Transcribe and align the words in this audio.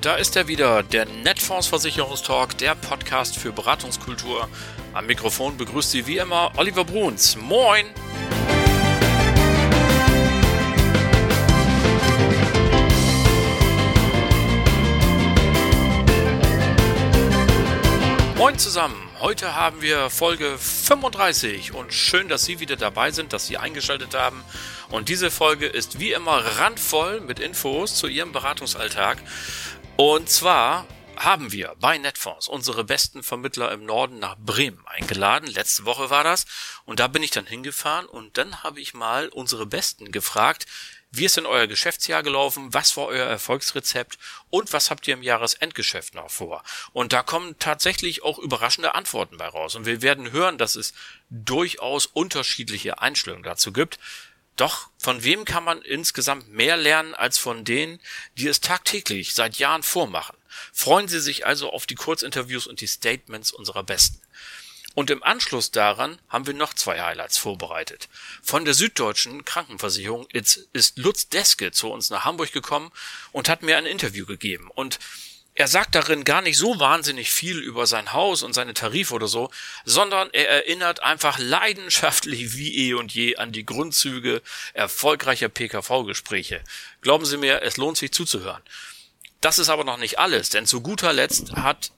Da 0.00 0.14
ist 0.14 0.34
er 0.34 0.48
wieder, 0.48 0.82
der 0.82 1.04
Netfonds 1.04 1.66
Versicherungstalk, 1.66 2.56
der 2.56 2.74
Podcast 2.74 3.36
für 3.36 3.52
Beratungskultur. 3.52 4.48
Am 4.94 5.04
Mikrofon 5.04 5.58
begrüßt 5.58 5.90
Sie 5.90 6.06
wie 6.06 6.16
immer 6.16 6.52
Oliver 6.56 6.86
Bruns. 6.86 7.36
Moin! 7.36 7.84
Moin 18.38 18.58
zusammen! 18.58 19.10
Heute 19.20 19.54
haben 19.54 19.82
wir 19.82 20.08
Folge 20.08 20.56
35 20.56 21.74
und 21.74 21.92
schön, 21.92 22.28
dass 22.28 22.46
Sie 22.46 22.58
wieder 22.58 22.76
dabei 22.76 23.10
sind, 23.10 23.34
dass 23.34 23.46
Sie 23.46 23.58
eingeschaltet 23.58 24.14
haben. 24.14 24.42
Und 24.88 25.10
diese 25.10 25.30
Folge 25.30 25.66
ist 25.66 26.00
wie 26.00 26.12
immer 26.12 26.42
randvoll 26.58 27.20
mit 27.20 27.38
Infos 27.38 27.96
zu 27.96 28.06
Ihrem 28.06 28.32
Beratungsalltag. 28.32 29.18
Und 30.02 30.30
zwar 30.30 30.86
haben 31.18 31.52
wir 31.52 31.76
bei 31.78 31.98
Netfonds 31.98 32.48
unsere 32.48 32.84
besten 32.84 33.22
Vermittler 33.22 33.70
im 33.70 33.84
Norden 33.84 34.18
nach 34.18 34.34
Bremen 34.38 34.82
eingeladen. 34.86 35.46
Letzte 35.46 35.84
Woche 35.84 36.08
war 36.08 36.24
das. 36.24 36.46
Und 36.86 37.00
da 37.00 37.06
bin 37.06 37.22
ich 37.22 37.32
dann 37.32 37.44
hingefahren 37.44 38.06
und 38.06 38.38
dann 38.38 38.62
habe 38.62 38.80
ich 38.80 38.94
mal 38.94 39.28
unsere 39.28 39.66
Besten 39.66 40.10
gefragt, 40.10 40.64
wie 41.10 41.26
ist 41.26 41.36
denn 41.36 41.44
euer 41.44 41.66
Geschäftsjahr 41.66 42.22
gelaufen? 42.22 42.72
Was 42.72 42.96
war 42.96 43.08
euer 43.08 43.26
Erfolgsrezept? 43.26 44.16
Und 44.48 44.72
was 44.72 44.90
habt 44.90 45.06
ihr 45.06 45.12
im 45.12 45.22
Jahresendgeschäft 45.22 46.14
noch 46.14 46.30
vor? 46.30 46.62
Und 46.94 47.12
da 47.12 47.22
kommen 47.22 47.58
tatsächlich 47.58 48.22
auch 48.22 48.38
überraschende 48.38 48.94
Antworten 48.94 49.36
bei 49.36 49.48
raus. 49.48 49.74
Und 49.74 49.84
wir 49.84 50.00
werden 50.00 50.32
hören, 50.32 50.56
dass 50.56 50.76
es 50.76 50.94
durchaus 51.28 52.06
unterschiedliche 52.06 53.00
Einstellungen 53.02 53.42
dazu 53.42 53.70
gibt. 53.70 53.98
Doch 54.56 54.88
von 54.98 55.24
wem 55.24 55.44
kann 55.44 55.64
man 55.64 55.80
insgesamt 55.82 56.48
mehr 56.50 56.76
lernen 56.76 57.14
als 57.14 57.38
von 57.38 57.64
denen, 57.64 58.00
die 58.36 58.46
es 58.46 58.60
tagtäglich 58.60 59.34
seit 59.34 59.56
Jahren 59.56 59.82
vormachen? 59.82 60.36
Freuen 60.72 61.08
Sie 61.08 61.20
sich 61.20 61.46
also 61.46 61.70
auf 61.70 61.86
die 61.86 61.94
Kurzinterviews 61.94 62.66
und 62.66 62.80
die 62.80 62.86
Statements 62.86 63.52
unserer 63.52 63.82
Besten. 63.82 64.20
Und 64.94 65.10
im 65.10 65.22
Anschluss 65.22 65.70
daran 65.70 66.18
haben 66.28 66.46
wir 66.46 66.54
noch 66.54 66.74
zwei 66.74 67.00
Highlights 67.00 67.38
vorbereitet. 67.38 68.08
Von 68.42 68.64
der 68.64 68.74
Süddeutschen 68.74 69.44
Krankenversicherung 69.44 70.26
ist 70.32 70.98
Lutz 70.98 71.28
Deske 71.28 71.70
zu 71.70 71.90
uns 71.90 72.10
nach 72.10 72.24
Hamburg 72.24 72.52
gekommen 72.52 72.90
und 73.30 73.48
hat 73.48 73.62
mir 73.62 73.78
ein 73.78 73.86
Interview 73.86 74.26
gegeben. 74.26 74.68
Und 74.74 74.98
er 75.54 75.68
sagt 75.68 75.94
darin 75.94 76.24
gar 76.24 76.42
nicht 76.42 76.56
so 76.56 76.78
wahnsinnig 76.78 77.30
viel 77.30 77.58
über 77.58 77.86
sein 77.86 78.12
Haus 78.12 78.42
und 78.42 78.54
seine 78.54 78.72
Tarife 78.72 79.14
oder 79.14 79.26
so, 79.26 79.50
sondern 79.84 80.30
er 80.32 80.48
erinnert 80.48 81.02
einfach 81.02 81.38
leidenschaftlich 81.38 82.54
wie 82.54 82.88
eh 82.88 82.94
und 82.94 83.12
je 83.12 83.36
an 83.36 83.52
die 83.52 83.66
Grundzüge 83.66 84.42
erfolgreicher 84.72 85.48
PKV-Gespräche. 85.48 86.62
Glauben 87.00 87.24
Sie 87.24 87.36
mir, 87.36 87.62
es 87.62 87.76
lohnt 87.76 87.98
sich 87.98 88.12
zuzuhören. 88.12 88.62
Das 89.40 89.58
ist 89.58 89.68
aber 89.68 89.84
noch 89.84 89.98
nicht 89.98 90.18
alles, 90.18 90.50
denn 90.50 90.66
zu 90.66 90.80
guter 90.82 91.12
Letzt 91.12 91.52
hat 91.52 91.92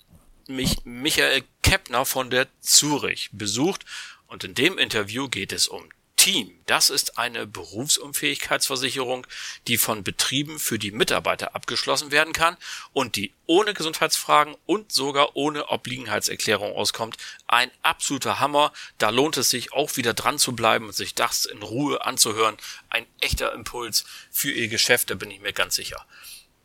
mich 0.48 0.84
Michael 0.84 1.42
Keppner 1.62 2.04
von 2.04 2.30
der 2.30 2.48
Zurich 2.60 3.30
besucht 3.32 3.84
und 4.26 4.44
in 4.44 4.54
dem 4.54 4.78
Interview 4.78 5.28
geht 5.28 5.52
es 5.52 5.68
um 5.68 5.88
Team. 6.22 6.56
Das 6.66 6.88
ist 6.88 7.18
eine 7.18 7.48
Berufsunfähigkeitsversicherung, 7.48 9.26
die 9.66 9.76
von 9.76 10.04
Betrieben 10.04 10.60
für 10.60 10.78
die 10.78 10.92
Mitarbeiter 10.92 11.56
abgeschlossen 11.56 12.12
werden 12.12 12.32
kann 12.32 12.56
und 12.92 13.16
die 13.16 13.32
ohne 13.46 13.74
Gesundheitsfragen 13.74 14.56
und 14.64 14.92
sogar 14.92 15.34
ohne 15.34 15.66
Obliegenheitserklärung 15.70 16.76
auskommt. 16.76 17.16
Ein 17.48 17.72
absoluter 17.82 18.38
Hammer. 18.38 18.72
Da 18.98 19.10
lohnt 19.10 19.36
es 19.36 19.50
sich 19.50 19.72
auch 19.72 19.96
wieder 19.96 20.14
dran 20.14 20.38
zu 20.38 20.52
bleiben 20.52 20.86
und 20.86 20.92
sich 20.92 21.16
das 21.16 21.44
in 21.44 21.60
Ruhe 21.60 22.04
anzuhören. 22.06 22.56
Ein 22.88 23.04
echter 23.18 23.52
Impuls 23.52 24.04
für 24.30 24.52
Ihr 24.52 24.68
Geschäft, 24.68 25.10
da 25.10 25.16
bin 25.16 25.32
ich 25.32 25.40
mir 25.40 25.52
ganz 25.52 25.74
sicher. 25.74 26.06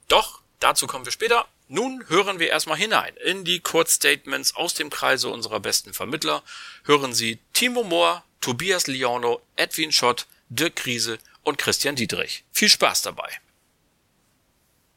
Doch, 0.08 0.42
dazu 0.60 0.86
kommen 0.86 1.06
wir 1.06 1.12
später. 1.12 1.48
Nun 1.68 2.08
hören 2.10 2.38
wir 2.38 2.50
erstmal 2.50 2.78
hinein 2.78 3.18
in 3.26 3.44
die 3.44 3.60
Kurzstatements 3.60 4.56
aus 4.56 4.76
dem 4.76 4.92
Kreise 4.92 5.30
unserer 5.30 5.60
besten 5.60 5.96
Vermittler. 5.96 6.44
Hören 6.84 7.16
Sie 7.16 7.40
Timo 7.54 7.82
Mohr, 7.82 8.24
Tobias 8.42 8.88
Liano, 8.88 9.42
Edwin 9.56 9.92
Schott, 9.92 10.28
Dirk 10.50 10.76
Krise 10.76 11.18
und 11.44 11.58
Christian 11.58 11.96
Dietrich. 11.96 12.44
Viel 12.52 12.70
Spaß 12.70 13.02
dabei. 13.04 13.30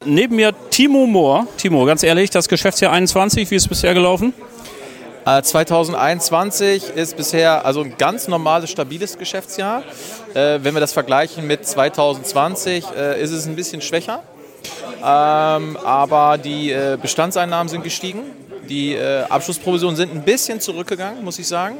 Neben 0.03 0.35
mir 0.35 0.53
Timo 0.69 1.05
Mohr. 1.05 1.47
Timo, 1.57 1.85
ganz 1.85 2.03
ehrlich, 2.03 2.29
das 2.29 2.47
Geschäftsjahr 2.47 2.91
21, 2.91 3.51
wie 3.51 3.55
ist 3.55 3.63
es 3.63 3.67
bisher 3.67 3.93
gelaufen? 3.93 4.33
2021 5.25 6.95
äh, 6.95 7.01
ist 7.01 7.15
bisher 7.15 7.65
also 7.65 7.81
ein 7.81 7.95
ganz 7.97 8.27
normales, 8.27 8.71
stabiles 8.71 9.17
Geschäftsjahr. 9.17 9.83
Äh, 10.33 10.59
wenn 10.63 10.73
wir 10.73 10.79
das 10.79 10.93
vergleichen 10.93 11.45
mit 11.45 11.67
2020, 11.67 12.85
äh, 12.95 13.21
ist 13.21 13.31
es 13.31 13.45
ein 13.45 13.55
bisschen 13.55 13.81
schwächer. 13.81 14.23
Ähm, 15.03 15.77
aber 15.77 16.37
die 16.37 16.75
Bestandseinnahmen 17.01 17.69
sind 17.69 17.83
gestiegen. 17.83 18.21
Die 18.69 18.97
Abschlussprovisionen 18.97 19.95
sind 19.95 20.13
ein 20.13 20.23
bisschen 20.23 20.61
zurückgegangen, 20.61 21.23
muss 21.23 21.39
ich 21.39 21.47
sagen. 21.47 21.77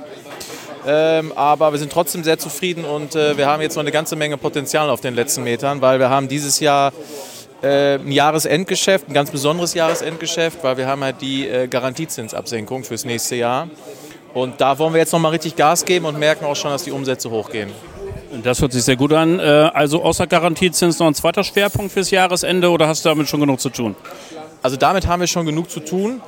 Ähm, 0.87 1.31
aber 1.35 1.71
wir 1.71 1.79
sind 1.79 1.91
trotzdem 1.91 2.23
sehr 2.23 2.39
zufrieden 2.39 2.85
und 2.85 3.15
äh, 3.15 3.37
wir 3.37 3.47
haben 3.47 3.61
jetzt 3.61 3.75
noch 3.75 3.83
eine 3.83 3.91
ganze 3.91 4.15
Menge 4.15 4.37
Potenzial 4.37 4.89
auf 4.89 5.01
den 5.01 5.13
letzten 5.13 5.43
Metern, 5.43 5.81
weil 5.81 5.99
wir 5.99 6.09
haben 6.09 6.27
dieses 6.27 6.59
Jahr 6.59 6.91
äh, 7.61 7.95
ein 7.95 8.11
Jahresendgeschäft, 8.11 9.07
ein 9.07 9.13
ganz 9.13 9.29
besonderes 9.29 9.73
Jahresendgeschäft, 9.73 10.63
weil 10.63 10.77
wir 10.77 10.87
haben 10.87 11.03
halt 11.03 11.21
die 11.21 11.47
äh, 11.47 11.67
Garantiezinsabsenkung 11.67 12.83
fürs 12.83 13.05
nächste 13.05 13.35
Jahr. 13.35 13.69
Und 14.33 14.61
da 14.61 14.79
wollen 14.79 14.93
wir 14.93 14.99
jetzt 14.99 15.11
nochmal 15.11 15.31
richtig 15.31 15.55
Gas 15.55 15.85
geben 15.85 16.05
und 16.05 16.17
merken 16.17 16.45
auch 16.45 16.55
schon, 16.55 16.71
dass 16.71 16.83
die 16.83 16.91
Umsätze 16.91 17.29
hochgehen. 17.29 17.69
Das 18.43 18.61
hört 18.61 18.71
sich 18.71 18.83
sehr 18.83 18.95
gut 18.95 19.11
an. 19.13 19.39
Äh, 19.39 19.43
also 19.43 20.01
außer 20.03 20.25
Garantiezins 20.25 20.99
noch 20.99 21.07
ein 21.07 21.15
zweiter 21.15 21.43
Schwerpunkt 21.43 21.91
fürs 21.91 22.11
Jahresende 22.11 22.69
oder 22.69 22.87
hast 22.87 23.05
du 23.05 23.09
damit 23.09 23.27
schon 23.27 23.41
genug 23.41 23.59
zu 23.59 23.69
tun? 23.69 23.95
Also 24.63 24.77
damit 24.77 25.07
haben 25.07 25.19
wir 25.19 25.27
schon 25.27 25.45
genug 25.45 25.69
zu 25.69 25.79
tun, 25.79 26.21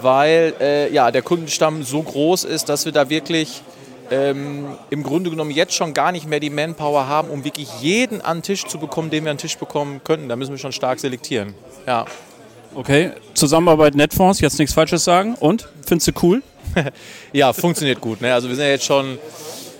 weil 0.00 0.54
äh, 0.60 0.92
ja, 0.92 1.10
der 1.10 1.22
Kundenstamm 1.22 1.82
so 1.82 2.02
groß 2.02 2.44
ist, 2.44 2.68
dass 2.68 2.86
wir 2.86 2.92
da 2.92 3.08
wirklich 3.08 3.62
ähm, 4.10 4.66
im 4.90 5.02
Grunde 5.02 5.30
genommen 5.30 5.50
jetzt 5.50 5.74
schon 5.74 5.94
gar 5.94 6.12
nicht 6.12 6.28
mehr 6.28 6.40
die 6.40 6.50
Manpower 6.50 7.08
haben, 7.08 7.28
um 7.30 7.44
wirklich 7.44 7.68
jeden 7.80 8.20
an 8.20 8.38
den 8.38 8.42
Tisch 8.42 8.66
zu 8.66 8.78
bekommen, 8.78 9.10
den 9.10 9.24
wir 9.24 9.30
an 9.30 9.36
den 9.36 9.42
Tisch 9.42 9.58
bekommen 9.58 10.00
könnten. 10.04 10.28
Da 10.28 10.36
müssen 10.36 10.52
wir 10.52 10.58
schon 10.58 10.72
stark 10.72 11.00
selektieren. 11.00 11.54
Ja. 11.86 12.04
Okay, 12.74 13.12
Zusammenarbeit 13.34 13.94
Netfonds, 13.94 14.40
jetzt 14.40 14.58
nichts 14.58 14.74
Falsches 14.74 15.04
sagen. 15.04 15.36
Und? 15.36 15.68
Findest 15.86 16.08
du 16.08 16.12
cool? 16.22 16.42
ja, 17.32 17.52
funktioniert 17.52 18.00
gut. 18.00 18.20
Ne? 18.20 18.34
Also 18.34 18.48
wir 18.48 18.56
sind 18.56 18.64
ja 18.64 18.70
jetzt 18.70 18.84
schon 18.84 19.18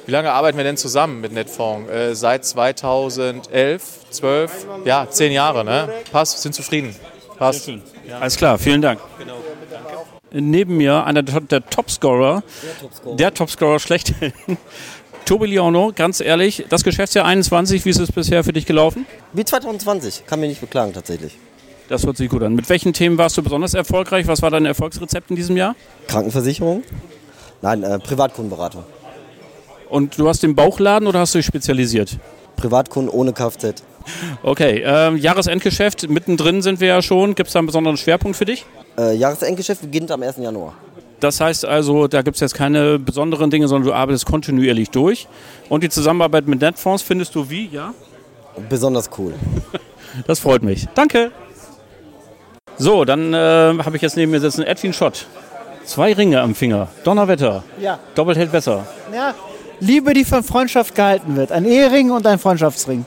wie 0.07 0.11
lange 0.11 0.31
arbeiten 0.33 0.59
wir 0.59 0.65
denn 0.65 0.77
zusammen 0.77 1.21
mit 1.21 1.33
Netfonds? 1.33 1.91
Äh, 1.91 2.15
seit 2.15 2.45
2011, 2.45 3.83
12, 4.11 4.67
ja, 4.85 5.09
zehn 5.09 5.33
Jahre. 5.33 5.65
Ne? 5.65 5.89
Passt, 6.13 6.43
sind 6.43 6.55
zufrieden. 6.55 6.95
Passt. 7.39 7.69
Ja. 7.69 8.19
Alles 8.21 8.37
klar, 8.37 8.59
vielen 8.59 8.83
Dank. 8.83 9.01
Genau. 9.19 9.37
Neben 10.37 10.77
mir 10.77 11.05
einer 11.05 11.23
der, 11.23 11.41
der 11.41 11.65
Topscorer, 11.65 12.43
der 13.19 13.33
Topscorer 13.33 13.79
schlechthin. 13.79 14.33
Tobi 15.25 15.59
ganz 15.95 16.21
ehrlich, 16.21 16.67
das 16.69 16.83
Geschäftsjahr 16.85 17.25
21, 17.25 17.85
wie 17.85 17.91
ist 17.91 18.01
es 18.01 18.11
bisher 18.11 18.43
für 18.45 18.53
dich 18.53 18.67
gelaufen? 18.67 19.07
Wie 19.33 19.45
2020, 19.45 20.27
kann 20.27 20.41
mich 20.41 20.51
nicht 20.51 20.61
beklagen 20.61 20.93
tatsächlich. 20.93 21.39
Das 21.89 22.05
hört 22.05 22.17
sich 22.17 22.29
gut 22.29 22.43
an. 22.43 22.55
Mit 22.55 22.69
welchen 22.69 22.93
Themen 22.93 23.17
warst 23.17 23.37
du 23.37 23.43
besonders 23.43 23.75
erfolgreich? 23.75 24.27
Was 24.27 24.43
war 24.43 24.51
dein 24.51 24.67
Erfolgsrezept 24.67 25.31
in 25.31 25.37
diesem 25.37 25.57
Jahr? 25.57 25.77
Krankenversicherung? 26.09 26.83
Nein, 27.63 27.83
äh, 27.83 27.99
Privatkundenberatung. 27.99 28.85
Und 29.89 30.19
du 30.19 30.29
hast 30.29 30.43
den 30.43 30.55
Bauchladen 30.55 31.07
oder 31.07 31.21
hast 31.21 31.35
du 31.35 31.39
dich 31.39 31.47
spezialisiert? 31.47 32.19
Privatkunden 32.57 33.09
ohne 33.09 33.33
Kfz. 33.33 33.83
Okay, 34.43 34.83
äh, 34.85 35.15
Jahresendgeschäft, 35.15 36.09
mittendrin 36.09 36.63
sind 36.63 36.81
wir 36.81 36.89
ja 36.89 37.03
schon. 37.03 37.35
Gibt 37.35 37.49
es 37.49 37.53
da 37.53 37.61
einen 37.61 37.67
besonderen 37.67 37.97
Schwerpunkt 37.97 38.37
für 38.37 38.45
dich? 38.45 38.67
Äh, 38.99 39.17
Jahresendgeschäft 39.17 39.83
beginnt 39.83 40.11
am 40.11 40.23
1. 40.23 40.37
Januar. 40.39 40.75
Das 41.21 41.41
heißt 41.41 41.65
also, 41.65 42.07
da 42.07 42.23
gibt 42.23 42.37
es 42.37 42.41
jetzt 42.41 42.55
keine 42.55 42.99
besonderen 42.99 43.51
Dinge, 43.51 43.69
sondern 43.69 43.89
du 43.89 43.95
arbeitest 43.95 44.27
kontinuierlich 44.27 44.91
durch. 44.91 45.27
Und 45.69 45.83
die 45.83 45.89
Zusammenarbeit 45.89 46.47
mit 46.47 46.61
Netfonds 46.61 47.03
findest 47.03 47.35
du 47.35 47.49
wie, 47.49 47.69
ja? 47.69 47.95
Besonders 48.69 49.11
cool. 49.19 49.35
Das 50.29 50.39
freut 50.39 50.63
mich. 50.63 50.87
Danke. 50.95 51.33
So, 52.77 53.05
dann 53.05 53.35
äh, 53.35 53.37
habe 53.37 53.97
ich 53.97 54.03
jetzt 54.03 54.17
neben 54.17 54.31
mir 54.31 54.39
sitzen 54.39 54.63
Edwin 54.63 54.93
Schott. 54.93 55.27
Zwei 55.85 56.13
Ringe 56.13 56.41
am 56.41 56.55
Finger. 56.55 56.87
Donnerwetter. 57.03 57.65
Ja. 57.81 57.99
Doppelt 58.15 58.39
hält 58.39 58.53
besser. 58.53 58.87
Ja, 59.13 59.35
Liebe, 59.81 60.15
die 60.15 60.25
von 60.25 60.43
Freundschaft 60.43 60.95
gehalten 60.95 61.37
wird. 61.37 61.53
Ein 61.53 61.65
Ehering 61.65 62.11
und 62.11 62.27
ein 62.27 62.39
Freundschaftsring. 62.39 63.05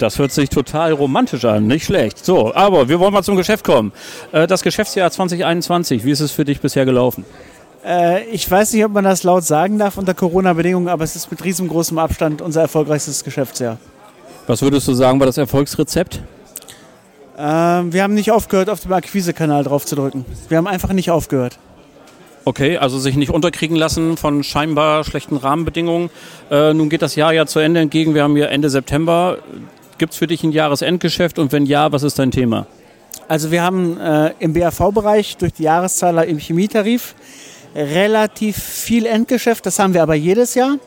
Das 0.00 0.18
hört 0.18 0.32
sich 0.32 0.48
total 0.48 0.92
romantisch 0.92 1.44
an, 1.44 1.66
nicht 1.66 1.84
schlecht. 1.84 2.24
So, 2.24 2.54
aber 2.54 2.88
wir 2.88 2.98
wollen 3.00 3.12
mal 3.12 3.22
zum 3.22 3.36
Geschäft 3.36 3.64
kommen. 3.66 3.92
Äh, 4.32 4.46
das 4.46 4.62
Geschäftsjahr 4.62 5.10
2021, 5.10 6.06
wie 6.06 6.10
ist 6.10 6.20
es 6.20 6.32
für 6.32 6.46
dich 6.46 6.60
bisher 6.60 6.86
gelaufen? 6.86 7.26
Äh, 7.84 8.24
ich 8.30 8.50
weiß 8.50 8.72
nicht, 8.72 8.82
ob 8.82 8.92
man 8.92 9.04
das 9.04 9.24
laut 9.24 9.44
sagen 9.44 9.78
darf 9.78 9.98
unter 9.98 10.14
Corona-Bedingungen, 10.14 10.88
aber 10.88 11.04
es 11.04 11.16
ist 11.16 11.30
mit 11.30 11.44
riesengroßem 11.44 11.98
Abstand 11.98 12.40
unser 12.40 12.62
erfolgreichstes 12.62 13.24
Geschäftsjahr. 13.24 13.76
Was 14.46 14.62
würdest 14.62 14.88
du 14.88 14.94
sagen, 14.94 15.20
war 15.20 15.26
das 15.26 15.36
Erfolgsrezept? 15.36 16.22
Ähm, 17.36 17.92
wir 17.92 18.02
haben 18.02 18.14
nicht 18.14 18.30
aufgehört, 18.32 18.70
auf 18.70 18.80
dem 18.80 18.94
Akquisekanal 18.94 19.64
drauf 19.64 19.84
zu 19.84 19.96
drücken. 19.96 20.24
Wir 20.48 20.56
haben 20.56 20.66
einfach 20.66 20.94
nicht 20.94 21.10
aufgehört. 21.10 21.58
Okay, 22.46 22.78
also 22.78 22.98
sich 22.98 23.16
nicht 23.16 23.30
unterkriegen 23.30 23.76
lassen 23.76 24.16
von 24.16 24.42
scheinbar 24.44 25.04
schlechten 25.04 25.36
Rahmenbedingungen. 25.36 26.08
Äh, 26.50 26.72
nun 26.72 26.88
geht 26.88 27.02
das 27.02 27.16
Jahr 27.16 27.34
ja 27.34 27.44
zu 27.44 27.58
Ende 27.58 27.80
entgegen. 27.80 28.14
Wir 28.14 28.22
haben 28.22 28.34
hier 28.34 28.48
Ende 28.48 28.70
September. 28.70 29.38
Gibt 30.00 30.14
es 30.14 30.18
für 30.18 30.26
dich 30.26 30.42
ein 30.42 30.50
Jahresendgeschäft 30.50 31.38
und 31.38 31.52
wenn 31.52 31.66
ja, 31.66 31.92
was 31.92 32.04
ist 32.04 32.18
dein 32.18 32.30
Thema? 32.30 32.66
Also 33.28 33.50
wir 33.50 33.62
haben 33.62 34.00
äh, 34.00 34.32
im 34.38 34.54
BAV-Bereich 34.54 35.36
durch 35.36 35.52
die 35.52 35.64
Jahreszahler 35.64 36.24
im 36.24 36.38
Chemietarif 36.38 37.14
relativ 37.74 38.56
viel 38.56 39.04
Endgeschäft. 39.04 39.66
Das 39.66 39.78
haben 39.78 39.92
wir 39.92 40.02
aber 40.02 40.14
jedes 40.14 40.54
Jahr. 40.54 40.78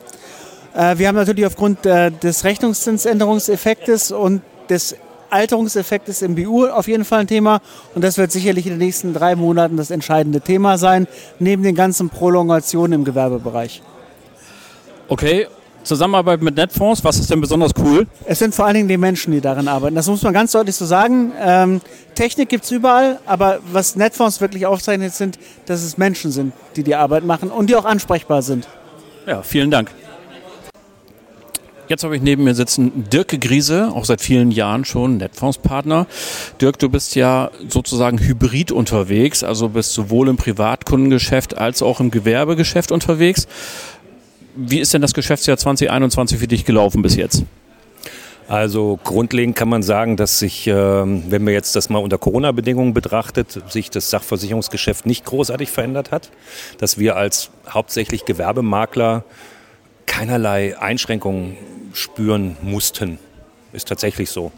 Äh, 0.74 0.98
wir 0.98 1.06
haben 1.06 1.14
natürlich 1.14 1.46
aufgrund 1.46 1.86
äh, 1.86 2.10
des 2.10 2.42
Rechnungszinsänderungseffektes 2.42 4.10
und 4.10 4.42
des 4.68 4.96
Alterungseffektes 5.30 6.20
im 6.22 6.34
BU 6.34 6.66
auf 6.66 6.88
jeden 6.88 7.04
Fall 7.04 7.20
ein 7.20 7.28
Thema. 7.28 7.60
Und 7.94 8.02
das 8.02 8.18
wird 8.18 8.32
sicherlich 8.32 8.66
in 8.66 8.72
den 8.72 8.80
nächsten 8.80 9.14
drei 9.14 9.36
Monaten 9.36 9.76
das 9.76 9.92
entscheidende 9.92 10.40
Thema 10.40 10.76
sein, 10.76 11.06
neben 11.38 11.62
den 11.62 11.76
ganzen 11.76 12.10
Prolongationen 12.10 12.94
im 12.94 13.04
Gewerbebereich. 13.04 13.80
Okay, 15.06 15.46
Zusammenarbeit 15.84 16.42
mit 16.42 16.56
Netfonds, 16.56 17.04
was 17.04 17.18
ist 17.18 17.30
denn 17.30 17.40
besonders 17.40 17.72
cool? 17.78 18.06
Es 18.24 18.38
sind 18.38 18.54
vor 18.54 18.64
allen 18.64 18.74
Dingen 18.74 18.88
die 18.88 18.96
Menschen, 18.96 19.32
die 19.32 19.40
darin 19.40 19.68
arbeiten. 19.68 19.94
Das 19.94 20.06
muss 20.06 20.22
man 20.22 20.32
ganz 20.32 20.52
deutlich 20.52 20.74
so 20.74 20.86
sagen. 20.86 21.32
Ähm, 21.40 21.80
Technik 22.14 22.48
gibt 22.48 22.64
es 22.64 22.70
überall, 22.70 23.20
aber 23.26 23.60
was 23.70 23.94
Netfonds 23.94 24.40
wirklich 24.40 24.66
aufzeichnet, 24.66 25.14
sind, 25.14 25.38
dass 25.66 25.82
es 25.82 25.98
Menschen 25.98 26.32
sind, 26.32 26.52
die 26.76 26.82
die 26.82 26.94
Arbeit 26.94 27.24
machen 27.24 27.50
und 27.50 27.68
die 27.68 27.76
auch 27.76 27.84
ansprechbar 27.84 28.42
sind. 28.42 28.66
Ja, 29.26 29.42
vielen 29.42 29.70
Dank. 29.70 29.90
Jetzt 31.86 32.02
habe 32.02 32.16
ich 32.16 32.22
neben 32.22 32.44
mir 32.44 32.54
sitzen 32.54 33.04
Dirk 33.12 33.38
Griese, 33.42 33.92
auch 33.94 34.06
seit 34.06 34.22
vielen 34.22 34.50
Jahren 34.50 34.86
schon 34.86 35.18
Netfonds-Partner. 35.18 36.06
Dirk, 36.58 36.78
du 36.78 36.88
bist 36.88 37.14
ja 37.14 37.50
sozusagen 37.68 38.18
hybrid 38.18 38.72
unterwegs, 38.72 39.44
also 39.44 39.68
bist 39.68 39.92
sowohl 39.92 40.28
im 40.28 40.38
Privatkundengeschäft 40.38 41.58
als 41.58 41.82
auch 41.82 42.00
im 42.00 42.10
Gewerbegeschäft 42.10 42.90
unterwegs. 42.90 43.46
Wie 44.56 44.78
ist 44.78 44.94
denn 44.94 45.02
das 45.02 45.14
Geschäftsjahr 45.14 45.56
2021 45.56 46.38
für 46.38 46.46
dich 46.46 46.64
gelaufen 46.64 47.02
bis 47.02 47.16
jetzt? 47.16 47.44
Also 48.46 48.98
grundlegend 49.02 49.56
kann 49.56 49.68
man 49.68 49.82
sagen, 49.82 50.16
dass 50.16 50.38
sich, 50.38 50.66
ähm, 50.66 51.24
wenn 51.28 51.42
man 51.44 51.54
jetzt 51.54 51.74
das 51.76 51.88
mal 51.88 51.98
unter 51.98 52.18
Corona-Bedingungen 52.18 52.92
betrachtet, 52.92 53.62
sich 53.70 53.90
das 53.90 54.10
Sachversicherungsgeschäft 54.10 55.06
nicht 55.06 55.24
großartig 55.24 55.70
verändert 55.70 56.10
hat. 56.10 56.30
Dass 56.78 56.98
wir 56.98 57.16
als 57.16 57.50
hauptsächlich 57.68 58.26
Gewerbemakler 58.26 59.24
keinerlei 60.06 60.78
Einschränkungen 60.78 61.56
spüren 61.94 62.56
mussten. 62.62 63.18
Ist 63.72 63.88
tatsächlich 63.88 64.30
so. 64.30 64.52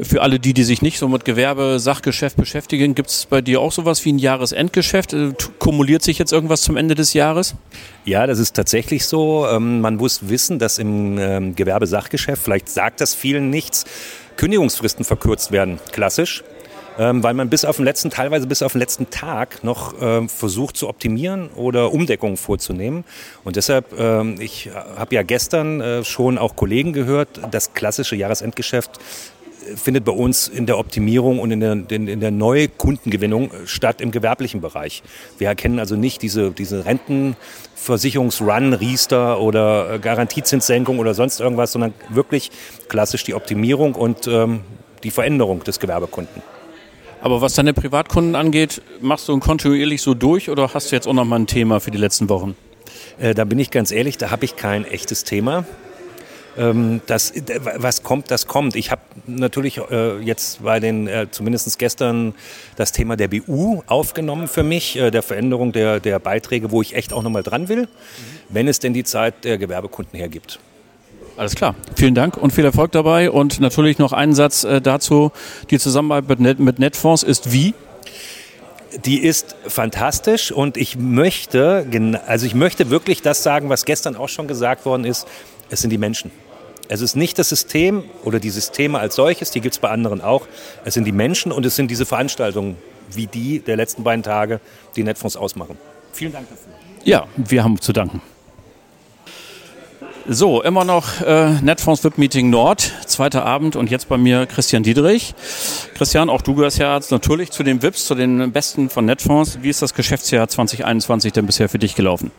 Für 0.00 0.22
alle 0.22 0.40
die, 0.40 0.54
die 0.54 0.64
sich 0.64 0.82
nicht 0.82 0.98
so 0.98 1.06
mit 1.06 1.24
Gewerbe, 1.24 1.78
Sachgeschäft 1.78 2.36
beschäftigen, 2.36 2.96
gibt 2.96 3.10
es 3.10 3.26
bei 3.26 3.40
dir 3.40 3.60
auch 3.60 3.70
sowas 3.70 4.04
wie 4.04 4.12
ein 4.12 4.18
Jahresendgeschäft? 4.18 5.12
Äh, 5.12 5.34
kumuliert 5.60 6.02
sich 6.02 6.18
jetzt 6.18 6.32
irgendwas 6.32 6.62
zum 6.62 6.76
Ende 6.76 6.96
des 6.96 7.14
Jahres? 7.14 7.54
Ja, 8.04 8.26
das 8.26 8.40
ist 8.40 8.56
tatsächlich 8.56 9.06
so. 9.06 9.46
Ähm, 9.48 9.80
man 9.80 9.94
muss 9.94 10.28
wissen, 10.28 10.58
dass 10.58 10.78
im 10.78 11.16
ähm, 11.18 11.54
Gewerbesachgeschäft, 11.54 12.42
vielleicht 12.42 12.68
sagt 12.68 13.00
das 13.00 13.14
vielen 13.14 13.50
nichts, 13.50 13.84
Kündigungsfristen 14.36 15.04
verkürzt 15.04 15.52
werden. 15.52 15.78
Klassisch. 15.92 16.42
Ähm, 16.96 17.24
weil 17.24 17.34
man 17.34 17.48
bis 17.48 17.64
auf 17.64 17.76
den 17.76 17.84
letzten, 17.84 18.10
teilweise 18.10 18.46
bis 18.46 18.62
auf 18.62 18.72
den 18.72 18.78
letzten 18.78 19.10
Tag 19.10 19.64
noch 19.64 19.94
versucht 20.28 20.76
zu 20.76 20.88
optimieren 20.88 21.48
oder 21.56 21.92
Umdeckungen 21.92 22.36
vorzunehmen. 22.36 23.02
Und 23.42 23.56
deshalb, 23.56 23.92
ich 24.38 24.70
habe 24.96 25.14
ja 25.14 25.22
gestern 25.22 25.80
äh, 25.80 26.04
schon 26.04 26.38
auch 26.38 26.54
Kollegen 26.54 26.92
gehört, 26.92 27.28
das 27.50 27.74
klassische 27.74 28.14
Jahresendgeschäft 28.14 28.92
äh, 28.98 29.33
findet 29.76 30.04
bei 30.04 30.12
uns 30.12 30.48
in 30.48 30.66
der 30.66 30.78
Optimierung 30.78 31.38
und 31.38 31.50
in 31.50 31.60
der, 31.60 31.72
in, 31.72 32.08
in 32.08 32.20
der 32.20 32.30
Neukundengewinnung 32.30 33.50
statt 33.64 34.00
im 34.00 34.10
gewerblichen 34.10 34.60
Bereich. 34.60 35.02
Wir 35.38 35.48
erkennen 35.48 35.78
also 35.78 35.96
nicht 35.96 36.22
diese, 36.22 36.50
diese 36.50 36.84
Rentenversicherungsrun, 36.84 38.74
Riester 38.74 39.40
oder 39.40 39.94
äh, 39.94 39.98
Garantiezinssenkung 39.98 40.98
oder 40.98 41.14
sonst 41.14 41.40
irgendwas, 41.40 41.72
sondern 41.72 41.94
wirklich 42.08 42.50
klassisch 42.88 43.24
die 43.24 43.34
Optimierung 43.34 43.94
und 43.94 44.26
ähm, 44.26 44.60
die 45.02 45.10
Veränderung 45.10 45.64
des 45.64 45.80
Gewerbekunden. 45.80 46.42
Aber 47.20 47.40
was 47.40 47.54
deine 47.54 47.72
Privatkunden 47.72 48.34
angeht, 48.34 48.82
machst 49.00 49.28
du 49.28 49.38
kontinuierlich 49.38 50.02
so 50.02 50.12
durch 50.12 50.50
oder 50.50 50.74
hast 50.74 50.92
du 50.92 50.96
jetzt 50.96 51.08
auch 51.08 51.14
noch 51.14 51.24
mal 51.24 51.38
ein 51.38 51.46
Thema 51.46 51.80
für 51.80 51.90
die 51.90 51.98
letzten 51.98 52.28
Wochen? 52.28 52.54
Äh, 53.18 53.34
da 53.34 53.44
bin 53.44 53.58
ich 53.58 53.70
ganz 53.70 53.90
ehrlich, 53.92 54.18
da 54.18 54.30
habe 54.30 54.44
ich 54.44 54.56
kein 54.56 54.84
echtes 54.84 55.24
Thema. 55.24 55.64
Ähm, 56.56 57.00
das, 57.06 57.32
was 57.76 58.02
kommt, 58.02 58.30
das 58.30 58.46
kommt. 58.46 58.76
Ich 58.76 58.90
habe 58.90 59.02
natürlich 59.26 59.78
äh, 59.90 60.18
jetzt 60.20 60.62
bei 60.62 60.78
den, 60.80 61.08
äh, 61.08 61.26
zumindest 61.30 61.78
gestern, 61.78 62.34
das 62.76 62.92
Thema 62.92 63.16
der 63.16 63.28
BU 63.28 63.82
aufgenommen 63.86 64.46
für 64.46 64.62
mich, 64.62 64.96
äh, 64.96 65.10
der 65.10 65.22
Veränderung 65.22 65.72
der, 65.72 66.00
der 66.00 66.18
Beiträge, 66.18 66.70
wo 66.70 66.80
ich 66.82 66.94
echt 66.94 67.12
auch 67.12 67.22
nochmal 67.22 67.42
dran 67.42 67.68
will, 67.68 67.82
mhm. 67.82 67.88
wenn 68.50 68.68
es 68.68 68.78
denn 68.78 68.94
die 68.94 69.04
Zeit 69.04 69.44
der 69.44 69.58
Gewerbekunden 69.58 70.16
hergibt. 70.16 70.60
Alles 71.36 71.56
klar. 71.56 71.74
Vielen 71.96 72.14
Dank 72.14 72.36
und 72.36 72.52
viel 72.52 72.64
Erfolg 72.64 72.92
dabei. 72.92 73.30
Und 73.30 73.58
natürlich 73.58 73.98
noch 73.98 74.12
einen 74.12 74.34
Satz 74.34 74.62
äh, 74.62 74.80
dazu. 74.80 75.32
Die 75.70 75.78
Zusammenarbeit 75.78 76.28
mit, 76.28 76.40
Net 76.40 76.58
mit 76.60 76.78
Netfonds 76.78 77.24
ist 77.24 77.52
wie? 77.52 77.74
Die 79.04 79.18
ist 79.18 79.56
fantastisch 79.66 80.52
und 80.52 80.76
ich 80.76 80.96
möchte, 80.96 81.84
also 82.28 82.46
ich 82.46 82.54
möchte 82.54 82.90
wirklich 82.90 83.22
das 83.22 83.42
sagen, 83.42 83.68
was 83.68 83.84
gestern 83.84 84.14
auch 84.14 84.28
schon 84.28 84.46
gesagt 84.46 84.86
worden 84.86 85.04
ist. 85.04 85.26
Es 85.68 85.80
sind 85.80 85.90
die 85.90 85.98
Menschen. 85.98 86.30
Es 86.88 87.00
ist 87.00 87.16
nicht 87.16 87.38
das 87.38 87.48
System 87.48 88.04
oder 88.24 88.40
die 88.40 88.50
Systeme 88.50 88.98
als 88.98 89.14
solches, 89.14 89.50
die 89.50 89.60
gibt 89.60 89.74
es 89.74 89.78
bei 89.78 89.90
anderen 89.90 90.20
auch. 90.20 90.46
Es 90.84 90.94
sind 90.94 91.04
die 91.04 91.12
Menschen 91.12 91.52
und 91.52 91.64
es 91.64 91.76
sind 91.76 91.90
diese 91.90 92.06
Veranstaltungen 92.06 92.76
wie 93.12 93.26
die 93.26 93.60
der 93.60 93.76
letzten 93.76 94.02
beiden 94.02 94.22
Tage, 94.22 94.60
die 94.96 95.02
Netfonds 95.02 95.36
ausmachen. 95.36 95.78
Vielen 96.12 96.32
Dank 96.32 96.48
dafür. 96.48 96.72
Ja, 97.04 97.26
wir 97.36 97.64
haben 97.64 97.80
zu 97.80 97.92
danken. 97.92 98.22
So, 100.26 100.62
immer 100.62 100.84
noch 100.84 101.20
äh, 101.20 101.50
Netfonds 101.60 102.02
VIP 102.02 102.16
Meeting 102.16 102.48
Nord, 102.48 102.92
zweiter 103.04 103.44
Abend 103.44 103.76
und 103.76 103.90
jetzt 103.90 104.08
bei 104.08 104.16
mir 104.16 104.46
Christian 104.46 104.82
Diedrich. 104.82 105.34
Christian, 105.94 106.30
auch 106.30 106.40
du 106.40 106.54
gehörst 106.54 106.78
ja 106.78 106.98
natürlich 107.10 107.50
zu 107.50 107.62
den 107.62 107.82
VIPs, 107.82 108.06
zu 108.06 108.14
den 108.14 108.50
Besten 108.50 108.88
von 108.88 109.04
Netfonds. 109.04 109.58
Wie 109.60 109.68
ist 109.68 109.82
das 109.82 109.92
Geschäftsjahr 109.92 110.48
2021 110.48 111.34
denn 111.34 111.44
bisher 111.44 111.68
für 111.68 111.78
dich 111.78 111.94
gelaufen? 111.94 112.30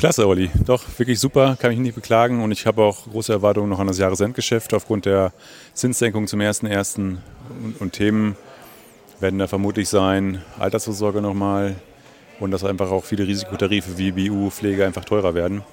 Klasse, 0.00 0.26
Olli. 0.26 0.50
Doch, 0.64 0.82
wirklich 0.96 1.20
super, 1.20 1.58
kann 1.60 1.68
mich 1.68 1.78
nicht 1.78 1.94
beklagen 1.94 2.42
und 2.42 2.52
ich 2.52 2.64
habe 2.64 2.82
auch 2.82 3.04
große 3.10 3.34
Erwartungen 3.34 3.68
noch 3.68 3.80
an 3.80 3.86
das 3.86 3.98
Jahresendgeschäft 3.98 4.72
aufgrund 4.72 5.04
der 5.04 5.34
Zinssenkung 5.74 6.26
zum 6.26 6.40
1.1. 6.40 6.96
Und, 6.96 7.20
und 7.78 7.92
Themen 7.92 8.34
werden 9.20 9.38
da 9.38 9.46
vermutlich 9.46 9.90
sein, 9.90 10.40
Altersvorsorge 10.58 11.20
nochmal 11.20 11.76
und 12.38 12.50
dass 12.50 12.64
einfach 12.64 12.90
auch 12.90 13.04
viele 13.04 13.26
Risikotarife 13.26 13.98
wie 13.98 14.12
BU, 14.12 14.48
Pflege 14.48 14.86
einfach 14.86 15.04
teurer 15.04 15.34
werden. 15.34 15.64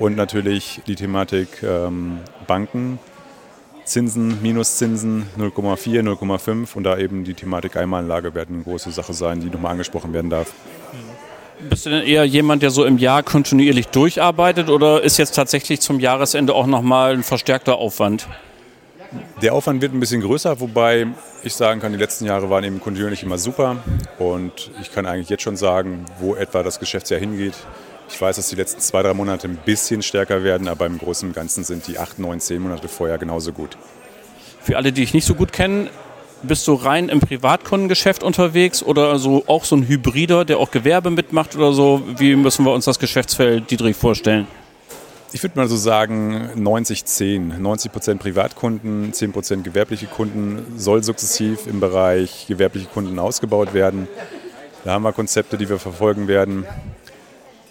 Und 0.00 0.16
natürlich 0.16 0.80
die 0.88 0.96
Thematik 0.96 1.62
ähm, 1.62 2.18
Banken, 2.48 2.98
Zinsen, 3.84 4.42
Minuszinsen 4.42 5.26
0,4, 5.38 6.02
0,5 6.02 6.74
und 6.74 6.82
da 6.82 6.98
eben 6.98 7.22
die 7.22 7.34
Thematik 7.34 7.76
Einmalanlage 7.76 8.34
werden 8.34 8.56
eine 8.56 8.64
große 8.64 8.90
Sache 8.90 9.12
sein, 9.12 9.40
die 9.40 9.46
nochmal 9.48 9.70
angesprochen 9.70 10.12
werden 10.12 10.28
darf. 10.28 10.52
Bist 11.68 11.86
du 11.86 11.90
denn 11.90 12.04
eher 12.04 12.24
jemand, 12.24 12.62
der 12.62 12.70
so 12.70 12.84
im 12.84 12.98
Jahr 12.98 13.22
kontinuierlich 13.22 13.88
durcharbeitet 13.88 14.70
oder 14.70 15.02
ist 15.02 15.18
jetzt 15.18 15.34
tatsächlich 15.34 15.80
zum 15.80 16.00
Jahresende 16.00 16.54
auch 16.54 16.66
nochmal 16.66 17.12
ein 17.12 17.22
verstärkter 17.22 17.76
Aufwand? 17.76 18.26
Der 19.42 19.54
Aufwand 19.54 19.82
wird 19.82 19.92
ein 19.92 20.00
bisschen 20.00 20.20
größer, 20.20 20.60
wobei 20.60 21.08
ich 21.42 21.54
sagen 21.54 21.80
kann, 21.80 21.92
die 21.92 21.98
letzten 21.98 22.26
Jahre 22.26 22.48
waren 22.48 22.64
eben 22.64 22.80
kontinuierlich 22.80 23.22
immer 23.22 23.38
super 23.38 23.76
und 24.18 24.70
ich 24.80 24.92
kann 24.92 25.04
eigentlich 25.04 25.28
jetzt 25.28 25.42
schon 25.42 25.56
sagen, 25.56 26.04
wo 26.20 26.34
etwa 26.34 26.62
das 26.62 26.78
Geschäftsjahr 26.78 27.20
hingeht. 27.20 27.54
Ich 28.08 28.20
weiß, 28.20 28.36
dass 28.36 28.48
die 28.48 28.56
letzten 28.56 28.80
zwei, 28.80 29.02
drei 29.02 29.14
Monate 29.14 29.48
ein 29.48 29.58
bisschen 29.64 30.02
stärker 30.02 30.42
werden, 30.42 30.68
aber 30.68 30.86
im 30.86 30.98
Großen 30.98 31.28
und 31.28 31.34
Ganzen 31.34 31.64
sind 31.64 31.86
die 31.86 31.98
acht, 31.98 32.18
neun, 32.18 32.40
zehn 32.40 32.62
Monate 32.62 32.88
vorher 32.88 33.18
genauso 33.18 33.52
gut. 33.52 33.76
Für 34.60 34.76
alle, 34.76 34.92
die 34.92 35.02
ich 35.02 35.14
nicht 35.14 35.26
so 35.26 35.34
gut 35.34 35.52
kenne, 35.52 35.90
bist 36.42 36.66
du 36.68 36.74
rein 36.74 37.08
im 37.08 37.20
Privatkundengeschäft 37.20 38.22
unterwegs 38.22 38.82
oder 38.82 39.18
so 39.18 39.44
auch 39.46 39.64
so 39.64 39.76
ein 39.76 39.86
Hybrider, 39.86 40.44
der 40.44 40.58
auch 40.58 40.70
Gewerbe 40.70 41.10
mitmacht 41.10 41.56
oder 41.56 41.72
so? 41.72 42.02
Wie 42.16 42.36
müssen 42.36 42.64
wir 42.64 42.72
uns 42.72 42.84
das 42.84 42.98
Geschäftsfeld 42.98 43.70
Dietrich 43.70 43.96
vorstellen? 43.96 44.46
Ich 45.32 45.42
würde 45.44 45.56
mal 45.58 45.68
so 45.68 45.76
sagen 45.76 46.50
90-10. 46.56 47.58
90 47.58 47.92
Prozent 47.92 48.20
Privatkunden, 48.20 49.12
10 49.12 49.32
Prozent 49.32 49.64
gewerbliche 49.64 50.06
Kunden 50.06 50.74
soll 50.76 51.04
sukzessiv 51.04 51.66
im 51.68 51.78
Bereich 51.78 52.46
gewerbliche 52.48 52.86
Kunden 52.86 53.18
ausgebaut 53.18 53.72
werden. 53.72 54.08
Da 54.84 54.92
haben 54.92 55.02
wir 55.02 55.12
Konzepte, 55.12 55.56
die 55.56 55.68
wir 55.68 55.78
verfolgen 55.78 56.26
werden. 56.26 56.66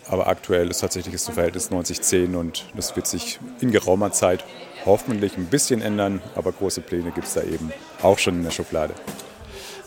Aber 0.07 0.27
aktuell 0.27 0.69
ist 0.69 0.79
tatsächlich 0.79 1.13
das 1.13 1.29
Verhältnis 1.29 1.69
90-10 1.69 2.35
und 2.35 2.65
das 2.75 2.95
wird 2.95 3.07
sich 3.07 3.39
in 3.59 3.71
geraumer 3.71 4.11
Zeit 4.11 4.43
hoffentlich 4.85 5.37
ein 5.37 5.45
bisschen 5.45 5.81
ändern, 5.81 6.21
aber 6.35 6.51
große 6.51 6.81
Pläne 6.81 7.11
gibt 7.11 7.27
es 7.27 7.33
da 7.33 7.41
eben 7.41 7.71
auch 8.01 8.17
schon 8.17 8.35
in 8.35 8.43
der 8.43 8.51
Schublade. 8.51 8.93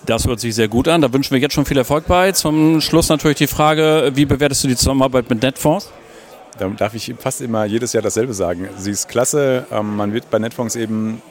Das 0.04 0.26
hört 0.26 0.40
sich 0.40 0.54
sehr 0.54 0.68
gut 0.68 0.88
an. 0.88 1.00
Da 1.00 1.12
wünschen 1.12 1.32
wir 1.32 1.40
jetzt 1.40 1.54
schon 1.54 1.64
viel 1.64 1.78
Erfolg 1.78 2.06
bei. 2.06 2.32
Zum 2.32 2.80
Schluss 2.80 3.08
natürlich 3.08 3.38
die 3.38 3.46
Frage, 3.46 4.11
wie 4.14 4.25
bewertest 4.25 4.64
du 4.64 4.68
die 4.68 4.76
Zusammenarbeit 4.76 5.30
mit 5.30 5.42
Netfonds? 5.42 5.90
Da 6.58 6.68
darf 6.68 6.94
ich 6.94 7.14
fast 7.18 7.40
immer 7.40 7.64
jedes 7.64 7.92
Jahr 7.92 8.02
dasselbe 8.02 8.34
sagen. 8.34 8.68
Sie 8.76 8.90
ist 8.90 9.08
klasse. 9.08 9.66
Ähm, 9.70 9.96
man 9.96 10.12
wird 10.12 10.28
bei 10.30 10.38
Netfonds 10.38 10.75
eben 10.75 11.22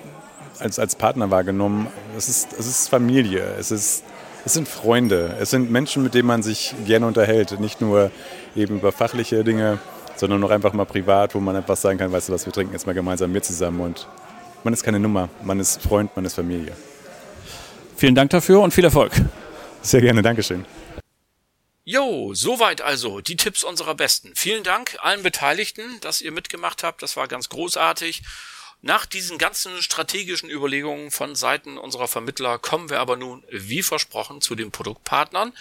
als, 0.60 0.80
als 0.80 0.96
Partner 0.96 1.30
wahrgenommen. 1.30 1.88
Es 2.18 2.30
ist, 2.30 2.54
es 2.58 2.66
ist 2.66 2.90
Familie. 2.90 3.44
Es 3.60 3.72
ist 3.72 4.04
es 4.46 4.54
sind 4.54 4.68
Freunde, 4.68 5.36
es 5.40 5.52
sind 5.52 5.72
Menschen, 5.72 6.02
mit 6.02 6.14
denen 6.14 6.28
man 6.28 6.42
sich 6.42 6.74
gerne 6.86 7.06
unterhält. 7.06 7.60
Nicht 7.60 7.82
nur 7.82 8.12
eben 8.56 8.80
über 8.80 8.92
fachliche 8.92 9.44
Dinge, 9.44 9.78
sondern 10.22 10.44
auch 10.44 10.52
einfach 10.52 10.74
mal 10.74 10.86
privat, 10.86 11.34
wo 11.34 11.40
man 11.40 11.56
einfach 11.56 11.76
sagen 11.76 11.98
kann, 11.98 12.12
weißt 12.12 12.30
du 12.30 12.34
was, 12.34 12.46
wir 12.46 12.54
trinken 12.54 12.74
jetzt 12.74 12.86
mal 12.86 12.94
gemeinsam 12.94 13.32
mit 13.32 13.44
zusammen. 13.44 13.82
Und 13.82 14.08
man 14.64 14.72
ist 14.72 14.84
keine 14.84 15.00
Nummer, 15.00 15.30
man 15.42 15.60
ist 15.60 15.82
Freund, 15.82 16.16
man 16.16 16.24
ist 16.26 16.36
Familie. 16.36 16.78
Vielen 17.98 18.14
Dank 18.14 18.30
dafür 18.30 18.62
und 18.62 18.72
viel 18.72 18.84
Erfolg. 18.84 19.14
Sehr 19.82 20.00
gerne, 20.00 20.22
Dankeschön. 20.22 20.64
Jo, 21.86 22.36
soweit 22.36 22.82
also 22.82 23.20
die 23.20 23.36
Tipps 23.36 23.64
unserer 23.64 23.96
Besten. 23.96 24.34
Vielen 24.36 24.64
Dank 24.64 24.96
allen 25.02 25.24
Beteiligten, 25.24 26.00
dass 26.02 26.22
ihr 26.22 26.32
mitgemacht 26.32 26.84
habt. 26.84 27.02
Das 27.02 27.18
war 27.18 27.28
ganz 27.28 27.50
großartig. 27.50 28.22
Nach 28.84 29.08
diesen 29.08 29.40
ganzen 29.40 29.82
strategischen 29.82 30.52
Überlegungen 30.52 31.10
von 31.10 31.34
Seiten 31.34 31.80
unserer 31.80 32.08
Vermittler 32.08 32.60
kommen 32.60 32.92
wir 32.92 33.00
aber 33.00 33.18
nun, 33.18 33.44
wie 33.50 33.82
versprochen, 33.82 34.40
zu 34.40 34.54
den 34.54 34.70
Produktpartnern 34.70 35.52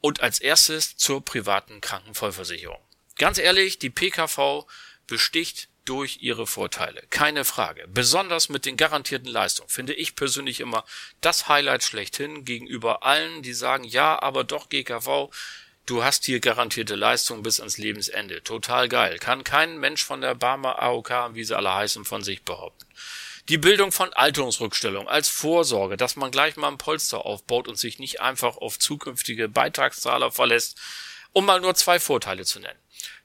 und 0.00 0.22
als 0.22 0.40
erstes 0.40 0.96
zur 0.96 1.24
privaten 1.24 1.80
Krankenvollversicherung. 1.80 2.80
Ganz 3.20 3.36
ehrlich, 3.36 3.78
die 3.78 3.90
PKV 3.90 4.64
besticht 5.06 5.68
durch 5.84 6.22
ihre 6.22 6.46
Vorteile. 6.46 7.02
Keine 7.10 7.44
Frage. 7.44 7.86
Besonders 7.86 8.48
mit 8.48 8.64
den 8.64 8.78
garantierten 8.78 9.28
Leistungen 9.28 9.68
finde 9.68 9.92
ich 9.92 10.16
persönlich 10.16 10.58
immer 10.58 10.86
das 11.20 11.46
Highlight 11.46 11.82
schlechthin 11.82 12.46
gegenüber 12.46 13.02
allen, 13.02 13.42
die 13.42 13.52
sagen, 13.52 13.84
ja, 13.84 14.22
aber 14.22 14.42
doch 14.42 14.70
GKV, 14.70 15.28
du 15.84 16.02
hast 16.02 16.24
hier 16.24 16.40
garantierte 16.40 16.94
Leistungen 16.94 17.42
bis 17.42 17.60
ans 17.60 17.76
Lebensende. 17.76 18.42
Total 18.42 18.88
geil. 18.88 19.18
Kann 19.18 19.44
kein 19.44 19.76
Mensch 19.76 20.02
von 20.02 20.22
der 20.22 20.34
Barmer 20.34 20.80
AOK, 20.80 21.34
wie 21.34 21.44
sie 21.44 21.54
alle 21.54 21.74
heißen, 21.74 22.06
von 22.06 22.22
sich 22.22 22.42
behaupten. 22.44 22.86
Die 23.50 23.58
Bildung 23.58 23.92
von 23.92 24.14
Alterungsrückstellung 24.14 25.08
als 25.08 25.28
Vorsorge, 25.28 25.98
dass 25.98 26.16
man 26.16 26.30
gleich 26.30 26.56
mal 26.56 26.68
ein 26.68 26.78
Polster 26.78 27.26
aufbaut 27.26 27.68
und 27.68 27.76
sich 27.76 27.98
nicht 27.98 28.22
einfach 28.22 28.56
auf 28.56 28.78
zukünftige 28.78 29.50
Beitragszahler 29.50 30.32
verlässt, 30.32 30.80
um 31.32 31.44
mal 31.44 31.60
nur 31.60 31.74
zwei 31.74 32.00
Vorteile 32.00 32.46
zu 32.46 32.60
nennen. 32.60 32.78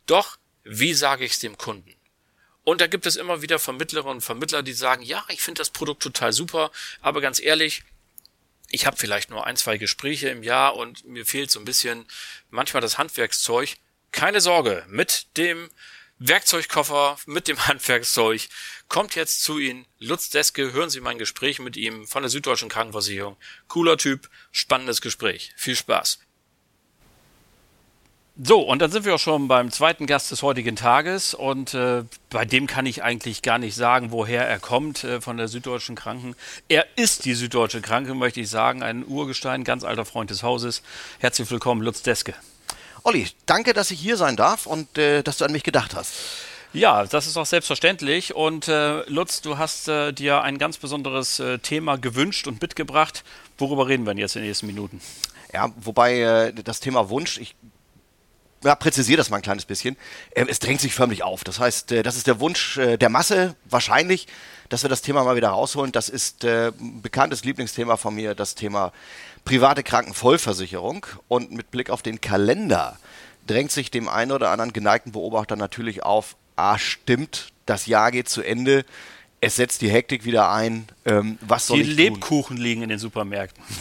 Doch, 0.05 0.37
wie 0.63 0.93
sage 0.93 1.25
ich 1.25 1.33
es 1.33 1.39
dem 1.39 1.57
Kunden? 1.57 1.95
Und 2.63 2.81
da 2.81 2.87
gibt 2.87 3.05
es 3.05 3.15
immer 3.15 3.41
wieder 3.41 3.59
Vermittlerinnen 3.59 4.15
und 4.15 4.21
Vermittler, 4.21 4.63
die 4.63 4.73
sagen, 4.73 5.03
ja, 5.03 5.23
ich 5.29 5.41
finde 5.41 5.59
das 5.59 5.69
Produkt 5.69 6.01
total 6.01 6.33
super, 6.33 6.71
aber 7.01 7.21
ganz 7.21 7.39
ehrlich, 7.39 7.83
ich 8.69 8.87
habe 8.87 8.97
vielleicht 8.97 9.29
nur 9.29 9.45
ein, 9.45 9.55
zwei 9.55 9.77
Gespräche 9.77 10.29
im 10.29 10.41
Jahr 10.41 10.75
und 10.75 11.05
mir 11.05 11.25
fehlt 11.25 11.51
so 11.51 11.59
ein 11.59 11.65
bisschen 11.65 12.05
manchmal 12.49 12.81
das 12.81 12.97
Handwerkszeug. 12.97 13.75
Keine 14.11 14.41
Sorge, 14.41 14.83
mit 14.87 15.27
dem 15.37 15.69
Werkzeugkoffer, 16.17 17.17
mit 17.25 17.47
dem 17.47 17.59
Handwerkszeug 17.67 18.47
kommt 18.87 19.15
jetzt 19.15 19.43
zu 19.43 19.59
Ihnen 19.59 19.85
Lutz 19.99 20.29
Deske. 20.29 20.73
Hören 20.73 20.89
Sie 20.89 21.01
mein 21.01 21.17
Gespräch 21.17 21.59
mit 21.59 21.77
ihm 21.77 22.07
von 22.07 22.23
der 22.23 22.29
Süddeutschen 22.29 22.69
Krankenversicherung. 22.69 23.37
Cooler 23.67 23.97
Typ, 23.97 24.29
spannendes 24.51 25.01
Gespräch. 25.01 25.53
Viel 25.55 25.75
Spaß. 25.75 26.19
So, 28.37 28.59
und 28.59 28.81
dann 28.81 28.91
sind 28.91 29.05
wir 29.05 29.15
auch 29.15 29.19
schon 29.19 29.47
beim 29.47 29.71
zweiten 29.71 30.07
Gast 30.07 30.29
des 30.29 30.43
heutigen 30.43 30.75
Tages 30.75 31.33
und 31.33 31.73
äh, 31.73 32.03
bei 32.29 32.43
dem 32.43 32.67
kann 32.67 32.85
ich 32.85 33.01
eigentlich 33.01 33.41
gar 33.41 33.59
nicht 33.59 33.75
sagen, 33.75 34.11
woher 34.11 34.45
er 34.45 34.59
kommt 34.59 35.05
äh, 35.05 35.21
von 35.21 35.37
der 35.37 35.47
Süddeutschen 35.47 35.95
Kranken. 35.95 36.35
Er 36.67 36.85
ist 36.97 37.23
die 37.23 37.33
Süddeutsche 37.33 37.79
Kranken, 37.79 38.17
möchte 38.17 38.41
ich 38.41 38.49
sagen, 38.49 38.83
ein 38.83 39.07
Urgestein, 39.07 39.63
ganz 39.63 39.85
alter 39.85 40.03
Freund 40.03 40.31
des 40.31 40.43
Hauses. 40.43 40.81
Herzlich 41.19 41.49
willkommen, 41.49 41.81
Lutz 41.81 42.01
Deske. 42.01 42.33
Olli, 43.03 43.25
danke, 43.45 43.71
dass 43.71 43.89
ich 43.89 44.01
hier 44.01 44.17
sein 44.17 44.35
darf 44.35 44.65
und 44.65 44.97
äh, 44.97 45.23
dass 45.23 45.37
du 45.37 45.45
an 45.45 45.53
mich 45.53 45.63
gedacht 45.63 45.95
hast. 45.95 46.11
Ja, 46.73 47.05
das 47.05 47.27
ist 47.27 47.37
auch 47.37 47.45
selbstverständlich. 47.45 48.35
Und 48.35 48.67
äh, 48.67 49.09
Lutz, 49.09 49.39
du 49.39 49.57
hast 49.57 49.87
äh, 49.87 50.11
dir 50.11 50.41
ein 50.41 50.57
ganz 50.57 50.77
besonderes 50.77 51.39
äh, 51.39 51.59
Thema 51.59 51.97
gewünscht 51.97 52.47
und 52.47 52.61
mitgebracht. 52.61 53.23
Worüber 53.57 53.87
reden 53.87 54.03
wir 54.03 54.09
denn 54.09 54.17
jetzt 54.17 54.35
in 54.35 54.41
den 54.41 54.49
nächsten 54.49 54.67
Minuten? 54.67 54.99
Ja, 55.53 55.71
wobei 55.77 56.51
das 56.65 56.81
Thema 56.81 57.07
Wunsch, 57.07 57.37
ich 57.37 57.55
ja, 58.63 58.75
präzisiere 58.75 59.17
das 59.17 59.29
mal 59.29 59.37
ein 59.37 59.41
kleines 59.41 59.65
bisschen. 59.65 59.97
Ähm, 60.35 60.47
es 60.49 60.59
drängt 60.59 60.81
sich 60.81 60.93
förmlich 60.93 61.23
auf. 61.23 61.43
Das 61.43 61.59
heißt, 61.59 61.91
äh, 61.91 62.03
das 62.03 62.15
ist 62.15 62.27
der 62.27 62.39
Wunsch 62.39 62.77
äh, 62.77 62.97
der 62.97 63.09
Masse 63.09 63.55
wahrscheinlich, 63.69 64.27
dass 64.69 64.83
wir 64.83 64.89
das 64.89 65.01
Thema 65.01 65.23
mal 65.23 65.35
wieder 65.35 65.49
rausholen. 65.49 65.91
Das 65.91 66.09
ist 66.09 66.43
äh, 66.43 66.71
ein 66.79 67.01
bekanntes 67.01 67.43
Lieblingsthema 67.43 67.97
von 67.97 68.15
mir, 68.15 68.33
das 68.35 68.55
Thema 68.55 68.91
private 69.43 69.83
Krankenvollversicherung. 69.83 71.05
Und 71.27 71.51
mit 71.51 71.71
Blick 71.71 71.89
auf 71.89 72.01
den 72.01 72.21
Kalender 72.21 72.97
drängt 73.47 73.71
sich 73.71 73.91
dem 73.91 74.09
einen 74.09 74.31
oder 74.31 74.49
anderen 74.49 74.73
geneigten 74.73 75.11
Beobachter 75.11 75.55
natürlich 75.55 76.03
auf, 76.03 76.35
ah, 76.55 76.79
stimmt, 76.79 77.51
das 77.65 77.85
Jahr 77.85 78.11
geht 78.11 78.29
zu 78.29 78.41
Ende 78.41 78.85
es 79.41 79.57
setzt 79.57 79.81
die 79.81 79.89
Hektik 79.89 80.25
wieder 80.25 80.51
ein. 80.51 80.87
Ähm, 81.05 81.37
was 81.41 81.67
soll 81.67 81.77
die 81.77 81.91
ich 81.91 81.97
Lebkuchen 81.97 82.57
tun? 82.57 82.63
liegen 82.63 82.81
in 82.81 82.89
den 82.89 82.99
Supermärkten. 82.99 83.63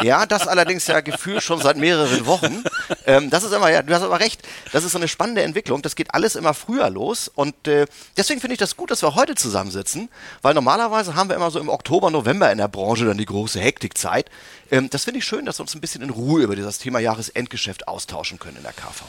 Ja, 0.00 0.26
das 0.26 0.46
allerdings 0.46 0.86
ja 0.86 1.00
gefühlt 1.00 1.42
schon 1.42 1.60
seit 1.60 1.76
mehreren 1.76 2.24
Wochen. 2.24 2.62
Ähm, 3.04 3.30
das 3.30 3.42
ist 3.42 3.52
immer, 3.52 3.68
ja, 3.68 3.82
du 3.82 3.92
hast 3.92 4.02
aber 4.02 4.20
recht, 4.20 4.46
das 4.70 4.84
ist 4.84 4.92
so 4.92 4.98
eine 4.98 5.08
spannende 5.08 5.42
Entwicklung. 5.42 5.82
Das 5.82 5.96
geht 5.96 6.14
alles 6.14 6.36
immer 6.36 6.54
früher 6.54 6.88
los. 6.88 7.26
Und 7.26 7.66
äh, 7.66 7.86
deswegen 8.16 8.40
finde 8.40 8.52
ich 8.54 8.60
das 8.60 8.76
gut, 8.76 8.92
dass 8.92 9.02
wir 9.02 9.16
heute 9.16 9.34
zusammensitzen, 9.34 10.08
weil 10.40 10.54
normalerweise 10.54 11.16
haben 11.16 11.28
wir 11.28 11.34
immer 11.34 11.50
so 11.50 11.58
im 11.58 11.68
Oktober, 11.68 12.12
November 12.12 12.52
in 12.52 12.58
der 12.58 12.68
Branche 12.68 13.06
dann 13.06 13.18
die 13.18 13.26
große 13.26 13.58
Hektikzeit. 13.58 14.30
Ähm, 14.70 14.88
das 14.88 15.02
finde 15.02 15.18
ich 15.18 15.24
schön, 15.24 15.46
dass 15.46 15.58
wir 15.58 15.62
uns 15.62 15.74
ein 15.74 15.80
bisschen 15.80 16.02
in 16.02 16.10
Ruhe 16.10 16.42
über 16.42 16.54
dieses 16.54 16.78
Thema 16.78 17.00
Jahresendgeschäft 17.00 17.88
austauschen 17.88 18.38
können 18.38 18.58
in 18.58 18.62
der 18.62 18.72
KV. 18.72 19.02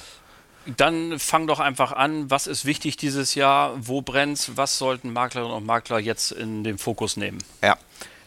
Dann 0.66 1.20
fang 1.20 1.48
doch 1.48 1.60
einfach 1.60 1.92
an. 1.92 2.30
Was 2.30 2.48
ist 2.48 2.66
wichtig 2.66 2.98
dieses 2.98 3.36
Jahr? 3.36 3.76
Wo 3.80 4.02
brennt's? 4.02 4.52
Was 4.56 4.78
sollten 4.78 5.14
Maklerinnen 5.14 5.56
und 5.56 5.66
Makler 5.66 6.00
jetzt 6.00 6.32
in 6.32 6.64
den 6.64 6.78
Fokus 6.78 7.18
nehmen? 7.18 7.40
Ja. 7.62 7.78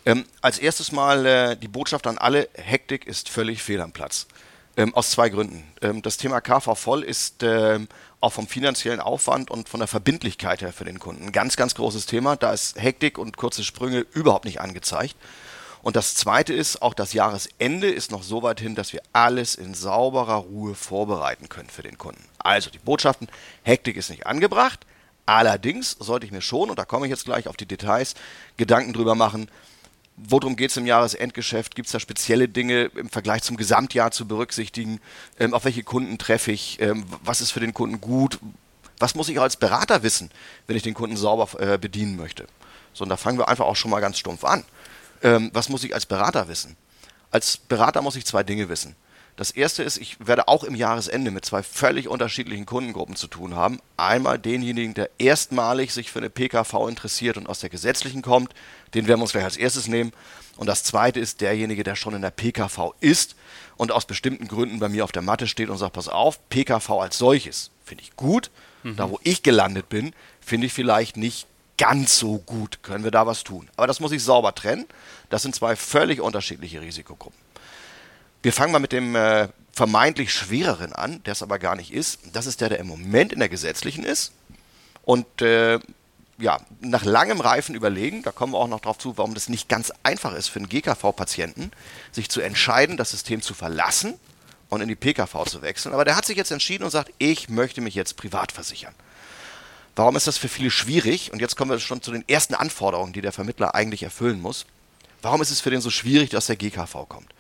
Ähm, 0.05 0.25
als 0.41 0.59
erstes 0.59 0.91
mal 0.91 1.27
äh, 1.27 1.57
die 1.57 1.69
Botschaft 1.69 2.07
an 2.07 2.19
alle: 2.19 2.49
Hektik 2.55 3.07
ist 3.07 3.29
völlig 3.29 3.63
fehl 3.63 3.81
am 3.81 3.93
Platz. 3.93 4.27
Ähm, 4.77 4.95
aus 4.95 5.11
zwei 5.11 5.29
Gründen. 5.29 5.65
Ähm, 5.83 6.01
das 6.03 6.17
Thema 6.17 6.41
KV 6.41 6.75
voll 6.75 7.03
ist 7.03 7.43
ähm, 7.43 7.89
auch 8.21 8.33
vom 8.33 8.47
finanziellen 8.47 9.01
Aufwand 9.01 9.51
und 9.51 9.69
von 9.69 9.81
der 9.81 9.87
Verbindlichkeit 9.87 10.63
her 10.63 10.73
für 10.73 10.85
den 10.85 10.99
Kunden 10.99 11.27
ein 11.27 11.33
ganz, 11.33 11.57
ganz 11.57 11.75
großes 11.75 12.07
Thema. 12.07 12.37
Da 12.37 12.53
ist 12.53 12.81
Hektik 12.81 13.19
und 13.19 13.37
kurze 13.37 13.65
Sprünge 13.65 14.07
überhaupt 14.13 14.47
nicht 14.47 14.61
angezeigt. 14.61 15.15
Und 15.83 15.97
das 15.97 16.15
Zweite 16.15 16.55
ist, 16.55 16.81
auch 16.81 16.95
das 16.95 17.13
Jahresende 17.13 17.91
ist 17.91 18.11
noch 18.13 18.23
so 18.23 18.43
weit 18.43 18.61
hin, 18.61 18.75
dass 18.75 18.93
wir 18.93 19.03
alles 19.13 19.57
in 19.57 19.75
sauberer 19.75 20.37
Ruhe 20.37 20.75
vorbereiten 20.75 21.49
können 21.49 21.69
für 21.69 21.83
den 21.83 21.99
Kunden. 21.99 22.25
Also 22.39 22.71
die 22.71 22.79
Botschaften, 22.79 23.29
Hektik 23.65 23.97
ist 23.97 24.11
nicht 24.11 24.27
angebracht. 24.27 24.87
Allerdings 25.27 25.97
sollte 25.99 26.27
ich 26.27 26.33
mir 26.33 26.43
schon, 26.43 26.71
und 26.71 26.79
da 26.79 26.85
komme 26.85 27.07
ich 27.07 27.11
jetzt 27.11 27.25
gleich 27.25 27.49
auf 27.49 27.57
die 27.57 27.67
Details, 27.67 28.15
Gedanken 28.57 28.93
drüber 28.93 29.15
machen, 29.15 29.49
worum 30.17 30.57
geht 30.57 30.71
es 30.71 30.77
im 30.77 30.87
Jahresendgeschäft? 30.87 31.75
Gibt 31.75 31.87
es 31.87 31.93
da 31.93 32.01
spezielle 32.01 32.49
Dinge 32.49 32.85
im 32.95 33.09
Vergleich 33.09 33.43
zum 33.43 33.57
Gesamtjahr 33.57 34.11
zu 34.11 34.27
berücksichtigen? 34.27 35.01
Ähm, 35.39 35.55
auf 35.55 35.65
welche 35.65 35.83
Kunden 35.83 36.19
treffe 36.19 36.53
ich? 36.53 36.81
Ähm, 36.81 37.05
was 37.25 37.41
ist 37.41 37.51
für 37.51 37.61
den 37.61 37.75
Kunden 37.75 38.01
gut? 38.01 38.39
Was 38.99 39.15
muss 39.15 39.29
ich 39.29 39.39
auch 39.39 39.45
als 39.45 39.57
Berater 39.57 40.03
wissen, 40.03 40.31
wenn 40.67 40.77
ich 40.77 40.83
den 40.83 40.95
Kunden 40.95 41.17
sauber 41.17 41.49
äh, 41.61 41.79
bedienen 41.79 42.17
möchte? 42.17 42.47
So, 42.93 43.05
und 43.05 43.09
da 43.09 43.17
fangen 43.17 43.39
wir 43.39 43.49
einfach 43.49 43.65
auch 43.65 43.77
schon 43.77 43.91
mal 43.91 44.01
ganz 44.01 44.19
stumpf 44.19 44.45
an. 44.45 44.65
Ähm, 45.23 45.51
was 45.53 45.69
muss 45.69 45.85
ich 45.85 45.95
als 45.95 46.07
Berater 46.07 46.49
wissen? 46.49 46.77
Als 47.31 47.57
Berater 47.57 48.03
muss 48.03 48.17
ich 48.17 48.27
zwei 48.27 48.43
Dinge 48.43 48.69
wissen. 48.69 48.97
Das 49.37 49.51
erste 49.51 49.83
ist, 49.83 49.97
ich 49.97 50.19
werde 50.27 50.47
auch 50.49 50.63
im 50.63 50.75
Jahresende 50.75 51.31
mit 51.31 51.47
zwei 51.47 51.63
völlig 51.63 52.07
unterschiedlichen 52.07 52.67
Kundengruppen 52.67 53.17
zu 53.17 53.29
tun 53.29 53.57
haben. 53.57 53.81
Einmal 53.97 54.39
denjenigen, 54.39 54.93
der 54.93 55.09
erstmalig 55.19 55.95
sich 55.95 56.13
für 56.13 56.19
eine 56.19 56.29
PKV 56.29 56.87
interessiert 56.87 57.39
und 57.39 57.49
aus 57.49 57.61
der 57.61 57.71
gesetzlichen 57.71 58.21
kommt, 58.21 58.53
den 58.93 59.07
werden 59.07 59.21
wir 59.21 59.23
uns 59.23 59.33
gleich 59.33 59.45
als 59.45 59.57
erstes 59.57 59.89
nehmen. 59.89 60.13
Und 60.57 60.67
das 60.67 60.85
zweite 60.85 61.19
ist 61.19 61.41
derjenige, 61.41 61.83
der 61.83 61.97
schon 61.97 62.15
in 62.15 62.21
der 62.21 62.31
PKV 62.31 62.93
ist 63.01 63.35
und 63.79 63.91
aus 63.91 64.05
bestimmten 64.05 64.49
Gründen 64.49 64.81
bei 64.81 64.91
mir 64.91 65.03
auf 65.03 65.13
der 65.13 65.23
Matte 65.23 65.47
steht 65.47 65.71
und 65.71 65.79
sagt, 65.79 65.95
pass 65.95 66.09
auf, 66.09 66.47
PKV 66.51 66.91
als 66.91 67.17
solches 67.17 67.71
finde 67.85 68.05
ich 68.05 68.17
gut. 68.17 68.51
Mhm. 68.83 68.97
Da, 68.97 69.11
wo 69.11 69.19
ich 69.23 69.43
gelandet 69.43 69.89
bin, 69.89 70.13
finde 70.41 70.67
ich 70.67 70.73
vielleicht 70.73 71.17
nicht 71.17 71.47
ganz 71.83 72.17
so 72.17 72.39
gut. 72.39 72.85
Können 72.85 73.03
wir 73.03 73.11
da 73.11 73.27
was 73.27 73.43
tun? 73.43 73.69
Aber 73.77 73.89
das 73.89 73.99
muss 73.99 74.13
ich 74.13 74.23
sauber 74.23 74.55
trennen. 74.55 74.87
Das 75.31 75.43
sind 75.43 75.53
zwei 75.53 75.75
völlig 75.75 76.21
unterschiedliche 76.21 76.81
Risikogruppen. 76.81 77.37
Wir 78.41 78.53
fangen 78.53 78.71
mal 78.71 78.79
mit 78.79 78.93
dem 78.93 79.17
äh, 79.17 79.49
vermeintlich 79.73 80.33
schwereren 80.33 80.93
an, 80.93 81.25
der 81.25 81.33
es 81.33 81.43
aber 81.43 81.59
gar 81.59 81.75
nicht 81.75 81.93
ist. 81.93 82.21
Das 82.35 82.47
ist 82.47 82.61
der, 82.61 82.69
der 82.69 82.79
im 82.79 82.87
Moment 82.87 83.33
in 83.33 83.41
der 83.41 83.49
gesetzlichen 83.49 84.05
ist. 84.05 84.31
Und 85.03 85.43
äh, 85.43 85.81
ja, 86.39 86.61
nach 86.81 87.05
langem 87.05 87.41
reifen 87.41 87.75
Überlegen, 87.75 88.23
da 88.23 88.31
kommen 88.31 88.53
wir 88.53 88.59
auch 88.59 88.69
noch 88.69 88.81
drauf 88.81 88.99
zu, 88.99 89.19
warum 89.19 89.35
das 89.35 89.49
nicht 89.49 89.69
ganz 89.69 89.93
einfach 90.05 90.35
ist 90.35 90.49
für 90.49 90.61
einen 90.61 90.69
GKV-Patienten, 90.69 91.73
sich 92.13 92.29
zu 92.29 92.41
entscheiden, 92.41 92.97
das 92.97 93.11
System 93.11 93.43
zu 93.43 93.55
verlassen 93.55 94.15
und 94.69 94.83
in 94.83 94.89
die 94.89 94.95
PKV 94.95 95.47
zu 95.47 95.63
wechseln. 95.63 95.95
Aber 95.95 96.05
der 96.05 96.15
hat 96.15 96.27
sich 96.27 96.37
jetzt 96.37 96.53
entschieden 96.53 96.85
und 96.85 96.91
sagt, 96.91 97.13
ich 97.19 97.49
möchte 97.49 97.81
mich 97.81 97.97
jetzt 97.97 98.17
privat 98.17 98.53
versichern. 98.53 98.95
Warum 99.95 100.17
ist 100.17 100.27
das 100.27 100.39
für 100.39 100.49
viele 100.49 100.71
schwierig? 100.71 101.33
Und 101.33 101.41
jetzt 101.41 101.57
kommen 101.57 101.71
wir 101.71 101.79
schon 101.79 102.03
zu 102.03 102.13
den 102.13 102.27
ersten 102.29 102.55
Anforderungen, 102.55 103.13
die 103.13 103.21
der 103.21 103.33
Vermittler 103.33 103.75
eigentlich 103.75 104.03
erfüllen 104.03 104.41
muss. 104.41 104.65
Warum 105.21 105.43
ist 105.43 105.51
es 105.51 105.61
für 105.61 105.71
den 105.71 105.81
so 105.81 105.91
schwierig, 105.91 106.31
dass 106.31 106.47
der 106.47 106.57
GKV 106.57 107.07
kommt? 107.09 107.33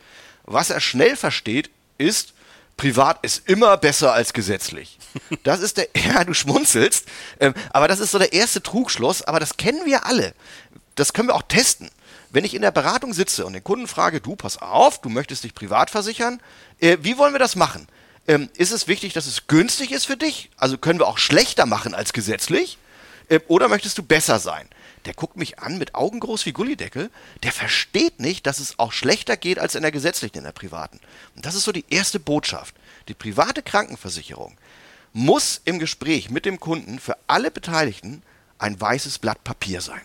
Was 0.45 0.71
er 0.71 0.81
schnell 0.81 1.17
versteht, 1.17 1.71
ist, 1.99 2.35
privat 2.77 3.19
ist 3.23 3.49
immer 3.49 3.77
besser 3.77 4.13
als 4.13 4.33
gesetzlich. 4.33 4.99
Das 5.45 5.61
ist 5.61 5.77
der, 5.77 5.89
ja, 5.97 6.25
du 6.25 6.35
schmunzelst, 6.35 7.07
ähm, 7.41 7.55
aber 7.71 7.89
das 7.89 8.01
ist 8.01 8.13
so 8.13 8.19
der 8.19 8.33
erste 8.33 8.63
Trugschluss, 8.63 9.23
aber 9.23 9.41
das 9.41 9.57
kennen 9.57 9.85
wir 9.85 10.07
alle. 10.07 10.35
Das 10.95 11.13
können 11.13 11.29
wir 11.29 11.35
auch 11.35 11.43
testen. 11.43 11.91
Wenn 12.31 12.45
ich 12.45 12.55
in 12.55 12.63
der 12.63 12.71
Beratung 12.71 13.13
sitze 13.13 13.45
und 13.45 13.53
den 13.53 13.65
Kunden 13.65 13.89
frage, 13.89 14.21
du, 14.21 14.37
pass 14.37 14.57
auf, 14.59 15.01
du 15.01 15.09
möchtest 15.09 15.45
dich 15.45 15.55
privat 15.55 15.91
versichern, 15.91 16.41
äh, 16.81 16.99
wie 17.01 17.19
wollen 17.19 17.35
wir 17.35 17.39
das 17.39 17.57
machen? 17.57 17.89
Ähm, 18.29 18.49
ist 18.57 18.73
es 18.73 18.89
wichtig, 18.89 19.13
dass 19.13 19.27
es 19.27 19.47
günstig 19.47 19.91
ist 19.91 20.07
für 20.07 20.17
dich? 20.17 20.51
Also 20.57 20.79
können 20.79 21.01
wir 21.01 21.09
auch 21.09 21.19
schlechter 21.19 21.67
machen 21.67 21.95
als 21.95 22.13
gesetzlich? 22.13 22.79
Äh, 23.29 23.41
oder 23.49 23.69
möchtest 23.69 23.99
du 23.99 24.03
besser 24.03 24.39
sein? 24.39 24.69
der 25.05 25.15
guckt 25.15 25.37
mich 25.37 25.59
an 25.59 25.79
mit 25.79 25.95
Augen 25.95 26.21
groß 26.21 26.47
wie 26.47 26.53
Gullideckel, 26.53 27.11
der 27.43 27.53
versteht 27.53 28.21
nicht, 28.21 28.47
dass 28.47 28.59
es 28.59 28.79
auch 28.79 28.93
schlechter 28.93 29.37
geht 29.37 29.59
als 29.59 29.75
in 29.75 29.83
der 29.83 29.91
gesetzlichen, 29.91 30.39
in 30.39 30.45
der 30.45 30.53
privaten. 30.53 31.01
Und 31.35 31.45
das 31.45 31.55
ist 31.55 31.65
so 31.65 31.73
die 31.73 31.85
erste 31.91 32.21
Botschaft. 32.21 32.75
Die 33.09 33.15
private 33.15 33.63
Krankenversicherung 33.63 34.57
muss 35.13 35.61
im 35.65 35.79
Gespräch 35.79 36.31
mit 36.31 36.47
dem 36.47 36.61
Kunden 36.61 36.99
für 36.99 37.17
alle 37.27 37.51
Beteiligten 37.51 38.23
ein 38.59 38.81
weißes 38.81 39.19
Blatt 39.19 39.43
Papier 39.45 39.81
sein. 39.81 40.03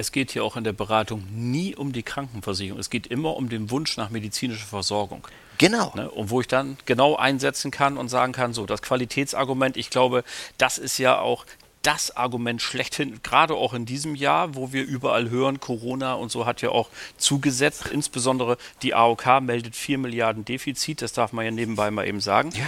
Es 0.00 0.12
geht 0.12 0.30
hier 0.30 0.44
auch 0.44 0.56
in 0.56 0.64
der 0.64 0.72
Beratung 0.72 1.26
nie 1.30 1.76
um 1.76 1.92
die 1.92 2.02
Krankenversicherung. 2.02 2.80
Es 2.80 2.88
geht 2.88 3.06
immer 3.06 3.36
um 3.36 3.50
den 3.50 3.70
Wunsch 3.70 3.98
nach 3.98 4.08
medizinischer 4.08 4.66
Versorgung. 4.66 5.28
Genau. 5.58 5.92
Ne? 5.94 6.10
Und 6.10 6.30
wo 6.30 6.40
ich 6.40 6.48
dann 6.48 6.78
genau 6.86 7.16
einsetzen 7.16 7.70
kann 7.70 7.98
und 7.98 8.08
sagen 8.08 8.32
kann, 8.32 8.54
so, 8.54 8.64
das 8.64 8.80
Qualitätsargument, 8.80 9.76
ich 9.76 9.90
glaube, 9.90 10.24
das 10.56 10.78
ist 10.78 10.96
ja 10.96 11.20
auch 11.20 11.44
das 11.82 12.16
Argument 12.16 12.62
schlechthin, 12.62 13.20
gerade 13.22 13.54
auch 13.54 13.74
in 13.74 13.84
diesem 13.84 14.14
Jahr, 14.14 14.54
wo 14.54 14.72
wir 14.72 14.84
überall 14.84 15.28
hören, 15.28 15.60
Corona 15.60 16.14
und 16.14 16.30
so 16.30 16.46
hat 16.46 16.62
ja 16.62 16.70
auch 16.70 16.88
zugesetzt. 17.18 17.86
Insbesondere 17.92 18.56
die 18.82 18.94
AOK 18.94 19.42
meldet 19.42 19.76
4 19.76 19.98
Milliarden 19.98 20.46
Defizit, 20.46 21.02
das 21.02 21.12
darf 21.12 21.32
man 21.32 21.44
ja 21.44 21.50
nebenbei 21.50 21.90
mal 21.90 22.06
eben 22.06 22.20
sagen. 22.20 22.52
Ja. 22.54 22.66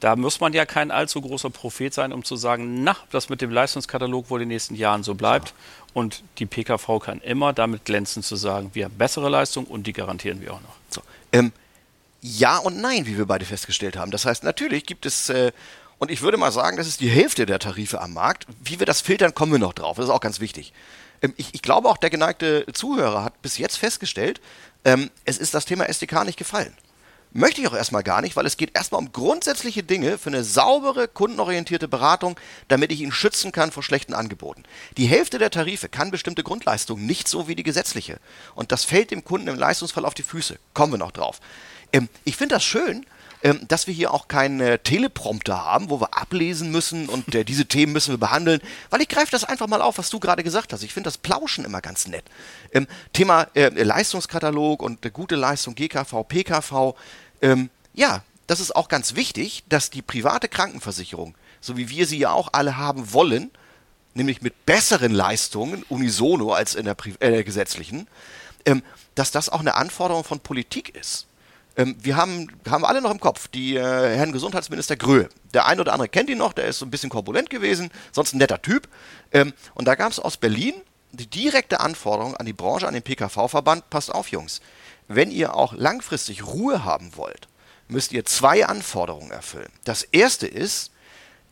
Da 0.00 0.16
muss 0.16 0.40
man 0.40 0.54
ja 0.54 0.64
kein 0.64 0.90
allzu 0.90 1.20
großer 1.20 1.50
Prophet 1.50 1.92
sein, 1.92 2.12
um 2.14 2.24
zu 2.24 2.34
sagen, 2.34 2.82
na, 2.82 2.96
das 3.10 3.28
mit 3.28 3.42
dem 3.42 3.50
Leistungskatalog 3.50 4.30
wohl 4.30 4.40
in 4.40 4.48
den 4.48 4.54
nächsten 4.54 4.74
Jahren 4.74 5.02
so 5.02 5.14
bleibt. 5.14 5.52
Und 5.92 6.22
die 6.38 6.46
PKV 6.46 7.00
kann 7.00 7.20
immer 7.20 7.52
damit 7.52 7.84
glänzen 7.84 8.22
zu 8.22 8.36
sagen, 8.36 8.70
wir 8.74 8.84
haben 8.84 8.96
bessere 8.96 9.28
Leistung 9.28 9.64
und 9.64 9.86
die 9.86 9.92
garantieren 9.92 10.40
wir 10.40 10.54
auch 10.54 10.60
noch. 10.60 10.76
So, 10.88 11.02
ähm, 11.32 11.52
ja 12.20 12.58
und 12.58 12.80
nein, 12.80 13.06
wie 13.06 13.16
wir 13.16 13.26
beide 13.26 13.44
festgestellt 13.44 13.96
haben. 13.96 14.10
Das 14.10 14.24
heißt, 14.24 14.44
natürlich 14.44 14.86
gibt 14.86 15.06
es, 15.06 15.28
äh, 15.30 15.52
und 15.98 16.10
ich 16.10 16.22
würde 16.22 16.36
mal 16.36 16.52
sagen, 16.52 16.76
das 16.76 16.86
ist 16.86 17.00
die 17.00 17.08
Hälfte 17.08 17.46
der 17.46 17.58
Tarife 17.58 18.00
am 18.00 18.14
Markt. 18.14 18.46
Wie 18.62 18.78
wir 18.78 18.86
das 18.86 19.00
filtern, 19.00 19.34
kommen 19.34 19.52
wir 19.52 19.58
noch 19.58 19.72
drauf. 19.72 19.96
Das 19.96 20.06
ist 20.06 20.10
auch 20.10 20.20
ganz 20.20 20.40
wichtig. 20.40 20.72
Ähm, 21.22 21.34
ich, 21.36 21.54
ich, 21.54 21.62
glaube 21.62 21.88
auch, 21.88 21.96
der 21.96 22.10
geneigte 22.10 22.66
Zuhörer 22.72 23.24
hat 23.24 23.42
bis 23.42 23.58
jetzt 23.58 23.76
festgestellt, 23.76 24.40
ähm, 24.84 25.10
es 25.24 25.38
ist 25.38 25.54
das 25.54 25.64
Thema 25.64 25.88
SDK 25.88 26.24
nicht 26.24 26.38
gefallen. 26.38 26.72
Möchte 27.32 27.60
ich 27.60 27.68
auch 27.68 27.74
erstmal 27.74 28.02
gar 28.02 28.22
nicht, 28.22 28.34
weil 28.34 28.46
es 28.46 28.56
geht 28.56 28.76
erstmal 28.76 29.00
um 29.00 29.12
grundsätzliche 29.12 29.84
Dinge 29.84 30.18
für 30.18 30.30
eine 30.30 30.42
saubere, 30.42 31.06
kundenorientierte 31.06 31.86
Beratung, 31.86 32.38
damit 32.66 32.90
ich 32.90 33.00
ihn 33.00 33.12
schützen 33.12 33.52
kann 33.52 33.70
vor 33.70 33.84
schlechten 33.84 34.14
Angeboten. 34.14 34.64
Die 34.96 35.06
Hälfte 35.06 35.38
der 35.38 35.52
Tarife 35.52 35.88
kann 35.88 36.10
bestimmte 36.10 36.42
Grundleistungen 36.42 37.06
nicht 37.06 37.28
so 37.28 37.46
wie 37.46 37.54
die 37.54 37.62
gesetzliche. 37.62 38.18
Und 38.56 38.72
das 38.72 38.84
fällt 38.84 39.12
dem 39.12 39.24
Kunden 39.24 39.46
im 39.46 39.58
Leistungsfall 39.58 40.04
auf 40.04 40.14
die 40.14 40.24
Füße. 40.24 40.58
Kommen 40.74 40.94
wir 40.94 40.98
noch 40.98 41.12
drauf. 41.12 41.40
Ähm, 41.92 42.08
ich 42.24 42.36
finde 42.36 42.56
das 42.56 42.64
schön, 42.64 43.06
ähm, 43.42 43.66
dass 43.68 43.86
wir 43.86 43.94
hier 43.94 44.12
auch 44.12 44.28
keinen 44.28 44.60
äh, 44.60 44.78
Teleprompter 44.78 45.64
haben, 45.64 45.90
wo 45.90 46.00
wir 46.00 46.16
ablesen 46.16 46.70
müssen 46.70 47.08
und 47.08 47.34
äh, 47.34 47.44
diese 47.44 47.64
Themen 47.68 47.92
müssen 47.92 48.12
wir 48.12 48.18
behandeln, 48.18 48.60
weil 48.90 49.00
ich 49.00 49.08
greife 49.08 49.30
das 49.30 49.44
einfach 49.44 49.66
mal 49.66 49.82
auf, 49.82 49.98
was 49.98 50.10
du 50.10 50.20
gerade 50.20 50.42
gesagt 50.42 50.72
hast. 50.72 50.82
Ich 50.82 50.92
finde 50.92 51.08
das 51.08 51.18
Plauschen 51.18 51.64
immer 51.64 51.80
ganz 51.80 52.06
nett. 52.06 52.24
Ähm, 52.72 52.86
Thema 53.12 53.46
äh, 53.54 53.68
Leistungskatalog 53.68 54.82
und 54.82 55.04
äh, 55.04 55.10
gute 55.10 55.36
Leistung 55.36 55.74
GKV, 55.74 56.24
PKV. 56.28 56.94
Ähm, 57.42 57.70
ja, 57.94 58.22
das 58.46 58.60
ist 58.60 58.74
auch 58.74 58.88
ganz 58.88 59.14
wichtig, 59.14 59.64
dass 59.68 59.90
die 59.90 60.02
private 60.02 60.48
Krankenversicherung, 60.48 61.34
so 61.60 61.76
wie 61.76 61.88
wir 61.88 62.06
sie 62.06 62.18
ja 62.18 62.32
auch 62.32 62.48
alle 62.52 62.76
haben 62.76 63.12
wollen, 63.12 63.50
nämlich 64.14 64.42
mit 64.42 64.66
besseren 64.66 65.12
Leistungen, 65.12 65.84
unisono 65.84 66.52
als 66.52 66.74
in 66.74 66.84
der, 66.84 66.94
Pri 66.94 67.14
äh, 67.20 67.44
gesetzlichen, 67.44 68.08
ähm, 68.66 68.82
dass 69.14 69.30
das 69.30 69.48
auch 69.48 69.60
eine 69.60 69.74
Anforderung 69.74 70.24
von 70.24 70.40
Politik 70.40 70.94
ist. 70.94 71.26
Ähm, 71.80 71.96
wir 71.98 72.16
haben, 72.16 72.48
haben 72.68 72.84
alle 72.84 73.00
noch 73.00 73.10
im 73.10 73.20
Kopf, 73.20 73.48
die 73.48 73.76
äh, 73.76 73.80
Herrn 73.80 74.32
Gesundheitsminister 74.32 74.96
Gröhe. 74.96 75.30
Der 75.54 75.66
eine 75.66 75.80
oder 75.80 75.94
andere 75.94 76.10
kennt 76.10 76.28
ihn 76.28 76.38
noch, 76.38 76.52
der 76.52 76.66
ist 76.66 76.78
so 76.78 76.84
ein 76.84 76.90
bisschen 76.90 77.08
korpulent 77.08 77.48
gewesen, 77.48 77.90
sonst 78.12 78.34
ein 78.34 78.38
netter 78.38 78.60
Typ. 78.60 78.86
Ähm, 79.32 79.54
und 79.74 79.86
da 79.88 79.94
gab 79.94 80.12
es 80.12 80.18
aus 80.18 80.36
Berlin 80.36 80.74
die 81.12 81.26
direkte 81.26 81.80
Anforderung 81.80 82.36
an 82.36 82.46
die 82.46 82.52
Branche, 82.52 82.86
an 82.86 82.94
den 82.94 83.02
PKV-Verband, 83.02 83.88
passt 83.88 84.14
auf, 84.14 84.28
Jungs, 84.28 84.60
wenn 85.08 85.30
ihr 85.30 85.54
auch 85.54 85.72
langfristig 85.72 86.46
Ruhe 86.46 86.84
haben 86.84 87.16
wollt, 87.16 87.48
müsst 87.88 88.12
ihr 88.12 88.24
zwei 88.26 88.66
Anforderungen 88.66 89.30
erfüllen. 89.30 89.72
Das 89.84 90.02
erste 90.02 90.46
ist, 90.46 90.92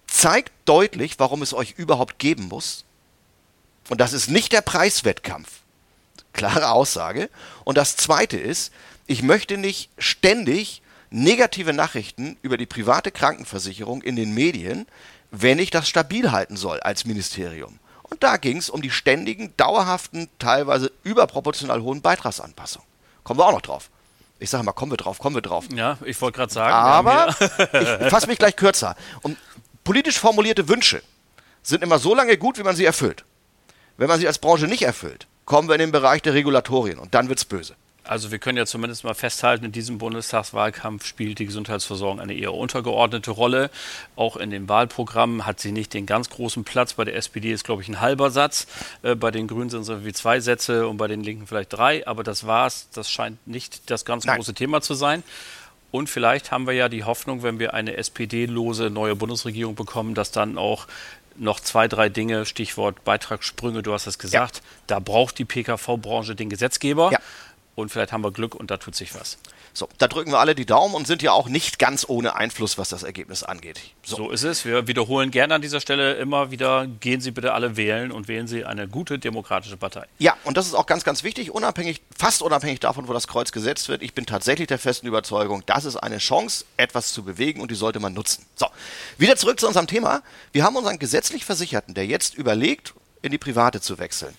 zeigt 0.06 0.52
deutlich, 0.66 1.18
warum 1.18 1.42
es 1.42 1.54
euch 1.54 1.72
überhaupt 1.72 2.18
geben 2.18 2.44
muss. 2.48 2.84
Und 3.88 4.00
das 4.00 4.12
ist 4.12 4.28
nicht 4.28 4.52
der 4.52 4.60
Preiswettkampf. 4.60 5.48
Klare 6.34 6.70
Aussage. 6.70 7.30
Und 7.64 7.78
das 7.78 7.96
zweite 7.96 8.36
ist, 8.36 8.72
ich 9.08 9.22
möchte 9.22 9.56
nicht 9.56 9.90
ständig 9.98 10.82
negative 11.10 11.72
Nachrichten 11.72 12.36
über 12.42 12.58
die 12.58 12.66
private 12.66 13.10
Krankenversicherung 13.10 14.02
in 14.02 14.14
den 14.14 14.34
Medien, 14.34 14.86
wenn 15.30 15.58
ich 15.58 15.70
das 15.70 15.88
stabil 15.88 16.30
halten 16.30 16.56
soll 16.56 16.78
als 16.80 17.06
Ministerium. 17.06 17.80
Und 18.02 18.22
da 18.22 18.36
ging 18.36 18.58
es 18.58 18.70
um 18.70 18.82
die 18.82 18.90
ständigen, 18.90 19.54
dauerhaften, 19.56 20.28
teilweise 20.38 20.92
überproportional 21.02 21.82
hohen 21.82 22.02
Beitragsanpassungen. 22.02 22.86
Kommen 23.24 23.40
wir 23.40 23.46
auch 23.46 23.52
noch 23.52 23.62
drauf. 23.62 23.90
Ich 24.38 24.50
sage 24.50 24.62
mal, 24.62 24.72
kommen 24.72 24.92
wir 24.92 24.96
drauf, 24.96 25.18
kommen 25.18 25.34
wir 25.34 25.42
drauf. 25.42 25.64
Ja, 25.74 25.98
ich 26.04 26.20
wollte 26.20 26.36
gerade 26.36 26.52
sagen. 26.52 26.72
Aber 26.72 27.28
ich 27.40 28.10
fasse 28.10 28.26
mich 28.26 28.38
gleich 28.38 28.56
kürzer. 28.56 28.94
Und 29.22 29.38
politisch 29.84 30.18
formulierte 30.18 30.68
Wünsche 30.68 31.02
sind 31.62 31.82
immer 31.82 31.98
so 31.98 32.14
lange 32.14 32.36
gut, 32.36 32.58
wie 32.58 32.62
man 32.62 32.76
sie 32.76 32.84
erfüllt. 32.84 33.24
Wenn 33.96 34.08
man 34.08 34.20
sie 34.20 34.26
als 34.26 34.38
Branche 34.38 34.66
nicht 34.66 34.82
erfüllt, 34.82 35.26
kommen 35.46 35.68
wir 35.68 35.74
in 35.74 35.80
den 35.80 35.92
Bereich 35.92 36.22
der 36.22 36.34
Regulatorien 36.34 36.98
und 36.98 37.14
dann 37.14 37.28
wird 37.28 37.38
es 37.38 37.46
böse. 37.46 37.74
Also 38.08 38.30
wir 38.30 38.38
können 38.38 38.56
ja 38.56 38.64
zumindest 38.64 39.04
mal 39.04 39.12
festhalten, 39.12 39.66
in 39.66 39.72
diesem 39.72 39.98
Bundestagswahlkampf 39.98 41.04
spielt 41.04 41.38
die 41.38 41.44
Gesundheitsversorgung 41.44 42.20
eine 42.20 42.32
eher 42.32 42.54
untergeordnete 42.54 43.30
Rolle. 43.30 43.70
Auch 44.16 44.36
in 44.36 44.50
den 44.50 44.66
Wahlprogrammen 44.66 45.44
hat 45.44 45.60
sie 45.60 45.72
nicht 45.72 45.92
den 45.92 46.06
ganz 46.06 46.30
großen 46.30 46.64
Platz. 46.64 46.94
Bei 46.94 47.04
der 47.04 47.16
SPD 47.16 47.52
ist, 47.52 47.64
glaube 47.64 47.82
ich, 47.82 47.88
ein 47.88 48.00
halber 48.00 48.30
Satz. 48.30 48.66
Äh, 49.02 49.14
bei 49.14 49.30
den 49.30 49.46
Grünen 49.46 49.68
sind 49.68 49.82
es 49.82 50.04
wie 50.04 50.12
zwei 50.14 50.40
Sätze 50.40 50.88
und 50.88 50.96
bei 50.96 51.06
den 51.06 51.22
Linken 51.22 51.46
vielleicht 51.46 51.74
drei. 51.74 52.06
Aber 52.06 52.24
das 52.24 52.46
war's. 52.46 52.88
Das 52.94 53.10
scheint 53.10 53.46
nicht 53.46 53.90
das 53.90 54.06
ganz 54.06 54.24
Nein. 54.24 54.36
große 54.36 54.54
Thema 54.54 54.80
zu 54.80 54.94
sein. 54.94 55.22
Und 55.90 56.08
vielleicht 56.08 56.50
haben 56.50 56.66
wir 56.66 56.74
ja 56.74 56.88
die 56.88 57.04
Hoffnung, 57.04 57.42
wenn 57.42 57.58
wir 57.58 57.74
eine 57.74 57.96
SPD-lose 57.98 58.88
neue 58.88 59.16
Bundesregierung 59.16 59.74
bekommen, 59.74 60.14
dass 60.14 60.30
dann 60.30 60.56
auch 60.56 60.86
noch 61.36 61.60
zwei, 61.60 61.88
drei 61.88 62.08
Dinge, 62.08 62.46
Stichwort 62.46 63.04
Beitragssprünge, 63.04 63.82
du 63.82 63.92
hast 63.92 64.06
es 64.06 64.18
gesagt, 64.18 64.56
ja. 64.56 64.62
da 64.86 64.98
braucht 64.98 65.38
die 65.38 65.44
PKV-Branche 65.44 66.34
den 66.34 66.50
Gesetzgeber. 66.50 67.10
Ja 67.12 67.20
und 67.78 67.90
vielleicht 67.90 68.12
haben 68.12 68.24
wir 68.24 68.32
Glück 68.32 68.54
und 68.54 68.70
da 68.70 68.76
tut 68.76 68.94
sich 68.94 69.14
was. 69.14 69.38
So, 69.72 69.88
da 69.98 70.08
drücken 70.08 70.32
wir 70.32 70.40
alle 70.40 70.54
die 70.54 70.66
Daumen 70.66 70.94
und 70.94 71.06
sind 71.06 71.22
ja 71.22 71.32
auch 71.32 71.48
nicht 71.48 71.78
ganz 71.78 72.04
ohne 72.08 72.34
Einfluss, 72.34 72.78
was 72.78 72.88
das 72.88 73.04
Ergebnis 73.04 73.44
angeht. 73.44 73.80
So. 74.04 74.16
so. 74.16 74.30
ist 74.30 74.42
es. 74.42 74.64
Wir 74.64 74.88
wiederholen 74.88 75.30
gerne 75.30 75.54
an 75.54 75.62
dieser 75.62 75.80
Stelle 75.80 76.14
immer 76.14 76.50
wieder, 76.50 76.86
gehen 76.86 77.20
Sie 77.20 77.30
bitte 77.30 77.52
alle 77.52 77.76
wählen 77.76 78.10
und 78.10 78.26
wählen 78.26 78.48
Sie 78.48 78.64
eine 78.64 78.88
gute 78.88 79.18
demokratische 79.18 79.76
Partei. 79.76 80.06
Ja, 80.18 80.36
und 80.44 80.56
das 80.56 80.66
ist 80.66 80.74
auch 80.74 80.86
ganz, 80.86 81.04
ganz 81.04 81.22
wichtig, 81.22 81.52
unabhängig, 81.52 82.00
fast 82.16 82.42
unabhängig 82.42 82.80
davon, 82.80 83.06
wo 83.06 83.12
das 83.12 83.28
Kreuz 83.28 83.52
gesetzt 83.52 83.88
wird. 83.88 84.02
Ich 84.02 84.14
bin 84.14 84.26
tatsächlich 84.26 84.66
der 84.66 84.78
festen 84.78 85.06
Überzeugung, 85.06 85.62
das 85.66 85.84
ist 85.84 85.96
eine 85.96 86.18
Chance, 86.18 86.64
etwas 86.76 87.12
zu 87.12 87.22
bewegen 87.22 87.60
und 87.60 87.70
die 87.70 87.76
sollte 87.76 88.00
man 88.00 88.14
nutzen. 88.14 88.44
So, 88.56 88.66
wieder 89.16 89.36
zurück 89.36 89.60
zu 89.60 89.68
unserem 89.68 89.86
Thema. 89.86 90.22
Wir 90.52 90.64
haben 90.64 90.76
unseren 90.76 90.98
gesetzlich 90.98 91.44
Versicherten, 91.44 91.94
der 91.94 92.06
jetzt 92.06 92.34
überlegt, 92.34 92.94
in 93.22 93.30
die 93.30 93.38
Private 93.38 93.80
zu 93.80 93.98
wechseln. 93.98 94.34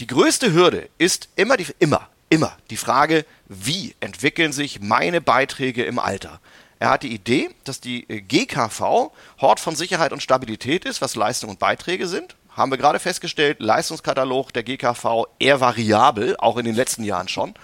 Die 0.00 0.06
größte 0.06 0.52
Hürde 0.52 0.88
ist 0.98 1.28
immer 1.36 1.56
die, 1.56 1.66
immer 1.78 2.08
immer 2.32 2.56
die 2.70 2.78
Frage, 2.78 3.26
wie 3.46 3.94
entwickeln 4.00 4.52
sich 4.52 4.80
meine 4.80 5.20
Beiträge 5.20 5.84
im 5.84 5.98
Alter? 5.98 6.40
Er 6.78 6.88
hat 6.88 7.02
die 7.02 7.12
Idee, 7.12 7.50
dass 7.64 7.80
die 7.80 8.08
äh, 8.08 8.22
GKV 8.22 9.12
Hort 9.40 9.60
von 9.60 9.76
Sicherheit 9.76 10.12
und 10.12 10.22
Stabilität 10.22 10.86
ist, 10.86 11.02
was 11.02 11.14
Leistungen 11.14 11.52
und 11.52 11.58
Beiträge 11.58 12.08
sind. 12.08 12.34
Haben 12.56 12.70
wir 12.70 12.78
gerade 12.78 12.98
festgestellt, 12.98 13.60
Leistungskatalog 13.60 14.52
der 14.52 14.62
GKV 14.62 15.26
eher 15.38 15.60
variabel, 15.60 16.36
auch 16.38 16.56
in 16.56 16.64
den 16.64 16.74
letzten 16.74 17.04
Jahren 17.04 17.28
schon. 17.28 17.54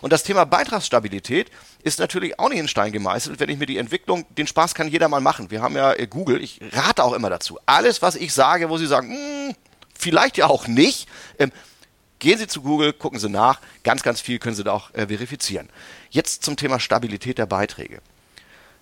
Und 0.00 0.12
das 0.12 0.22
Thema 0.22 0.44
Beitragsstabilität 0.44 1.50
ist 1.82 1.98
natürlich 1.98 2.38
auch 2.38 2.48
nicht 2.48 2.60
in 2.60 2.68
Stein 2.68 2.92
gemeißelt, 2.92 3.40
wenn 3.40 3.50
ich 3.50 3.58
mir 3.58 3.66
die 3.66 3.76
Entwicklung, 3.76 4.24
den 4.36 4.46
Spaß 4.46 4.74
kann 4.74 4.88
jeder 4.88 5.08
mal 5.08 5.20
machen. 5.20 5.50
Wir 5.50 5.62
haben 5.62 5.74
ja 5.74 5.92
äh, 5.94 6.06
Google, 6.06 6.40
ich 6.40 6.60
rate 6.72 7.02
auch 7.02 7.12
immer 7.12 7.28
dazu. 7.28 7.58
Alles, 7.66 8.02
was 8.02 8.14
ich 8.14 8.32
sage, 8.32 8.70
wo 8.70 8.78
Sie 8.78 8.86
sagen, 8.86 9.10
hm, 9.10 9.56
vielleicht 9.94 10.36
ja 10.36 10.46
auch 10.46 10.68
nicht, 10.68 11.08
ähm, 11.40 11.50
Gehen 12.22 12.38
Sie 12.38 12.46
zu 12.46 12.62
Google, 12.62 12.92
gucken 12.92 13.18
Sie 13.18 13.28
nach. 13.28 13.60
Ganz, 13.82 14.04
ganz 14.04 14.20
viel 14.20 14.38
können 14.38 14.54
Sie 14.54 14.62
da 14.62 14.70
auch 14.70 14.94
äh, 14.94 15.08
verifizieren. 15.08 15.68
Jetzt 16.08 16.44
zum 16.44 16.56
Thema 16.56 16.78
Stabilität 16.78 17.36
der 17.36 17.46
Beiträge. 17.46 18.00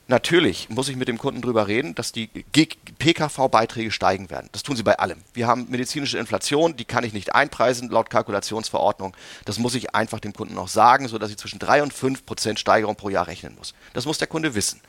Natürlich 0.09 0.69
muss 0.69 0.91
ich 0.91 0.97
mit 0.97 1.09
dem 1.09 1.17
Kunden 1.17 1.41
darüber 1.41 1.67
reden, 1.67 1.95
dass 1.95 2.13
die 2.13 2.27
PKV-Beiträge 2.27 3.93
steigen 3.93 4.29
werden. 4.29 4.51
Das 4.53 4.63
tun 4.63 4.77
sie 4.77 4.83
bei 4.83 4.99
allem. 4.99 5.23
Wir 5.33 5.47
haben 5.47 5.71
medizinische 5.71 6.19
Inflation, 6.19 6.77
die 6.77 6.85
kann 6.85 7.03
ich 7.03 7.15
nicht 7.15 7.35
einpreisen 7.35 7.89
laut 7.89 8.11
Kalkulationsverordnung. 8.11 9.17
Das 9.47 9.59
muss 9.59 9.75
ich 9.75 9.95
einfach 9.95 10.21
dem 10.21 10.35
Kunden 10.35 10.59
auch 10.59 10.69
sagen, 10.69 11.09
sodass 11.09 11.31
ich 11.31 11.39
zwischen 11.39 11.61
3 11.61 11.83
und 11.83 11.95
5 11.95 12.27
Prozent 12.27 12.61
Steigerung 12.61 12.97
pro 12.97 13.09
Jahr 13.09 13.27
rechnen 13.27 13.55
muss. 13.57 13.73
Das 13.95 14.05
muss 14.05 14.19
der 14.19 14.29
Kunde 14.29 14.55
wissen. 14.55 14.83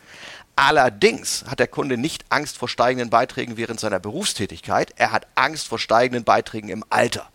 Allerdings 0.58 1.46
hat 1.48 1.60
der 1.60 1.68
Kunde 1.68 1.98
nicht 1.98 2.26
Angst 2.28 2.58
vor 2.58 2.68
steigenden 2.68 3.10
Beiträgen 3.10 3.56
während 3.56 3.80
seiner 3.80 4.02
Berufstätigkeit, 4.02 4.92
er 4.98 5.14
hat 5.14 5.26
Angst 5.36 5.70
vor 5.70 5.80
steigenden 5.80 6.26
Beiträgen 6.26 6.68
im 6.68 6.84
Alter. 6.90 7.30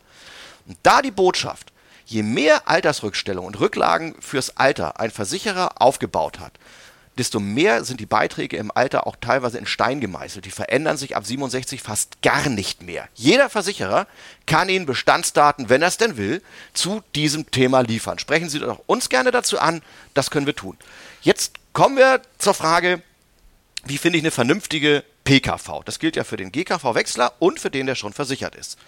Und 0.66 0.78
da 0.82 1.02
die 1.02 1.10
Botschaft, 1.10 1.72
je 2.06 2.22
mehr 2.22 2.68
Altersrückstellung 2.68 3.46
und 3.46 3.60
Rücklagen 3.60 4.14
fürs 4.20 4.56
Alter 4.56 5.00
ein 5.00 5.10
Versicherer 5.10 5.80
aufgebaut 5.80 6.38
hat, 6.38 6.52
desto 7.18 7.40
mehr 7.40 7.84
sind 7.84 8.00
die 8.00 8.06
Beiträge 8.06 8.56
im 8.56 8.70
Alter 8.70 9.06
auch 9.06 9.16
teilweise 9.20 9.58
in 9.58 9.66
Stein 9.66 10.00
gemeißelt. 10.00 10.44
Die 10.44 10.50
verändern 10.50 10.96
sich 10.96 11.16
ab 11.16 11.24
67 11.24 11.80
fast 11.80 12.20
gar 12.20 12.48
nicht 12.48 12.82
mehr. 12.82 13.08
Jeder 13.14 13.48
Versicherer 13.48 14.06
kann 14.46 14.68
Ihnen 14.68 14.86
Bestandsdaten, 14.86 15.68
wenn 15.68 15.82
er 15.82 15.88
es 15.88 15.96
denn 15.96 16.16
will, 16.16 16.42
zu 16.74 17.02
diesem 17.14 17.50
Thema 17.50 17.80
liefern. 17.80 18.18
Sprechen 18.18 18.48
Sie 18.48 18.58
doch 18.58 18.82
uns 18.86 19.08
gerne 19.08 19.30
dazu 19.30 19.58
an, 19.58 19.82
das 20.14 20.30
können 20.30 20.46
wir 20.46 20.56
tun. 20.56 20.76
Jetzt 21.22 21.54
kommen 21.72 21.96
wir 21.96 22.20
zur 22.38 22.54
Frage, 22.54 23.02
wie 23.84 23.98
finde 23.98 24.18
ich 24.18 24.24
eine 24.24 24.30
vernünftige 24.30 25.02
PKV? 25.24 25.84
Das 25.84 25.98
gilt 25.98 26.16
ja 26.16 26.24
für 26.24 26.36
den 26.36 26.52
GKV-Wechsler 26.52 27.32
und 27.38 27.60
für 27.60 27.70
den, 27.70 27.86
der 27.86 27.94
schon 27.94 28.12
versichert 28.12 28.54
ist. 28.54 28.78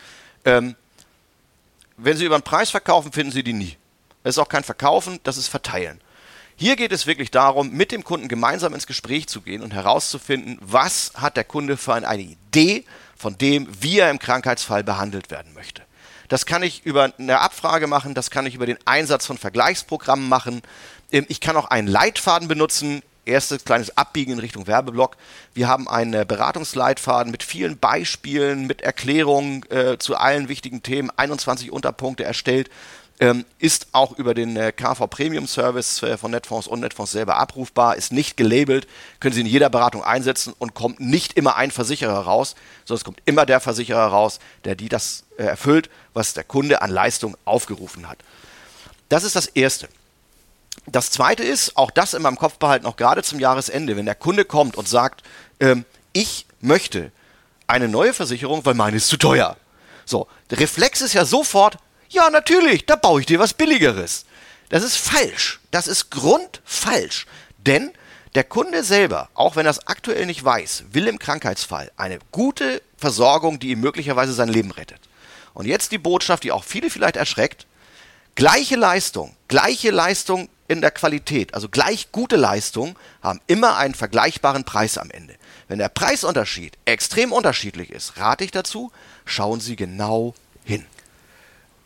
Ähm, 0.44 0.74
wenn 1.98 2.16
Sie 2.16 2.24
über 2.24 2.38
den 2.38 2.42
Preis 2.42 2.70
verkaufen, 2.70 3.12
finden 3.12 3.32
Sie 3.32 3.42
die 3.42 3.52
nie. 3.52 3.76
Das 4.22 4.36
ist 4.36 4.38
auch 4.38 4.48
kein 4.48 4.64
Verkaufen, 4.64 5.20
das 5.22 5.36
ist 5.36 5.48
Verteilen. 5.48 6.00
Hier 6.56 6.74
geht 6.74 6.90
es 6.90 7.06
wirklich 7.06 7.30
darum, 7.30 7.70
mit 7.70 7.92
dem 7.92 8.02
Kunden 8.02 8.26
gemeinsam 8.26 8.74
ins 8.74 8.86
Gespräch 8.86 9.28
zu 9.28 9.42
gehen 9.42 9.62
und 9.62 9.72
herauszufinden, 9.72 10.58
was 10.60 11.12
hat 11.14 11.36
der 11.36 11.44
Kunde 11.44 11.76
für 11.76 11.94
eine 11.94 12.20
Idee 12.20 12.84
von 13.16 13.38
dem, 13.38 13.68
wie 13.80 14.00
er 14.00 14.10
im 14.10 14.18
Krankheitsfall 14.18 14.82
behandelt 14.82 15.30
werden 15.30 15.54
möchte. 15.54 15.82
Das 16.28 16.46
kann 16.46 16.62
ich 16.62 16.84
über 16.84 17.12
eine 17.16 17.40
Abfrage 17.40 17.86
machen, 17.86 18.14
das 18.14 18.30
kann 18.30 18.44
ich 18.44 18.54
über 18.54 18.66
den 18.66 18.78
Einsatz 18.84 19.24
von 19.24 19.38
Vergleichsprogrammen 19.38 20.28
machen. 20.28 20.62
Ähm, 21.10 21.26
ich 21.28 21.40
kann 21.40 21.56
auch 21.56 21.66
einen 21.66 21.88
Leitfaden 21.88 22.48
benutzen. 22.48 23.02
Erstes 23.28 23.64
kleines 23.64 23.96
Abbiegen 23.96 24.32
in 24.32 24.38
Richtung 24.38 24.66
Werbeblock. 24.66 25.16
Wir 25.54 25.68
haben 25.68 25.88
einen 25.88 26.26
Beratungsleitfaden 26.26 27.30
mit 27.30 27.42
vielen 27.42 27.78
Beispielen, 27.78 28.66
mit 28.66 28.82
Erklärungen 28.82 29.62
äh, 29.70 29.98
zu 29.98 30.16
allen 30.16 30.48
wichtigen 30.48 30.82
Themen, 30.82 31.10
21 31.16 31.70
Unterpunkte 31.70 32.24
erstellt, 32.24 32.70
ähm, 33.20 33.44
ist 33.58 33.88
auch 33.92 34.16
über 34.16 34.34
den 34.34 34.56
äh, 34.56 34.72
KV 34.72 35.06
Premium 35.08 35.46
Service 35.46 36.02
äh, 36.02 36.16
von 36.16 36.30
Netfonds 36.30 36.68
und 36.68 36.80
Netfonds 36.80 37.12
selber 37.12 37.36
abrufbar, 37.36 37.96
ist 37.96 38.12
nicht 38.12 38.36
gelabelt, 38.36 38.86
können 39.20 39.34
Sie 39.34 39.40
in 39.40 39.46
jeder 39.46 39.70
Beratung 39.70 40.04
einsetzen 40.04 40.54
und 40.58 40.74
kommt 40.74 41.00
nicht 41.00 41.34
immer 41.34 41.56
ein 41.56 41.70
Versicherer 41.70 42.20
raus, 42.20 42.54
sondern 42.84 43.00
es 43.00 43.04
kommt 43.04 43.20
immer 43.24 43.44
der 43.44 43.60
Versicherer 43.60 44.06
raus, 44.06 44.38
der 44.64 44.76
die 44.76 44.88
das 44.88 45.24
äh, 45.36 45.44
erfüllt, 45.44 45.90
was 46.14 46.34
der 46.34 46.44
Kunde 46.44 46.80
an 46.82 46.90
Leistung 46.90 47.36
aufgerufen 47.44 48.08
hat. 48.08 48.18
Das 49.08 49.24
ist 49.24 49.36
das 49.36 49.46
Erste. 49.46 49.88
Das 50.86 51.10
Zweite 51.10 51.42
ist, 51.42 51.76
auch 51.76 51.90
das 51.90 52.14
in 52.14 52.22
meinem 52.22 52.38
Kopf 52.38 52.58
behalten, 52.58 52.86
auch 52.86 52.96
gerade 52.96 53.22
zum 53.22 53.40
Jahresende, 53.40 53.96
wenn 53.96 54.06
der 54.06 54.14
Kunde 54.14 54.44
kommt 54.44 54.76
und 54.76 54.88
sagt, 54.88 55.22
ähm, 55.60 55.84
ich 56.12 56.46
möchte 56.60 57.12
eine 57.66 57.88
neue 57.88 58.14
Versicherung, 58.14 58.64
weil 58.64 58.74
meine 58.74 58.96
ist 58.96 59.08
zu 59.08 59.16
teuer. 59.16 59.56
So, 60.04 60.26
der 60.50 60.60
Reflex 60.60 61.02
ist 61.02 61.12
ja 61.12 61.24
sofort, 61.24 61.76
ja, 62.08 62.30
natürlich, 62.30 62.86
da 62.86 62.96
baue 62.96 63.20
ich 63.20 63.26
dir 63.26 63.38
was 63.38 63.52
Billigeres. 63.52 64.24
Das 64.70 64.82
ist 64.82 64.96
falsch. 64.96 65.60
Das 65.70 65.86
ist 65.86 66.10
grundfalsch. 66.10 67.26
Denn 67.58 67.92
der 68.34 68.44
Kunde 68.44 68.82
selber, 68.84 69.28
auch 69.34 69.56
wenn 69.56 69.66
er 69.66 69.70
es 69.70 69.86
aktuell 69.86 70.26
nicht 70.26 70.44
weiß, 70.44 70.84
will 70.92 71.06
im 71.06 71.18
Krankheitsfall 71.18 71.90
eine 71.96 72.18
gute 72.30 72.82
Versorgung, 72.96 73.58
die 73.58 73.70
ihm 73.70 73.80
möglicherweise 73.80 74.32
sein 74.32 74.48
Leben 74.48 74.70
rettet. 74.70 75.00
Und 75.54 75.66
jetzt 75.66 75.92
die 75.92 75.98
Botschaft, 75.98 76.44
die 76.44 76.52
auch 76.52 76.64
viele 76.64 76.90
vielleicht 76.90 77.16
erschreckt. 77.16 77.66
Gleiche 78.34 78.76
Leistung, 78.76 79.34
gleiche 79.48 79.90
Leistung 79.90 80.48
in 80.68 80.82
der 80.82 80.90
Qualität, 80.90 81.54
also 81.54 81.68
gleich 81.68 82.12
gute 82.12 82.36
Leistung, 82.36 82.96
haben 83.22 83.40
immer 83.46 83.76
einen 83.76 83.94
vergleichbaren 83.94 84.64
Preis 84.64 84.98
am 84.98 85.10
Ende. 85.10 85.34
Wenn 85.66 85.78
der 85.78 85.88
Preisunterschied 85.88 86.78
extrem 86.84 87.32
unterschiedlich 87.32 87.90
ist, 87.90 88.18
rate 88.18 88.44
ich 88.44 88.50
dazu, 88.50 88.92
schauen 89.24 89.60
Sie 89.60 89.76
genau 89.76 90.34
hin. 90.64 90.84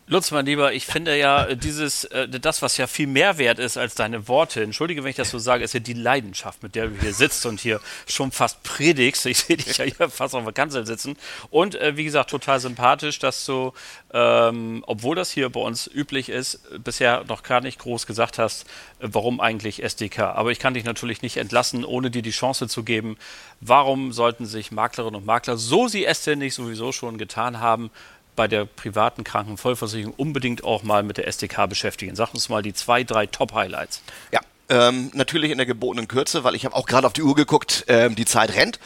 Lutz, 0.08 0.32
mein 0.32 0.44
Lieber, 0.46 0.72
ich 0.72 0.84
finde 0.84 1.16
ja 1.16 1.44
äh, 1.44 1.56
dieses, 1.56 2.04
äh, 2.04 2.28
das, 2.28 2.60
was 2.60 2.76
ja 2.76 2.88
viel 2.88 3.06
mehr 3.06 3.38
wert 3.38 3.60
ist 3.60 3.76
als 3.76 3.94
deine 3.94 4.26
Worte, 4.26 4.60
entschuldige, 4.60 5.04
wenn 5.04 5.10
ich 5.10 5.16
das 5.16 5.30
so 5.30 5.38
sage, 5.38 5.62
ist 5.62 5.74
ja 5.74 5.80
die 5.80 5.92
Leidenschaft, 5.92 6.60
mit 6.64 6.74
der 6.74 6.88
du 6.88 7.00
hier 7.00 7.14
sitzt 7.14 7.46
und 7.46 7.60
hier 7.60 7.80
schon 8.08 8.32
fast 8.32 8.64
predigst. 8.64 9.26
Ich 9.26 9.38
sehe 9.38 9.56
dich 9.56 9.78
ja 9.78 9.84
hier 9.84 10.10
fast 10.10 10.34
auf 10.34 10.42
der 10.42 10.52
Kanzel 10.52 10.86
sitzen. 10.86 11.16
Und 11.50 11.76
äh, 11.76 11.96
wie 11.96 12.02
gesagt, 12.02 12.30
total 12.30 12.58
sympathisch, 12.58 13.20
dass 13.20 13.46
du, 13.46 13.72
ähm, 14.12 14.82
obwohl 14.88 15.14
das 15.14 15.30
hier 15.30 15.48
bei 15.50 15.60
uns 15.60 15.86
üblich 15.86 16.28
ist, 16.28 16.60
bisher 16.82 17.24
noch 17.28 17.44
gar 17.44 17.60
nicht 17.60 17.78
groß 17.78 18.06
gesagt 18.06 18.38
hast, 18.38 18.64
äh, 18.98 19.08
warum 19.12 19.40
eigentlich 19.40 19.84
SDK. 19.84 20.18
Aber 20.34 20.50
ich 20.50 20.58
kann 20.58 20.74
dich 20.74 20.84
natürlich 20.84 21.22
nicht 21.22 21.36
entlassen, 21.36 21.84
ohne 21.84 22.10
dir 22.10 22.22
die 22.22 22.30
Chance 22.32 22.66
zu 22.66 22.82
geben, 22.82 23.16
warum 23.60 24.12
sollten 24.12 24.46
sich 24.46 24.72
Maklerinnen 24.72 25.20
und 25.20 25.26
Makler, 25.26 25.56
so 25.56 25.86
sie 25.86 26.04
es 26.04 26.24
denn 26.24 26.40
nicht 26.40 26.54
sowieso 26.54 26.90
schon 26.90 27.18
getan 27.18 27.60
haben, 27.60 27.92
bei 28.36 28.48
der 28.48 28.64
privaten 28.64 29.24
Krankenvollversicherung 29.24 30.14
unbedingt 30.16 30.64
auch 30.64 30.82
mal 30.82 31.02
mit 31.02 31.18
der 31.18 31.26
SDK 31.28 31.68
beschäftigen. 31.68 32.16
Sag 32.16 32.32
uns 32.34 32.48
mal 32.48 32.62
die 32.62 32.72
zwei, 32.72 33.04
drei 33.04 33.26
Top-Highlights. 33.26 34.02
Ja, 34.30 34.40
ähm, 34.68 35.10
natürlich 35.14 35.50
in 35.50 35.58
der 35.58 35.66
gebotenen 35.66 36.08
Kürze, 36.08 36.44
weil 36.44 36.54
ich 36.54 36.64
habe 36.64 36.74
auch 36.74 36.86
gerade 36.86 37.06
auf 37.06 37.12
die 37.12 37.22
Uhr 37.22 37.34
geguckt, 37.34 37.84
ähm, 37.88 38.14
die 38.14 38.24
Zeit 38.24 38.54
rennt. 38.54 38.80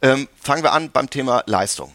Ähm, 0.00 0.28
fangen 0.40 0.62
wir 0.62 0.72
an 0.72 0.90
beim 0.90 1.10
Thema 1.10 1.42
Leistung. 1.46 1.92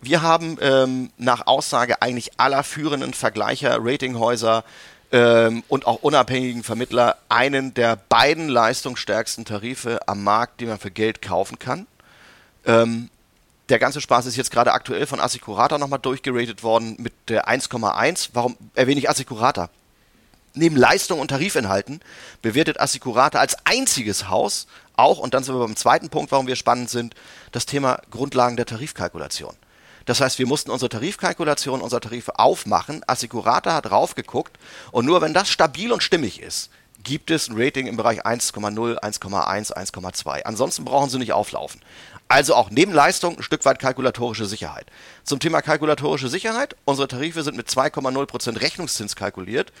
Wir 0.00 0.22
haben 0.22 0.58
ähm, 0.60 1.10
nach 1.16 1.46
Aussage 1.46 2.02
eigentlich 2.02 2.38
aller 2.38 2.62
führenden 2.62 3.14
Vergleicher, 3.14 3.78
Ratinghäuser 3.80 4.62
ähm, 5.10 5.64
und 5.68 5.86
auch 5.86 6.02
unabhängigen 6.02 6.62
Vermittler 6.62 7.16
einen 7.28 7.74
der 7.74 7.96
beiden 7.96 8.48
leistungsstärksten 8.48 9.44
Tarife 9.44 10.00
am 10.06 10.22
Markt, 10.22 10.60
die 10.60 10.66
man 10.66 10.78
für 10.78 10.90
Geld 10.90 11.22
kaufen 11.22 11.58
kann. 11.58 11.86
Ähm, 12.66 13.10
der 13.68 13.78
ganze 13.78 14.00
Spaß 14.00 14.26
ist 14.26 14.36
jetzt 14.36 14.50
gerade 14.50 14.72
aktuell 14.72 15.06
von 15.06 15.20
Assicurata 15.20 15.78
nochmal 15.78 15.98
durchgeratet 15.98 16.62
worden 16.62 16.96
mit 16.98 17.12
der 17.28 17.48
1,1. 17.48 18.30
Warum 18.32 18.56
erwähne 18.74 19.00
ich 19.00 19.10
Assicurata? 19.10 19.70
Neben 20.54 20.76
Leistung 20.76 21.20
und 21.20 21.28
Tarifinhalten 21.28 22.00
bewertet 22.40 22.80
Assicurata 22.80 23.38
als 23.38 23.56
einziges 23.64 24.28
Haus 24.28 24.66
auch, 24.96 25.18
und 25.18 25.34
dann 25.34 25.44
sind 25.44 25.54
wir 25.54 25.66
beim 25.66 25.76
zweiten 25.76 26.08
Punkt, 26.08 26.32
warum 26.32 26.46
wir 26.46 26.56
spannend 26.56 26.88
sind, 26.88 27.14
das 27.52 27.66
Thema 27.66 28.00
Grundlagen 28.10 28.56
der 28.56 28.64
Tarifkalkulation. 28.64 29.54
Das 30.06 30.20
heißt, 30.20 30.38
wir 30.38 30.46
mussten 30.46 30.70
unsere 30.70 30.88
Tarifkalkulation, 30.88 31.82
unsere 31.82 32.00
Tarife 32.00 32.38
aufmachen. 32.38 33.02
Assicurata 33.06 33.74
hat 33.74 33.90
raufgeguckt 33.90 34.56
und 34.92 35.04
nur 35.04 35.20
wenn 35.20 35.34
das 35.34 35.50
stabil 35.50 35.92
und 35.92 36.02
stimmig 36.02 36.40
ist, 36.40 36.70
gibt 37.02 37.30
es 37.30 37.48
ein 37.48 37.56
Rating 37.56 37.86
im 37.86 37.96
Bereich 37.96 38.24
1,0, 38.24 38.98
1,1, 38.98 39.72
1,2. 39.72 40.42
Ansonsten 40.42 40.84
brauchen 40.84 41.10
Sie 41.10 41.18
nicht 41.18 41.32
auflaufen. 41.32 41.80
Also 42.28 42.54
auch 42.54 42.70
neben 42.70 42.92
Leistung 42.92 43.36
ein 43.36 43.42
Stück 43.42 43.64
weit 43.64 43.78
kalkulatorische 43.78 44.46
Sicherheit. 44.46 44.86
Zum 45.24 45.38
Thema 45.38 45.62
kalkulatorische 45.62 46.28
Sicherheit, 46.28 46.76
unsere 46.84 47.08
Tarife 47.08 47.42
sind 47.42 47.56
mit 47.56 47.68
2,0% 47.68 48.60
Rechnungszins 48.60 49.14
kalkuliert. 49.14 49.72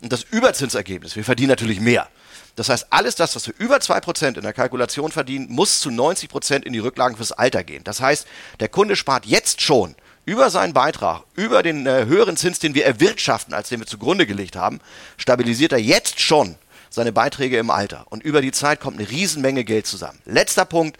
Und 0.00 0.12
das 0.12 0.22
Überzinsergebnis, 0.22 1.14
wir 1.14 1.24
verdienen 1.24 1.50
natürlich 1.50 1.80
mehr. 1.80 2.08
Das 2.56 2.68
heißt, 2.68 2.86
alles 2.90 3.14
das, 3.14 3.36
was 3.36 3.46
wir 3.46 3.54
über 3.58 3.76
2% 3.76 4.36
in 4.36 4.42
der 4.42 4.52
Kalkulation 4.52 5.12
verdienen, 5.12 5.46
muss 5.50 5.80
zu 5.80 5.90
90% 5.90 6.62
in 6.64 6.72
die 6.72 6.78
Rücklagen 6.78 7.16
fürs 7.16 7.32
Alter 7.32 7.64
gehen. 7.64 7.84
Das 7.84 8.00
heißt, 8.00 8.26
der 8.60 8.68
Kunde 8.68 8.96
spart 8.96 9.26
jetzt 9.26 9.60
schon 9.60 9.94
über 10.24 10.50
seinen 10.50 10.72
Beitrag, 10.72 11.24
über 11.34 11.62
den 11.62 11.86
äh, 11.86 12.06
höheren 12.06 12.36
Zins, 12.36 12.58
den 12.58 12.74
wir 12.74 12.86
erwirtschaften, 12.86 13.54
als 13.54 13.68
den 13.68 13.80
wir 13.80 13.86
zugrunde 13.86 14.26
gelegt 14.26 14.56
haben, 14.56 14.80
stabilisiert 15.16 15.72
er 15.72 15.78
jetzt 15.78 16.20
schon 16.20 16.56
seine 16.90 17.12
Beiträge 17.12 17.58
im 17.58 17.70
Alter. 17.70 18.06
Und 18.10 18.22
über 18.22 18.42
die 18.42 18.52
Zeit 18.52 18.80
kommt 18.80 18.98
eine 18.98 19.08
Riesenmenge 19.08 19.64
Geld 19.64 19.86
zusammen. 19.86 20.18
Letzter 20.24 20.64
Punkt. 20.64 20.98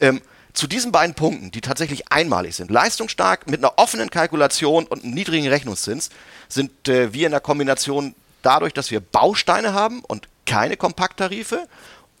Ähm, 0.00 0.20
zu 0.52 0.66
diesen 0.66 0.90
beiden 0.90 1.14
Punkten, 1.14 1.50
die 1.50 1.60
tatsächlich 1.60 2.10
einmalig 2.10 2.56
sind, 2.56 2.70
leistungsstark 2.70 3.48
mit 3.48 3.60
einer 3.60 3.74
offenen 3.78 4.10
Kalkulation 4.10 4.84
und 4.86 5.04
einem 5.04 5.14
niedrigen 5.14 5.48
Rechnungszins, 5.48 6.10
sind 6.48 6.88
äh, 6.88 7.12
wir 7.12 7.26
in 7.26 7.32
der 7.32 7.40
Kombination 7.40 8.14
dadurch, 8.42 8.72
dass 8.72 8.90
wir 8.90 9.00
Bausteine 9.00 9.74
haben 9.74 10.00
und 10.00 10.28
keine 10.46 10.76
Kompakttarife 10.76 11.68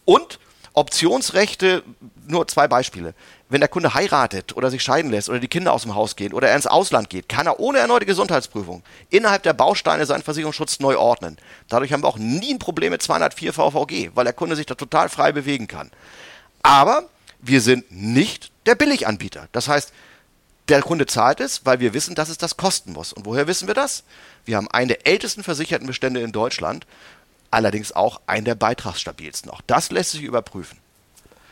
und 0.04 0.38
Optionsrechte, 0.72 1.82
nur 2.28 2.46
zwei 2.46 2.68
Beispiele. 2.68 3.14
Wenn 3.48 3.60
der 3.60 3.68
Kunde 3.68 3.94
heiratet 3.94 4.56
oder 4.56 4.70
sich 4.70 4.82
scheiden 4.84 5.10
lässt 5.10 5.28
oder 5.28 5.40
die 5.40 5.48
Kinder 5.48 5.72
aus 5.72 5.82
dem 5.82 5.96
Haus 5.96 6.14
gehen 6.14 6.32
oder 6.32 6.48
er 6.48 6.54
ins 6.54 6.68
Ausland 6.68 7.10
geht, 7.10 7.28
kann 7.28 7.48
er 7.48 7.58
ohne 7.58 7.78
erneute 7.78 8.06
Gesundheitsprüfung 8.06 8.84
innerhalb 9.10 9.42
der 9.42 9.52
Bausteine 9.52 10.06
seinen 10.06 10.22
Versicherungsschutz 10.22 10.78
neu 10.78 10.96
ordnen. 10.96 11.38
Dadurch 11.68 11.92
haben 11.92 12.04
wir 12.04 12.08
auch 12.08 12.18
nie 12.18 12.54
ein 12.54 12.60
Problem 12.60 12.92
mit 12.92 13.02
204 13.02 13.52
VVG, 13.52 14.10
weil 14.14 14.24
der 14.24 14.32
Kunde 14.32 14.54
sich 14.54 14.66
da 14.66 14.76
total 14.76 15.08
frei 15.08 15.32
bewegen 15.32 15.66
kann. 15.66 15.90
Aber 16.62 17.08
wir 17.42 17.60
sind 17.60 17.90
nicht 17.90 18.50
der 18.66 18.74
Billiganbieter. 18.74 19.48
Das 19.52 19.68
heißt, 19.68 19.92
der 20.68 20.82
Kunde 20.82 21.06
zahlt 21.06 21.40
es, 21.40 21.66
weil 21.66 21.80
wir 21.80 21.94
wissen, 21.94 22.14
dass 22.14 22.28
es 22.28 22.38
das 22.38 22.56
kosten 22.56 22.92
muss. 22.92 23.12
Und 23.12 23.24
woher 23.24 23.46
wissen 23.46 23.66
wir 23.66 23.74
das? 23.74 24.04
Wir 24.44 24.56
haben 24.56 24.70
einen 24.70 24.88
der 24.88 25.06
ältesten 25.06 25.42
versicherten 25.42 25.86
Bestände 25.86 26.20
in 26.20 26.32
Deutschland, 26.32 26.86
allerdings 27.50 27.92
auch 27.92 28.20
einen 28.26 28.44
der 28.44 28.54
beitragsstabilsten. 28.54 29.50
Auch 29.50 29.62
das 29.66 29.90
lässt 29.90 30.12
sich 30.12 30.22
überprüfen. 30.22 30.78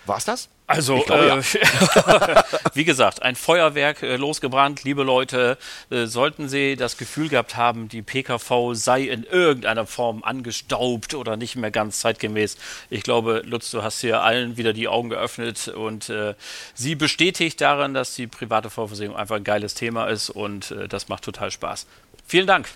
War's 0.07 0.25
das? 0.25 0.49
Also, 0.69 1.01
glaube, 1.01 1.25
äh, 1.25 1.29
ja. 1.29 2.45
wie 2.75 2.85
gesagt, 2.85 3.23
ein 3.23 3.37
Feuerwerk 3.37 4.03
äh, 4.03 4.17
losgebrannt. 4.17 4.85
Liebe 4.85 5.03
Leute, 5.03 5.57
äh, 5.91 6.05
sollten 6.05 6.47
Sie 6.51 6.77
das 6.77 6.99
Gefühl 6.99 7.31
gehabt 7.31 7.57
haben, 7.57 7.89
die 7.89 8.03
PKV 8.03 8.75
sei 8.75 9.05
in 9.05 9.25
irgendeiner 9.25 9.87
Form 9.87 10.23
angestaubt 10.23 11.15
oder 11.15 11.39
nicht 11.39 11.57
mehr 11.57 11.71
ganz 11.71 12.01
zeitgemäß. 12.01 12.59
Ich 12.91 13.03
glaube, 13.03 13.43
Lutz, 13.47 13.71
du 13.71 13.83
hast 13.83 14.03
hier 14.03 14.21
allen 14.21 14.59
wieder 14.59 14.75
die 14.75 14.89
Augen 14.89 15.09
geöffnet 15.09 15.69
und 15.69 16.11
äh, 16.11 16.35
sie 16.75 16.95
bestätigt 16.95 17.63
darin, 17.63 17.95
dass 17.95 18.15
die 18.15 18.27
private 18.27 18.69
Vorversicherung 18.69 19.17
einfach 19.17 19.37
ein 19.37 19.45
geiles 19.45 19.73
Thema 19.73 20.07
ist 20.09 20.29
und 20.29 20.71
äh, 20.73 20.87
das 20.87 21.09
macht 21.09 21.25
total 21.25 21.51
Spaß. 21.51 21.87
Vielen 22.27 22.47
Dank. 22.47 22.69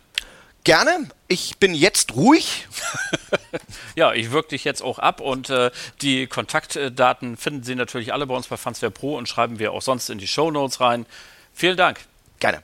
Gerne. 0.64 1.08
Ich 1.28 1.58
bin 1.58 1.74
jetzt 1.74 2.14
ruhig. 2.14 2.66
Ja, 3.96 4.12
ich 4.12 4.30
wirke 4.30 4.50
dich 4.50 4.64
jetzt 4.64 4.82
auch 4.82 4.98
ab 4.98 5.20
und 5.20 5.50
äh, 5.50 5.70
die 6.00 6.26
Kontaktdaten 6.26 7.36
finden 7.36 7.62
Sie 7.62 7.74
natürlich 7.74 8.12
alle 8.12 8.26
bei 8.26 8.34
uns 8.34 8.46
bei 8.46 8.56
Fansware 8.56 8.90
Pro 8.90 9.16
und 9.16 9.28
schreiben 9.28 9.58
wir 9.58 9.72
auch 9.72 9.82
sonst 9.82 10.08
in 10.10 10.18
die 10.18 10.26
Show 10.26 10.50
Notes 10.50 10.80
rein. 10.80 11.06
Vielen 11.52 11.76
Dank. 11.76 12.00
Gerne. 12.40 12.62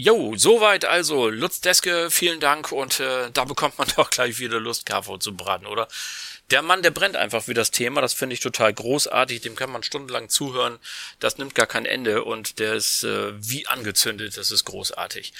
Jo, 0.00 0.34
soweit 0.36 0.84
also 0.84 1.28
Lutz 1.28 1.60
Deske, 1.60 2.08
vielen 2.08 2.38
Dank 2.38 2.70
und 2.70 3.00
äh, 3.00 3.32
da 3.32 3.44
bekommt 3.44 3.78
man 3.78 3.88
doch 3.96 4.10
gleich 4.10 4.38
wieder 4.38 4.60
Lust, 4.60 4.86
KV 4.86 5.18
zu 5.18 5.36
braten, 5.36 5.66
oder? 5.66 5.88
Der 6.50 6.62
Mann, 6.62 6.82
der 6.82 6.92
brennt 6.92 7.16
einfach 7.16 7.42
für 7.42 7.52
das 7.52 7.72
Thema, 7.72 8.00
das 8.00 8.14
finde 8.14 8.34
ich 8.34 8.40
total 8.40 8.72
großartig, 8.72 9.40
dem 9.40 9.56
kann 9.56 9.70
man 9.70 9.82
stundenlang 9.82 10.28
zuhören, 10.28 10.78
das 11.18 11.36
nimmt 11.36 11.56
gar 11.56 11.66
kein 11.66 11.84
Ende 11.84 12.22
und 12.24 12.60
der 12.60 12.74
ist 12.74 13.02
äh, 13.02 13.32
wie 13.36 13.66
angezündet, 13.66 14.36
das 14.36 14.52
ist 14.52 14.64
großartig. 14.64 15.32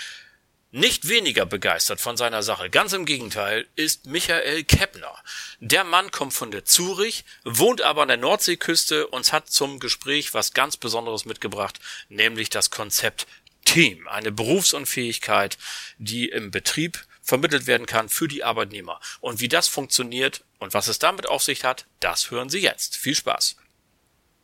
Nicht 0.70 1.08
weniger 1.08 1.46
begeistert 1.46 1.98
von 1.98 2.18
seiner 2.18 2.42
Sache, 2.42 2.68
ganz 2.68 2.92
im 2.92 3.06
Gegenteil, 3.06 3.66
ist 3.74 4.04
Michael 4.04 4.64
Keppner. 4.64 5.14
Der 5.60 5.82
Mann 5.82 6.10
kommt 6.10 6.34
von 6.34 6.50
der 6.50 6.66
Zurich, 6.66 7.24
wohnt 7.42 7.80
aber 7.80 8.02
an 8.02 8.08
der 8.08 8.18
Nordseeküste 8.18 9.06
und 9.06 9.32
hat 9.32 9.48
zum 9.48 9.78
Gespräch 9.78 10.34
was 10.34 10.52
ganz 10.52 10.76
Besonderes 10.76 11.24
mitgebracht, 11.24 11.80
nämlich 12.10 12.50
das 12.50 12.68
Konzept 12.68 13.26
Team, 13.64 14.06
eine 14.08 14.30
Berufsunfähigkeit, 14.30 15.56
die 15.96 16.28
im 16.28 16.50
Betrieb 16.50 17.02
vermittelt 17.22 17.66
werden 17.66 17.86
kann 17.86 18.10
für 18.10 18.28
die 18.28 18.44
Arbeitnehmer. 18.44 19.00
Und 19.20 19.40
wie 19.40 19.48
das 19.48 19.68
funktioniert 19.68 20.44
und 20.58 20.74
was 20.74 20.88
es 20.88 20.98
damit 20.98 21.26
auf 21.26 21.42
sich 21.42 21.64
hat, 21.64 21.86
das 22.00 22.30
hören 22.30 22.50
Sie 22.50 22.60
jetzt. 22.60 22.94
Viel 22.94 23.14
Spaß. 23.14 23.56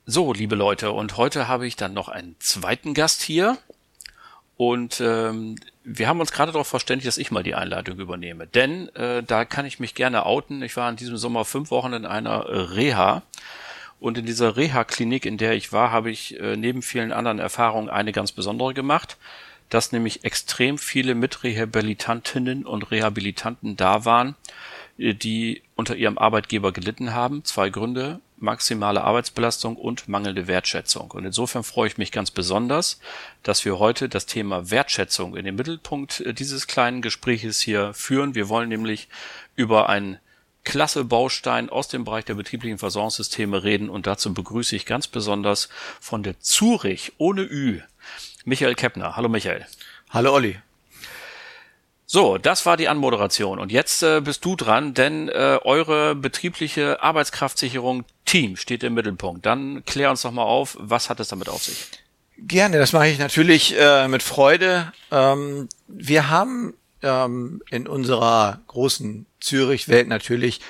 So, 0.06 0.32
liebe 0.32 0.54
Leute, 0.54 0.90
und 0.90 1.18
heute 1.18 1.48
habe 1.48 1.66
ich 1.66 1.76
dann 1.76 1.92
noch 1.92 2.08
einen 2.08 2.36
zweiten 2.40 2.94
Gast 2.94 3.22
hier. 3.22 3.58
Und 4.56 5.00
ähm, 5.00 5.56
wir 5.82 6.08
haben 6.08 6.20
uns 6.20 6.32
gerade 6.32 6.52
darauf 6.52 6.68
verständigt, 6.68 7.08
dass 7.08 7.18
ich 7.18 7.30
mal 7.30 7.42
die 7.42 7.54
Einleitung 7.54 7.98
übernehme. 7.98 8.46
Denn 8.46 8.88
äh, 8.94 9.22
da 9.22 9.44
kann 9.44 9.66
ich 9.66 9.80
mich 9.80 9.94
gerne 9.94 10.26
outen. 10.26 10.62
Ich 10.62 10.76
war 10.76 10.88
in 10.88 10.96
diesem 10.96 11.16
Sommer 11.16 11.44
fünf 11.44 11.70
Wochen 11.70 11.92
in 11.92 12.06
einer 12.06 12.46
äh, 12.46 12.58
Reha. 12.60 13.22
Und 13.98 14.18
in 14.18 14.26
dieser 14.26 14.56
Reha-Klinik, 14.56 15.26
in 15.26 15.38
der 15.38 15.54
ich 15.54 15.72
war, 15.72 15.90
habe 15.90 16.10
ich 16.10 16.38
äh, 16.38 16.56
neben 16.56 16.82
vielen 16.82 17.12
anderen 17.12 17.38
Erfahrungen 17.38 17.88
eine 17.88 18.12
ganz 18.12 18.32
besondere 18.32 18.74
gemacht, 18.74 19.16
dass 19.70 19.92
nämlich 19.92 20.24
extrem 20.24 20.78
viele 20.78 21.14
Mitrehabilitantinnen 21.14 22.64
und 22.66 22.90
Rehabilitanten 22.90 23.76
da 23.76 24.04
waren, 24.04 24.36
äh, 24.98 25.14
die 25.14 25.62
unter 25.74 25.96
ihrem 25.96 26.18
Arbeitgeber 26.18 26.70
gelitten 26.70 27.12
haben. 27.12 27.44
Zwei 27.44 27.70
Gründe 27.70 28.20
maximale 28.44 29.02
Arbeitsbelastung 29.02 29.76
und 29.76 30.08
mangelnde 30.08 30.46
Wertschätzung. 30.46 31.10
Und 31.10 31.24
insofern 31.24 31.64
freue 31.64 31.88
ich 31.88 31.98
mich 31.98 32.12
ganz 32.12 32.30
besonders, 32.30 33.00
dass 33.42 33.64
wir 33.64 33.78
heute 33.78 34.08
das 34.08 34.26
Thema 34.26 34.70
Wertschätzung 34.70 35.36
in 35.36 35.44
den 35.44 35.56
Mittelpunkt 35.56 36.20
äh, 36.20 36.32
dieses 36.32 36.66
kleinen 36.66 37.02
Gespräches 37.02 37.60
hier 37.60 37.92
führen. 37.94 38.34
Wir 38.34 38.48
wollen 38.48 38.68
nämlich 38.68 39.08
über 39.56 39.88
einen 39.88 40.18
klasse 40.62 41.04
Baustein 41.04 41.68
aus 41.68 41.88
dem 41.88 42.04
Bereich 42.04 42.24
der 42.24 42.34
betrieblichen 42.34 42.78
Versorgungssysteme 42.78 43.64
reden 43.64 43.90
und 43.90 44.06
dazu 44.06 44.32
begrüße 44.32 44.74
ich 44.76 44.86
ganz 44.86 45.08
besonders 45.08 45.68
von 46.00 46.22
der 46.22 46.40
Zurich 46.40 47.12
ohne 47.18 47.42
Ü 47.42 47.80
Michael 48.44 48.74
Keppner. 48.74 49.16
Hallo 49.16 49.28
Michael. 49.28 49.66
Hallo 50.10 50.32
Olli. 50.32 50.58
So, 52.14 52.38
das 52.38 52.64
war 52.64 52.76
die 52.76 52.86
Anmoderation. 52.86 53.58
Und 53.58 53.72
jetzt 53.72 54.04
äh, 54.04 54.20
bist 54.20 54.44
du 54.44 54.54
dran, 54.54 54.94
denn 54.94 55.28
äh, 55.28 55.58
eure 55.64 56.14
betriebliche 56.14 57.02
Arbeitskraftsicherung 57.02 58.04
Team 58.24 58.56
steht 58.56 58.84
im 58.84 58.94
Mittelpunkt. 58.94 59.44
Dann 59.44 59.84
klär 59.84 60.10
uns 60.10 60.22
doch 60.22 60.30
mal 60.30 60.44
auf, 60.44 60.76
was 60.78 61.10
hat 61.10 61.18
es 61.18 61.26
damit 61.26 61.48
auf 61.48 61.64
sich? 61.64 61.88
Gerne, 62.38 62.78
das 62.78 62.92
mache 62.92 63.08
ich 63.08 63.18
natürlich 63.18 63.74
äh, 63.76 64.06
mit 64.06 64.22
Freude. 64.22 64.92
Ähm, 65.10 65.68
wir 65.88 66.30
haben 66.30 66.74
ähm, 67.02 67.62
in 67.68 67.88
unserer 67.88 68.60
großen 68.68 69.26
Zürich-Welt 69.40 70.06
natürlich 70.06 70.60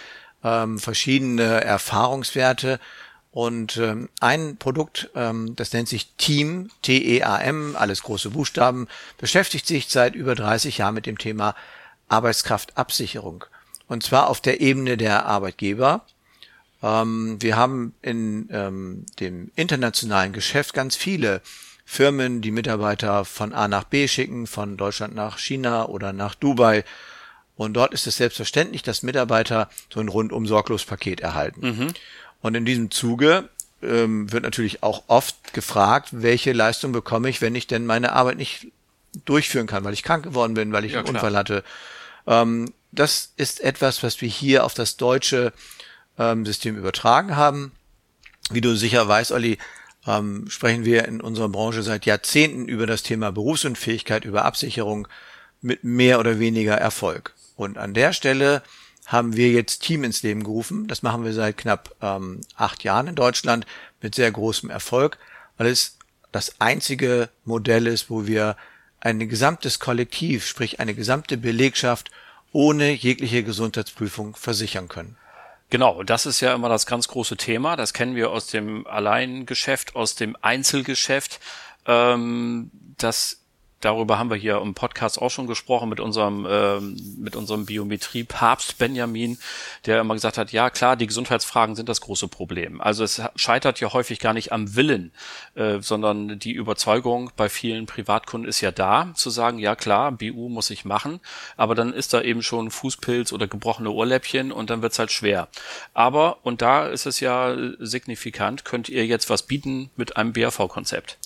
ähm, 0.42 0.78
verschiedene 0.78 1.62
Erfahrungswerte 1.62 2.80
und 3.34 3.78
ähm, 3.78 4.08
ein 4.20 4.58
Produkt, 4.58 5.10
ähm, 5.16 5.56
das 5.56 5.72
nennt 5.72 5.88
sich 5.88 6.14
Team, 6.18 6.70
T-E-A-M, 6.82 7.74
alles 7.76 8.04
große 8.04 8.30
Buchstaben, 8.30 8.86
beschäftigt 9.18 9.66
sich 9.66 9.88
seit 9.88 10.14
über 10.14 10.36
30 10.36 10.78
Jahren 10.78 10.94
mit 10.94 11.04
dem 11.04 11.18
Thema 11.18 11.56
Arbeitskraftabsicherung. 12.08 13.44
Und 13.88 14.04
zwar 14.04 14.28
auf 14.28 14.40
der 14.40 14.60
Ebene 14.60 14.96
der 14.96 15.26
Arbeitgeber. 15.26 16.06
Ähm, 16.80 17.42
wir 17.42 17.56
haben 17.56 17.92
in 18.02 18.48
ähm, 18.52 19.04
dem 19.18 19.50
internationalen 19.56 20.32
Geschäft 20.32 20.72
ganz 20.72 20.94
viele 20.94 21.42
Firmen, 21.84 22.40
die 22.40 22.52
Mitarbeiter 22.52 23.24
von 23.24 23.52
A 23.52 23.66
nach 23.66 23.82
B 23.82 24.06
schicken, 24.06 24.46
von 24.46 24.76
Deutschland 24.76 25.16
nach 25.16 25.38
China 25.38 25.86
oder 25.86 26.12
nach 26.12 26.36
Dubai. 26.36 26.84
Und 27.56 27.74
dort 27.74 27.94
ist 27.94 28.06
es 28.06 28.16
selbstverständlich, 28.16 28.84
dass 28.84 29.02
Mitarbeiter 29.02 29.70
so 29.92 29.98
ein 29.98 30.08
rundum 30.08 30.46
sorglos 30.46 30.84
Paket 30.84 31.20
erhalten. 31.20 31.60
Mhm. 31.60 31.94
Und 32.44 32.54
in 32.54 32.66
diesem 32.66 32.90
Zuge 32.90 33.48
ähm, 33.82 34.30
wird 34.30 34.42
natürlich 34.42 34.82
auch 34.82 35.04
oft 35.06 35.54
gefragt, 35.54 36.10
welche 36.12 36.52
Leistung 36.52 36.92
bekomme 36.92 37.30
ich, 37.30 37.40
wenn 37.40 37.54
ich 37.54 37.66
denn 37.66 37.86
meine 37.86 38.12
Arbeit 38.12 38.36
nicht 38.36 38.66
durchführen 39.24 39.66
kann, 39.66 39.82
weil 39.82 39.94
ich 39.94 40.02
krank 40.02 40.24
geworden 40.24 40.52
bin, 40.52 40.70
weil 40.70 40.84
ich 40.84 40.92
ja, 40.92 40.98
einen 40.98 41.06
klar. 41.06 41.22
Unfall 41.22 41.38
hatte. 41.38 41.64
Ähm, 42.26 42.74
das 42.92 43.32
ist 43.38 43.62
etwas, 43.62 44.02
was 44.02 44.20
wir 44.20 44.28
hier 44.28 44.64
auf 44.64 44.74
das 44.74 44.98
deutsche 44.98 45.54
ähm, 46.18 46.44
System 46.44 46.76
übertragen 46.76 47.34
haben. 47.34 47.72
Wie 48.50 48.60
du 48.60 48.76
sicher 48.76 49.08
weißt, 49.08 49.32
Olli, 49.32 49.56
ähm, 50.06 50.44
sprechen 50.50 50.84
wir 50.84 51.08
in 51.08 51.22
unserer 51.22 51.48
Branche 51.48 51.82
seit 51.82 52.04
Jahrzehnten 52.04 52.68
über 52.68 52.86
das 52.86 53.02
Thema 53.02 53.32
Berufsunfähigkeit, 53.32 54.26
über 54.26 54.44
Absicherung 54.44 55.08
mit 55.62 55.82
mehr 55.82 56.20
oder 56.20 56.38
weniger 56.38 56.74
Erfolg. 56.74 57.32
Und 57.56 57.78
an 57.78 57.94
der 57.94 58.12
Stelle 58.12 58.62
haben 59.06 59.36
wir 59.36 59.50
jetzt 59.50 59.82
Team 59.82 60.04
ins 60.04 60.22
Leben 60.22 60.44
gerufen. 60.44 60.86
Das 60.86 61.02
machen 61.02 61.24
wir 61.24 61.32
seit 61.32 61.58
knapp 61.58 61.94
ähm, 62.00 62.40
acht 62.56 62.84
Jahren 62.84 63.08
in 63.08 63.14
Deutschland 63.14 63.66
mit 64.00 64.14
sehr 64.14 64.30
großem 64.30 64.70
Erfolg, 64.70 65.18
weil 65.58 65.66
es 65.66 65.98
das 66.32 66.60
einzige 66.60 67.28
Modell 67.44 67.86
ist, 67.86 68.10
wo 68.10 68.26
wir 68.26 68.56
ein 69.00 69.28
gesamtes 69.28 69.78
Kollektiv, 69.78 70.46
sprich 70.46 70.80
eine 70.80 70.94
gesamte 70.94 71.36
Belegschaft 71.36 72.10
ohne 72.52 72.92
jegliche 72.92 73.42
Gesundheitsprüfung 73.42 74.34
versichern 74.36 74.88
können. 74.88 75.16
Genau, 75.70 76.02
das 76.02 76.24
ist 76.24 76.40
ja 76.40 76.54
immer 76.54 76.68
das 76.68 76.86
ganz 76.86 77.08
große 77.08 77.36
Thema. 77.36 77.76
Das 77.76 77.92
kennen 77.92 78.14
wir 78.14 78.30
aus 78.30 78.46
dem 78.46 78.86
Alleingeschäft, 78.86 79.96
aus 79.96 80.14
dem 80.14 80.36
Einzelgeschäft. 80.40 81.40
Ähm, 81.86 82.70
das 82.96 83.43
darüber 83.84 84.18
haben 84.18 84.30
wir 84.30 84.36
hier 84.36 84.58
im 84.58 84.74
Podcast 84.74 85.20
auch 85.20 85.30
schon 85.30 85.46
gesprochen 85.46 85.88
mit 85.88 86.00
unserem 86.00 86.46
ähm, 86.48 86.96
mit 87.18 87.36
unserem 87.36 87.66
Biometrie 87.66 88.24
Papst 88.24 88.78
Benjamin, 88.78 89.38
der 89.86 90.00
immer 90.00 90.14
gesagt 90.14 90.38
hat, 90.38 90.52
ja 90.52 90.70
klar, 90.70 90.96
die 90.96 91.06
Gesundheitsfragen 91.06 91.76
sind 91.76 91.88
das 91.88 92.00
große 92.00 92.28
Problem. 92.28 92.80
Also 92.80 93.04
es 93.04 93.22
scheitert 93.36 93.80
ja 93.80 93.92
häufig 93.92 94.18
gar 94.18 94.32
nicht 94.32 94.52
am 94.52 94.74
Willen, 94.74 95.12
äh, 95.54 95.80
sondern 95.80 96.38
die 96.38 96.52
Überzeugung 96.52 97.30
bei 97.36 97.48
vielen 97.48 97.86
Privatkunden 97.86 98.48
ist 98.48 98.60
ja 98.60 98.70
da, 98.70 99.12
zu 99.14 99.30
sagen, 99.30 99.58
ja 99.58 99.76
klar, 99.76 100.12
BU 100.12 100.48
muss 100.48 100.70
ich 100.70 100.84
machen, 100.84 101.20
aber 101.56 101.74
dann 101.74 101.92
ist 101.92 102.14
da 102.14 102.22
eben 102.22 102.42
schon 102.42 102.70
Fußpilz 102.70 103.32
oder 103.32 103.46
gebrochene 103.46 103.90
Ohrläppchen 103.90 104.52
und 104.52 104.70
dann 104.70 104.82
wird's 104.82 104.98
halt 104.98 105.12
schwer. 105.12 105.48
Aber 105.92 106.38
und 106.42 106.62
da 106.62 106.86
ist 106.86 107.06
es 107.06 107.20
ja 107.20 107.56
signifikant, 107.78 108.64
könnt 108.64 108.88
ihr 108.88 109.06
jetzt 109.06 109.30
was 109.30 109.42
bieten 109.42 109.90
mit 109.96 110.16
einem 110.16 110.32
BAV-Konzept. 110.32 111.18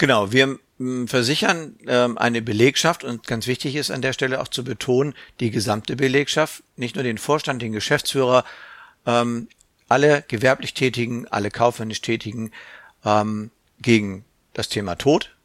Genau, 0.00 0.32
wir 0.32 0.58
versichern 1.08 1.76
ähm, 1.86 2.16
eine 2.16 2.40
Belegschaft 2.40 3.04
und 3.04 3.26
ganz 3.26 3.46
wichtig 3.46 3.76
ist 3.76 3.90
an 3.90 4.00
der 4.00 4.14
Stelle 4.14 4.40
auch 4.40 4.48
zu 4.48 4.64
betonen, 4.64 5.12
die 5.40 5.50
gesamte 5.50 5.94
Belegschaft, 5.94 6.62
nicht 6.76 6.94
nur 6.94 7.04
den 7.04 7.18
Vorstand, 7.18 7.60
den 7.60 7.72
Geschäftsführer, 7.72 8.46
ähm, 9.04 9.48
alle 9.88 10.24
gewerblich 10.26 10.72
Tätigen, 10.72 11.28
alle 11.28 11.50
kaufmännisch 11.50 12.00
Tätigen 12.00 12.50
ähm, 13.04 13.50
gegen 13.82 14.24
das 14.54 14.70
Thema 14.70 14.94
Tod, 14.94 15.36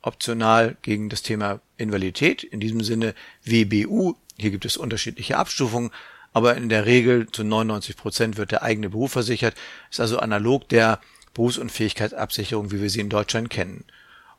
optional 0.00 0.76
gegen 0.82 1.08
das 1.08 1.22
Thema 1.22 1.60
Invalidität, 1.76 2.42
in 2.42 2.58
diesem 2.58 2.82
Sinne 2.82 3.14
WBU. 3.44 4.16
Hier 4.36 4.50
gibt 4.50 4.64
es 4.64 4.76
unterschiedliche 4.76 5.38
Abstufungen, 5.38 5.92
aber 6.32 6.56
in 6.56 6.68
der 6.68 6.86
Regel 6.86 7.28
zu 7.30 7.44
99 7.44 7.96
Prozent 7.96 8.36
wird 8.36 8.50
der 8.50 8.64
eigene 8.64 8.90
Beruf 8.90 9.12
versichert, 9.12 9.54
ist 9.92 10.00
also 10.00 10.18
analog 10.18 10.68
der 10.70 10.98
Berufsunfähigkeitsabsicherung, 11.34 12.70
wie 12.70 12.80
wir 12.80 12.90
sie 12.90 13.00
in 13.00 13.08
Deutschland 13.08 13.50
kennen. 13.50 13.84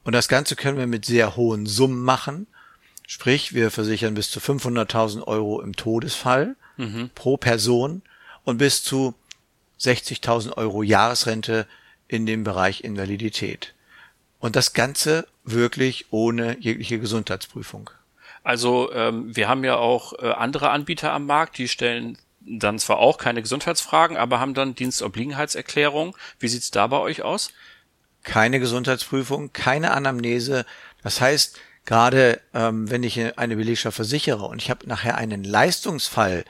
Und 0.04 0.14
das 0.14 0.28
Ganze 0.28 0.56
können 0.56 0.78
wir 0.78 0.88
mit 0.88 1.06
sehr 1.06 1.36
hohen 1.36 1.66
Summen 1.66 2.02
machen. 2.02 2.48
Sprich, 3.08 3.54
wir 3.54 3.72
versichern 3.72 4.14
bis 4.14 4.32
zu 4.32 4.40
500.000 4.40 5.24
Euro 5.24 5.62
im 5.62 5.76
Todesfall 5.76 6.56
mhm. 6.78 7.10
pro 7.16 7.38
Person 7.38 8.02
und 8.44 8.58
bis 8.58 8.84
zu 8.84 9.14
60.000 9.80 10.58
Euro 10.58 10.84
Jahresrente 10.84 11.68
in 12.08 12.26
dem 12.26 12.44
Bereich 12.44 12.84
Invalidität. 12.84 13.74
Und 14.40 14.56
das 14.56 14.74
Ganze 14.74 15.28
wirklich 15.44 16.08
ohne 16.12 16.58
jegliche 16.60 17.00
Gesundheitsprüfung. 17.00 17.90
Also 18.44 18.92
ähm, 18.94 19.36
wir 19.36 19.48
haben 19.48 19.64
ja 19.64 19.78
auch 19.78 20.14
äh, 20.20 20.30
andere 20.30 20.70
Anbieter 20.70 21.14
am 21.14 21.26
Markt, 21.26 21.58
die 21.58 21.70
stellen 21.70 22.18
dann 22.46 22.80
zwar 22.80 22.98
auch 23.00 23.18
keine 23.18 23.42
Gesundheitsfragen, 23.42 24.18
aber 24.18 24.40
haben 24.40 24.54
dann 24.54 24.76
Dienstobliegenheitserklärung. 24.76 26.16
Wie 26.40 26.48
sieht's 26.48 26.72
da 26.72 26.88
bei 26.88 26.98
euch 26.98 27.22
aus? 27.22 27.54
keine 28.24 28.60
Gesundheitsprüfung, 28.60 29.54
keine 29.54 29.92
Anamnese. 29.92 30.66
Das 31.04 31.22
heißt, 31.22 31.60
gerade 31.86 32.42
ähm, 32.54 32.90
wenn 32.90 33.04
ich 33.04 33.38
eine 33.38 33.56
Belegschaft 33.56 33.96
versichere 33.96 34.46
und 34.46 34.62
ich 34.62 34.70
habe 34.70 34.88
nachher 34.88 35.18
einen 35.18 35.44
Leistungsfall 35.44 36.46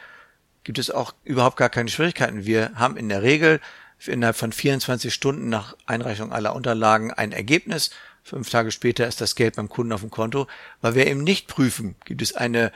gibt 0.64 0.80
es 0.80 0.92
auch 0.92 1.14
überhaupt 1.26 1.58
gar 1.58 1.70
keine 1.70 1.90
Schwierigkeiten. 1.90 2.46
Wir 2.46 2.72
haben 2.76 2.96
in 2.96 3.10
der 3.10 3.22
Regel 3.22 3.60
innerhalb 4.06 4.38
von 4.38 4.54
24 4.54 5.14
Stunden 5.14 5.50
nach 5.50 5.76
Einreichung 5.86 6.32
aller 6.32 6.56
Unterlagen 6.56 7.12
ein 7.12 7.34
Ergebnis. 7.34 7.90
Fünf 8.24 8.50
Tage 8.50 8.72
später 8.72 9.06
ist 9.06 9.20
das 9.20 9.36
Geld 9.36 9.58
beim 9.58 9.68
Kunden 9.68 9.92
auf 9.92 10.02
dem 10.02 10.10
Konto, 10.10 10.48
weil 10.80 10.96
wir 10.96 11.08
eben 11.08 11.24
nicht 11.24 11.48
prüfen, 11.48 11.96
gibt 12.06 12.22
es 12.22 12.34
eine 12.34 12.72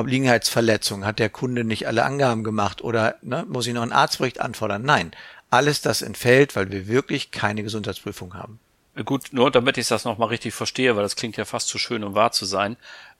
Obliegenheitsverletzung, 0.00 1.04
hat 1.04 1.18
der 1.18 1.30
Kunde 1.30 1.64
nicht 1.64 1.86
alle 1.86 2.04
Angaben 2.04 2.44
gemacht 2.44 2.82
oder 2.82 3.16
ne, 3.22 3.44
muss 3.48 3.66
ich 3.66 3.74
noch 3.74 3.82
einen 3.82 3.92
Arztbericht 3.92 4.40
anfordern? 4.40 4.82
Nein, 4.82 5.12
alles 5.50 5.80
das 5.80 6.02
entfällt, 6.02 6.56
weil 6.56 6.70
wir 6.70 6.88
wirklich 6.88 7.30
keine 7.30 7.62
Gesundheitsprüfung 7.62 8.34
haben. 8.34 8.60
Gut, 9.04 9.28
nur 9.32 9.50
damit 9.50 9.78
ich 9.78 9.88
das 9.88 10.04
nochmal 10.04 10.28
richtig 10.28 10.54
verstehe, 10.54 10.96
weil 10.96 11.02
das 11.02 11.16
klingt 11.16 11.36
ja 11.36 11.44
fast 11.44 11.68
zu 11.68 11.78
schön, 11.78 12.04
um 12.04 12.14
wahr 12.14 12.32
zu 12.32 12.44
sein. 12.44 12.76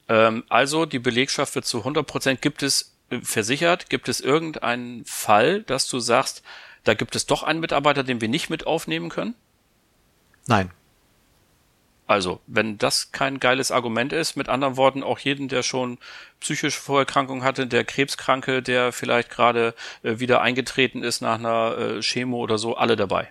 Ähm, 0.08 0.44
also 0.48 0.86
die 0.86 0.98
Belegschaft 0.98 1.54
wird 1.54 1.64
zu 1.64 1.78
100 1.78 2.06
Prozent, 2.06 2.42
gibt 2.42 2.62
es 2.62 2.92
äh, 3.10 3.20
versichert, 3.20 3.88
gibt 3.88 4.08
es 4.08 4.20
irgendeinen 4.20 5.04
Fall, 5.04 5.62
dass 5.62 5.88
du 5.88 6.00
sagst, 6.00 6.42
da 6.84 6.94
gibt 6.94 7.14
es 7.14 7.26
doch 7.26 7.42
einen 7.42 7.60
Mitarbeiter, 7.60 8.02
den 8.02 8.20
wir 8.20 8.28
nicht 8.28 8.50
mit 8.50 8.66
aufnehmen 8.66 9.10
können? 9.10 9.34
Nein. 10.46 10.70
Also, 12.10 12.40
wenn 12.48 12.76
das 12.76 13.12
kein 13.12 13.38
geiles 13.38 13.70
Argument 13.70 14.12
ist, 14.12 14.34
mit 14.34 14.48
anderen 14.48 14.76
Worten, 14.76 15.04
auch 15.04 15.20
jeden, 15.20 15.46
der 15.46 15.62
schon 15.62 15.96
psychische 16.40 16.80
Vorerkrankung 16.80 17.44
hatte, 17.44 17.68
der 17.68 17.84
Krebskranke, 17.84 18.62
der 18.62 18.90
vielleicht 18.90 19.30
gerade 19.30 19.76
äh, 20.02 20.18
wieder 20.18 20.40
eingetreten 20.40 21.04
ist 21.04 21.22
nach 21.22 21.38
einer 21.38 21.78
äh, 21.78 22.02
Chemo 22.02 22.38
oder 22.38 22.58
so, 22.58 22.76
alle 22.76 22.96
dabei. 22.96 23.28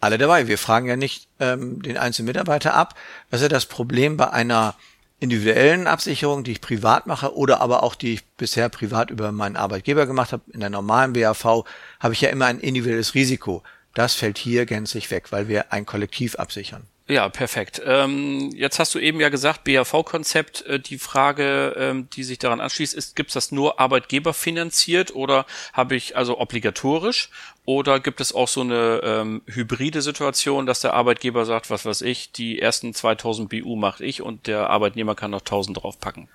Alle 0.00 0.16
dabei. 0.16 0.48
Wir 0.48 0.56
fragen 0.56 0.88
ja 0.88 0.96
nicht 0.96 1.28
ähm, 1.40 1.82
den 1.82 1.98
einzelnen 1.98 2.28
Mitarbeiter 2.28 2.72
ab. 2.72 2.94
Ist 3.30 3.42
ja 3.42 3.48
das 3.48 3.66
Problem 3.66 4.16
bei 4.16 4.30
einer 4.30 4.76
individuellen 5.20 5.86
Absicherung, 5.86 6.42
die 6.42 6.52
ich 6.52 6.62
privat 6.62 7.06
mache 7.06 7.36
oder 7.36 7.60
aber 7.60 7.82
auch 7.82 7.94
die 7.94 8.14
ich 8.14 8.24
bisher 8.38 8.70
privat 8.70 9.10
über 9.10 9.30
meinen 9.30 9.56
Arbeitgeber 9.56 10.06
gemacht 10.06 10.32
habe. 10.32 10.44
In 10.52 10.60
der 10.60 10.70
normalen 10.70 11.12
BAV 11.12 11.66
habe 12.00 12.14
ich 12.14 12.22
ja 12.22 12.30
immer 12.30 12.46
ein 12.46 12.60
individuelles 12.60 13.14
Risiko. 13.14 13.62
Das 13.92 14.14
fällt 14.14 14.38
hier 14.38 14.64
gänzlich 14.64 15.10
weg, 15.10 15.32
weil 15.32 15.48
wir 15.48 15.70
ein 15.70 15.84
Kollektiv 15.84 16.36
absichern. 16.36 16.86
Ja, 17.08 17.28
perfekt. 17.28 17.82
Ähm, 17.84 18.50
jetzt 18.54 18.78
hast 18.78 18.94
du 18.94 19.00
eben 19.00 19.18
ja 19.18 19.28
gesagt, 19.28 19.64
BAV-Konzept, 19.64 20.64
äh, 20.66 20.78
die 20.78 20.98
Frage, 20.98 21.74
ähm, 21.76 22.08
die 22.10 22.22
sich 22.22 22.38
daran 22.38 22.60
anschließt, 22.60 22.94
ist, 22.94 23.16
gibt 23.16 23.30
es 23.30 23.34
das 23.34 23.50
nur 23.50 23.80
Arbeitgeber 23.80 24.32
finanziert 24.32 25.14
oder 25.14 25.44
habe 25.72 25.96
ich 25.96 26.16
also 26.16 26.38
obligatorisch 26.38 27.30
oder 27.64 27.98
gibt 27.98 28.20
es 28.20 28.32
auch 28.32 28.46
so 28.46 28.60
eine 28.60 29.00
ähm, 29.02 29.42
hybride 29.46 30.00
Situation, 30.00 30.64
dass 30.64 30.80
der 30.80 30.94
Arbeitgeber 30.94 31.44
sagt, 31.44 31.70
was 31.70 31.84
weiß 31.84 32.02
ich, 32.02 32.30
die 32.30 32.60
ersten 32.60 32.94
2000 32.94 33.48
BU 33.50 33.74
mache 33.74 34.04
ich 34.04 34.22
und 34.22 34.46
der 34.46 34.70
Arbeitnehmer 34.70 35.16
kann 35.16 35.32
noch 35.32 35.40
1000 35.40 35.82
draufpacken? 35.82 36.28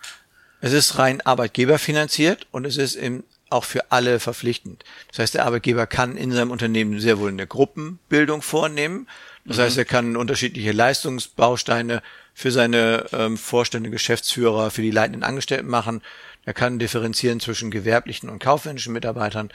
Es 0.59 0.73
ist 0.73 0.97
rein 0.97 1.21
Arbeitgeber 1.21 1.79
finanziert 1.79 2.45
und 2.51 2.65
es 2.65 2.77
ist 2.77 2.95
im 2.95 3.23
auch 3.49 3.63
für 3.63 3.91
alle 3.91 4.19
verpflichtend. 4.19 4.83
Das 5.09 5.19
heißt, 5.19 5.33
der 5.35 5.45
Arbeitgeber 5.45 5.87
kann 5.87 6.17
in 6.17 6.31
seinem 6.31 6.51
Unternehmen 6.51 6.99
sehr 6.99 7.19
wohl 7.19 7.29
eine 7.29 7.47
Gruppenbildung 7.47 8.41
vornehmen. 8.41 9.07
Das 9.45 9.57
mhm. 9.57 9.61
heißt, 9.61 9.77
er 9.77 9.85
kann 9.85 10.17
unterschiedliche 10.17 10.71
Leistungsbausteine 10.71 12.01
für 12.33 12.51
seine 12.51 13.05
ähm, 13.13 13.37
Vorstände, 13.37 13.89
Geschäftsführer, 13.89 14.69
für 14.69 14.81
die 14.81 14.91
leitenden 14.91 15.23
Angestellten 15.23 15.67
machen. 15.67 16.01
Er 16.45 16.53
kann 16.53 16.79
differenzieren 16.79 17.39
zwischen 17.39 17.71
gewerblichen 17.71 18.29
und 18.29 18.39
kaufmännischen 18.39 18.93
Mitarbeitern. 18.93 19.49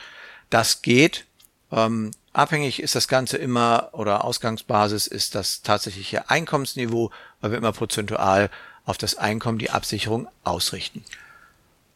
Das 0.50 0.82
geht. 0.82 1.26
Ähm, 1.70 2.10
abhängig 2.32 2.82
ist 2.82 2.94
das 2.94 3.08
Ganze 3.08 3.38
immer 3.38 3.90
oder 3.92 4.24
Ausgangsbasis 4.24 5.06
ist 5.06 5.34
das 5.34 5.62
tatsächliche 5.62 6.28
Einkommensniveau, 6.28 7.10
weil 7.40 7.52
wir 7.52 7.58
immer 7.58 7.72
prozentual 7.72 8.50
auf 8.84 8.98
das 8.98 9.14
Einkommen 9.14 9.58
die 9.58 9.70
Absicherung 9.70 10.28
ausrichten. 10.44 11.04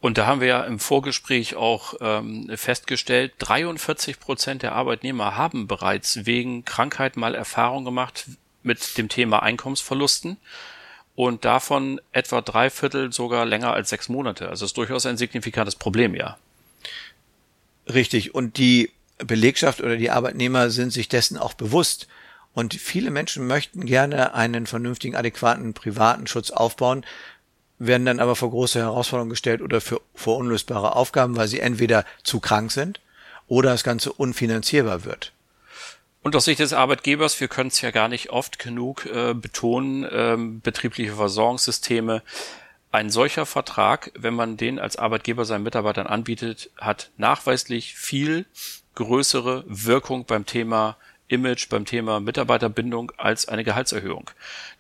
Und 0.07 0.19
da 0.19 0.27
haben 0.27 0.41
wir 0.41 0.47
ja 0.47 0.61
im 0.63 0.79
Vorgespräch 0.79 1.57
auch 1.57 1.95
ähm, 2.01 2.49
festgestellt, 2.55 3.33
43 3.41 4.21
Prozent 4.21 4.63
der 4.63 4.71
Arbeitnehmer 4.71 5.37
haben 5.37 5.67
bereits 5.67 6.27
wegen 6.27 6.65
Krankheit 6.65 7.17
mal 7.17 7.35
Erfahrung 7.35 7.85
gemacht 7.85 8.27
mit 8.63 8.99
dem 8.99 9.09
Thema 9.09 9.43
Einkommensverlusten 9.43 10.37
und 11.17 11.45
davon 11.45 12.01
etwa 12.13 12.41
drei 12.41 12.71
Viertel 12.71 13.13
sogar 13.13 13.45
länger 13.47 13.73
als 13.73 13.89
sechs 13.89 14.09
Monate. 14.09 14.49
Also 14.49 14.67
ist 14.67 14.77
durchaus 14.77 15.07
ein 15.07 15.17
signifikantes 15.17 15.75
Problem, 15.75 16.15
ja. 16.15 16.39
Richtig. 17.93 18.33
Und 18.33 18.59
die 18.59 18.93
Belegschaft 19.19 19.81
oder 19.81 19.97
die 19.97 20.11
Arbeitnehmer 20.11 20.71
sind 20.71 20.93
sich 20.93 21.09
dessen 21.09 21.37
auch 21.37 21.55
bewusst. 21.55 22.07
Und 22.55 22.75
viele 22.75 23.11
Menschen 23.11 23.49
möchten 23.49 23.85
gerne 23.87 24.35
einen 24.35 24.67
vernünftigen, 24.69 25.17
adäquaten 25.17 25.75
privaten 25.75 26.29
Schutz 26.29 26.53
aufbauen, 26.53 27.05
werden 27.79 28.07
dann 28.07 28.21
aber 28.21 28.37
vor 28.37 28.51
große 28.51 28.79
Herausforderungen 28.79 29.31
gestellt 29.31 29.63
oder 29.63 29.81
für, 29.81 30.01
vor 30.15 30.37
unlösbare 30.37 30.97
Aufgaben, 30.97 31.37
weil 31.37 31.49
sie 31.49 31.61
entweder 31.61 32.05
zu 32.23 32.41
krank 32.41 32.73
sind 32.73 33.01
oder 33.47 33.71
das 33.71 33.85
Ganze 33.85 34.13
unfinanzierbar 34.13 35.05
wird. 35.05 35.33
Und 36.23 36.35
aus 36.35 36.47
Sicht 36.47 36.59
des 36.59 36.73
Arbeitgebers, 36.73 37.41
wir 37.41 37.49
können 37.49 37.69
es 37.69 37.81
ja 37.81 37.93
gar 37.93 38.09
nicht 38.09 38.31
oft 38.31 38.59
genug 38.59 39.07
äh, 39.07 39.33
betonen, 39.35 40.07
ähm, 40.11 40.61
betriebliche 40.61 41.15
Versorgungssysteme, 41.15 42.23
ein 42.91 43.11
solcher 43.11 43.47
Vertrag, 43.47 44.11
wenn 44.19 44.35
man 44.35 44.57
den 44.57 44.79
als 44.79 44.97
Arbeitgeber 44.97 45.45
seinen 45.45 45.65
Mitarbeitern 45.65 46.07
anbietet, 46.07 46.71
hat 46.79 47.11
nachweislich 47.17 47.95
viel 47.95 48.47
größere 48.95 49.65
Wirkung 49.67 50.25
beim 50.25 50.47
Thema 50.47 50.97
Image 51.29 51.69
beim 51.69 51.85
Thema 51.85 52.21
Mitarbeiterbindung 52.21 53.13
als 53.17 53.49
eine 53.49 53.65
Gehaltserhöhung. 53.65 54.31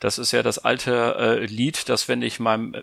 Das 0.00 0.18
ist 0.18 0.32
ja 0.32 0.42
das 0.42 0.58
alte 0.58 1.16
äh, 1.18 1.46
Lied, 1.46 1.88
dass 1.88 2.08
wenn 2.08 2.22
ich 2.22 2.40
meinem 2.40 2.74
äh, 2.74 2.82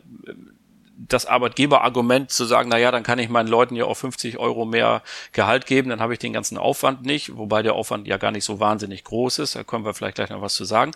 das 0.95 1.25
Arbeitgeberargument 1.25 2.31
zu 2.31 2.45
sagen, 2.45 2.69
na 2.69 2.77
ja, 2.77 2.91
dann 2.91 3.03
kann 3.03 3.19
ich 3.19 3.29
meinen 3.29 3.47
Leuten 3.47 3.75
ja 3.75 3.85
auch 3.85 3.95
50 3.97 4.37
Euro 4.37 4.65
mehr 4.65 5.01
Gehalt 5.31 5.65
geben, 5.65 5.89
dann 5.89 5.99
habe 5.99 6.13
ich 6.13 6.19
den 6.19 6.33
ganzen 6.33 6.57
Aufwand 6.57 7.03
nicht, 7.03 7.35
wobei 7.35 7.63
der 7.63 7.73
Aufwand 7.73 8.07
ja 8.07 8.17
gar 8.17 8.31
nicht 8.31 8.45
so 8.45 8.59
wahnsinnig 8.59 9.03
groß 9.03 9.39
ist, 9.39 9.55
da 9.55 9.63
können 9.63 9.85
wir 9.85 9.93
vielleicht 9.93 10.15
gleich 10.15 10.29
noch 10.29 10.41
was 10.41 10.53
zu 10.53 10.65
sagen. 10.65 10.91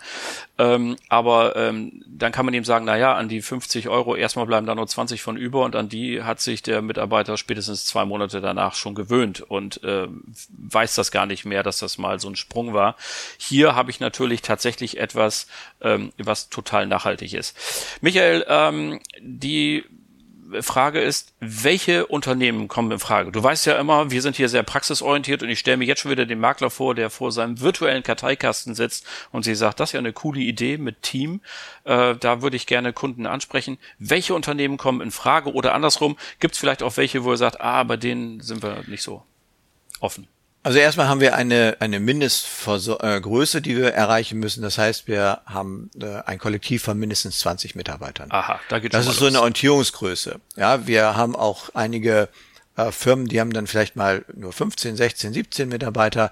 Ähm, 0.56 0.96
aber 1.08 1.56
ähm, 1.56 2.04
dann 2.06 2.32
kann 2.32 2.44
man 2.44 2.54
ihm 2.54 2.64
sagen, 2.64 2.84
na 2.84 2.96
ja, 2.96 3.14
an 3.14 3.28
die 3.28 3.42
50 3.42 3.88
Euro 3.88 4.14
erstmal 4.14 4.46
bleiben 4.46 4.66
da 4.66 4.74
nur 4.74 4.86
20 4.86 5.20
von 5.22 5.36
über 5.36 5.64
und 5.64 5.74
an 5.74 5.88
die 5.88 6.22
hat 6.22 6.40
sich 6.40 6.62
der 6.62 6.80
Mitarbeiter 6.80 7.36
spätestens 7.36 7.84
zwei 7.84 8.04
Monate 8.04 8.40
danach 8.40 8.74
schon 8.74 8.94
gewöhnt 8.94 9.40
und 9.40 9.82
äh, 9.82 10.06
weiß 10.48 10.94
das 10.94 11.10
gar 11.10 11.26
nicht 11.26 11.44
mehr, 11.44 11.62
dass 11.62 11.78
das 11.78 11.98
mal 11.98 12.20
so 12.20 12.28
ein 12.28 12.36
Sprung 12.36 12.72
war. 12.72 12.96
Hier 13.36 13.74
habe 13.74 13.90
ich 13.90 14.00
natürlich 14.00 14.42
tatsächlich 14.42 14.98
etwas, 14.98 15.48
ähm, 15.80 16.12
was 16.18 16.48
total 16.50 16.86
nachhaltig 16.86 17.34
ist. 17.34 17.56
Michael, 18.00 18.44
ähm, 18.48 19.00
die 19.20 19.84
Frage 20.60 21.00
ist, 21.00 21.32
welche 21.40 22.06
Unternehmen 22.06 22.68
kommen 22.68 22.92
in 22.92 22.98
Frage? 22.98 23.32
Du 23.32 23.42
weißt 23.42 23.66
ja 23.66 23.78
immer, 23.78 24.10
wir 24.10 24.22
sind 24.22 24.36
hier 24.36 24.48
sehr 24.48 24.62
praxisorientiert 24.62 25.42
und 25.42 25.48
ich 25.48 25.58
stelle 25.58 25.76
mir 25.76 25.84
jetzt 25.84 26.00
schon 26.00 26.10
wieder 26.10 26.26
den 26.26 26.40
Makler 26.40 26.70
vor, 26.70 26.94
der 26.94 27.10
vor 27.10 27.32
seinem 27.32 27.60
virtuellen 27.60 28.02
Karteikasten 28.02 28.74
sitzt 28.74 29.06
und 29.32 29.44
sie 29.44 29.54
sagt, 29.54 29.80
das 29.80 29.90
ist 29.90 29.92
ja 29.94 29.98
eine 29.98 30.12
coole 30.12 30.40
Idee 30.40 30.78
mit 30.78 31.02
Team. 31.02 31.40
Äh, 31.84 32.16
da 32.16 32.42
würde 32.42 32.56
ich 32.56 32.66
gerne 32.66 32.92
Kunden 32.92 33.26
ansprechen. 33.26 33.78
Welche 33.98 34.34
Unternehmen 34.34 34.76
kommen 34.76 35.00
in 35.00 35.10
Frage 35.10 35.52
oder 35.52 35.74
andersrum? 35.74 36.16
Gibt 36.40 36.54
es 36.54 36.60
vielleicht 36.60 36.82
auch 36.82 36.96
welche, 36.96 37.24
wo 37.24 37.32
ihr 37.32 37.36
sagt, 37.36 37.60
ah, 37.60 37.82
bei 37.84 37.96
denen 37.96 38.40
sind 38.40 38.62
wir 38.62 38.82
nicht 38.86 39.02
so 39.02 39.22
offen? 40.00 40.28
Also 40.62 40.78
erstmal 40.78 41.08
haben 41.08 41.20
wir 41.20 41.34
eine, 41.34 41.76
eine 41.80 42.00
Mindestgröße, 42.00 43.62
die 43.62 43.76
wir 43.76 43.94
erreichen 43.94 44.38
müssen. 44.38 44.62
Das 44.62 44.76
heißt, 44.76 45.06
wir 45.06 45.40
haben 45.46 45.90
äh, 46.00 46.20
ein 46.26 46.38
Kollektiv 46.38 46.82
von 46.82 46.98
mindestens 46.98 47.38
20 47.40 47.74
Mitarbeitern. 47.74 48.30
Aha, 48.30 48.60
da 48.68 48.78
geht 48.78 48.92
Das 48.92 49.06
ist 49.06 49.18
so 49.18 49.26
eine 49.26 49.40
Orientierungsgröße. 49.40 50.40
Ja, 50.56 50.86
wir 50.86 51.16
haben 51.16 51.36
auch 51.36 51.70
einige 51.74 52.28
äh, 52.76 52.90
Firmen, 52.90 53.26
die 53.26 53.40
haben 53.40 53.52
dann 53.52 53.66
vielleicht 53.66 53.96
mal 53.96 54.24
nur 54.34 54.52
15, 54.52 54.96
16, 54.96 55.32
17 55.32 55.68
Mitarbeiter. 55.68 56.30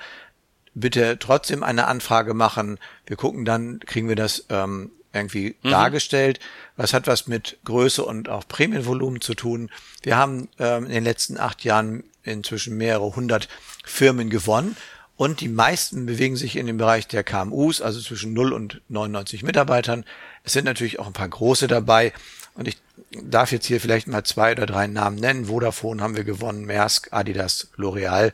Bitte 0.75 1.19
trotzdem 1.19 1.63
eine 1.63 1.87
Anfrage 1.87 2.35
machen. 2.35 2.79
Wir 3.07 3.17
gucken 3.17 3.45
dann, 3.45 3.81
kriegen 3.81 4.09
wir 4.09 4.17
das 4.17 4.45
ähm, 4.51 4.91
irgendwie 5.17 5.57
mhm. 5.63 5.71
dargestellt. 5.71 6.41
Was 6.77 6.93
hat 6.93 7.07
was 7.07 7.27
mit 7.27 7.59
Größe 7.65 8.05
und 8.05 8.29
auch 8.29 8.47
Prämienvolumen 8.47 9.21
zu 9.21 9.35
tun? 9.35 9.71
Wir 10.03 10.17
haben 10.17 10.49
ähm, 10.59 10.87
in 10.87 10.93
den 10.93 11.05
letzten 11.05 11.39
acht 11.39 11.65
Jahren 11.65 12.05
inzwischen 12.23 12.77
mehrere 12.77 13.15
hundert 13.17 13.49
Firmen 13.85 14.31
gewonnen. 14.31 14.77
Und 15.17 15.41
die 15.41 15.49
meisten 15.49 16.05
bewegen 16.05 16.37
sich 16.37 16.57
in 16.57 16.67
dem 16.67 16.77
Bereich 16.77 17.09
der 17.09 17.25
KMUs, 17.25 17.81
also 17.81 18.01
zwischen 18.01 18.35
0 18.35 18.53
und 18.53 18.83
99 18.89 19.43
Mitarbeitern. 19.43 20.05
Es 20.45 20.53
sind 20.53 20.67
natürlich 20.67 20.99
auch 20.99 21.07
ein 21.07 21.15
paar 21.15 21.29
große 21.29 21.69
dabei. 21.69 22.13
Und 22.55 22.69
ich 22.69 22.77
darf 23.11 23.51
jetzt 23.51 23.67
hier 23.67 23.81
vielleicht 23.81 24.09
mal 24.09 24.25
zwei 24.25 24.53
oder 24.53 24.67
drei 24.67 24.87
Namen 24.87 25.17
nennen. 25.17 25.47
Vodafone 25.47 26.03
haben 26.03 26.17
wir 26.17 26.25
gewonnen, 26.25 26.67
Maersk, 26.67 27.09
Adidas, 27.13 27.69
L'Oreal. 27.77 28.33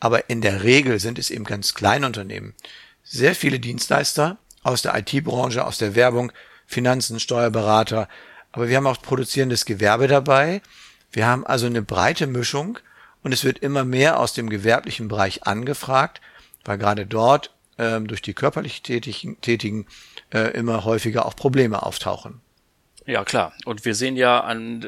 Aber 0.00 0.30
in 0.30 0.40
der 0.40 0.62
Regel 0.62 0.98
sind 0.98 1.18
es 1.18 1.30
eben 1.30 1.44
ganz 1.44 1.74
kleine 1.74 2.06
Unternehmen. 2.06 2.54
Sehr 3.02 3.34
viele 3.34 3.60
Dienstleister 3.60 4.38
aus 4.64 4.82
der 4.82 4.96
IT-Branche, 4.96 5.64
aus 5.64 5.78
der 5.78 5.94
Werbung, 5.94 6.32
Finanzen, 6.66 7.20
Steuerberater. 7.20 8.08
Aber 8.50 8.68
wir 8.68 8.76
haben 8.76 8.86
auch 8.86 9.00
produzierendes 9.00 9.64
Gewerbe 9.64 10.08
dabei. 10.08 10.60
Wir 11.12 11.26
haben 11.26 11.46
also 11.46 11.66
eine 11.66 11.82
breite 11.82 12.26
Mischung 12.26 12.80
und 13.22 13.32
es 13.32 13.44
wird 13.44 13.60
immer 13.60 13.84
mehr 13.84 14.18
aus 14.18 14.32
dem 14.32 14.50
gewerblichen 14.50 15.06
Bereich 15.06 15.46
angefragt, 15.46 16.20
weil 16.64 16.78
gerade 16.78 17.06
dort 17.06 17.54
ähm, 17.78 18.08
durch 18.08 18.22
die 18.22 18.34
körperlich 18.34 18.82
Tätigen, 18.82 19.40
Tätigen 19.40 19.86
äh, 20.32 20.50
immer 20.52 20.84
häufiger 20.84 21.26
auch 21.26 21.36
Probleme 21.36 21.82
auftauchen. 21.82 22.40
Ja, 23.06 23.24
klar. 23.24 23.52
Und 23.64 23.84
wir 23.84 23.94
sehen 23.94 24.16
ja 24.16 24.40
an 24.40 24.86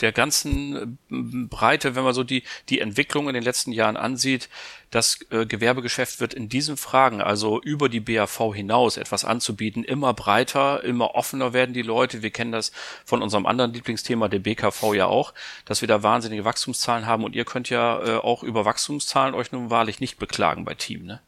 der 0.00 0.12
ganzen 0.12 0.98
äh, 1.10 1.46
Breite, 1.48 1.94
wenn 1.94 2.04
man 2.04 2.14
so 2.14 2.24
die, 2.24 2.42
die 2.68 2.80
Entwicklung 2.80 3.28
in 3.28 3.34
den 3.34 3.42
letzten 3.42 3.72
Jahren 3.72 3.96
ansieht, 3.96 4.48
das 4.90 5.18
äh, 5.30 5.46
Gewerbegeschäft 5.46 6.20
wird 6.20 6.34
in 6.34 6.48
diesen 6.48 6.76
Fragen, 6.76 7.20
also 7.20 7.60
über 7.60 7.88
die 7.88 8.00
BAV 8.00 8.54
hinaus 8.54 8.96
etwas 8.96 9.24
anzubieten, 9.24 9.84
immer 9.84 10.14
breiter, 10.14 10.82
immer 10.82 11.14
offener 11.14 11.52
werden 11.52 11.74
die 11.74 11.82
Leute. 11.82 12.22
Wir 12.22 12.30
kennen 12.30 12.52
das 12.52 12.72
von 13.04 13.22
unserem 13.22 13.46
anderen 13.46 13.72
Lieblingsthema, 13.72 14.28
der 14.28 14.40
BKV 14.40 14.94
ja 14.94 15.06
auch, 15.06 15.32
dass 15.64 15.80
wir 15.80 15.88
da 15.88 16.02
wahnsinnige 16.02 16.44
Wachstumszahlen 16.44 17.06
haben 17.06 17.24
und 17.24 17.36
ihr 17.36 17.44
könnt 17.44 17.70
ja 17.70 18.02
äh, 18.02 18.16
auch 18.16 18.42
über 18.42 18.64
Wachstumszahlen 18.64 19.34
euch 19.34 19.52
nun 19.52 19.70
wahrlich 19.70 20.00
nicht 20.00 20.18
beklagen 20.18 20.64
bei 20.64 20.74
Team, 20.74 21.04
ne? 21.04 21.20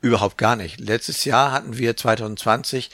Überhaupt 0.00 0.38
gar 0.38 0.54
nicht. 0.54 0.78
Letztes 0.78 1.24
Jahr 1.24 1.50
hatten 1.50 1.76
wir 1.76 1.96
2020 1.96 2.90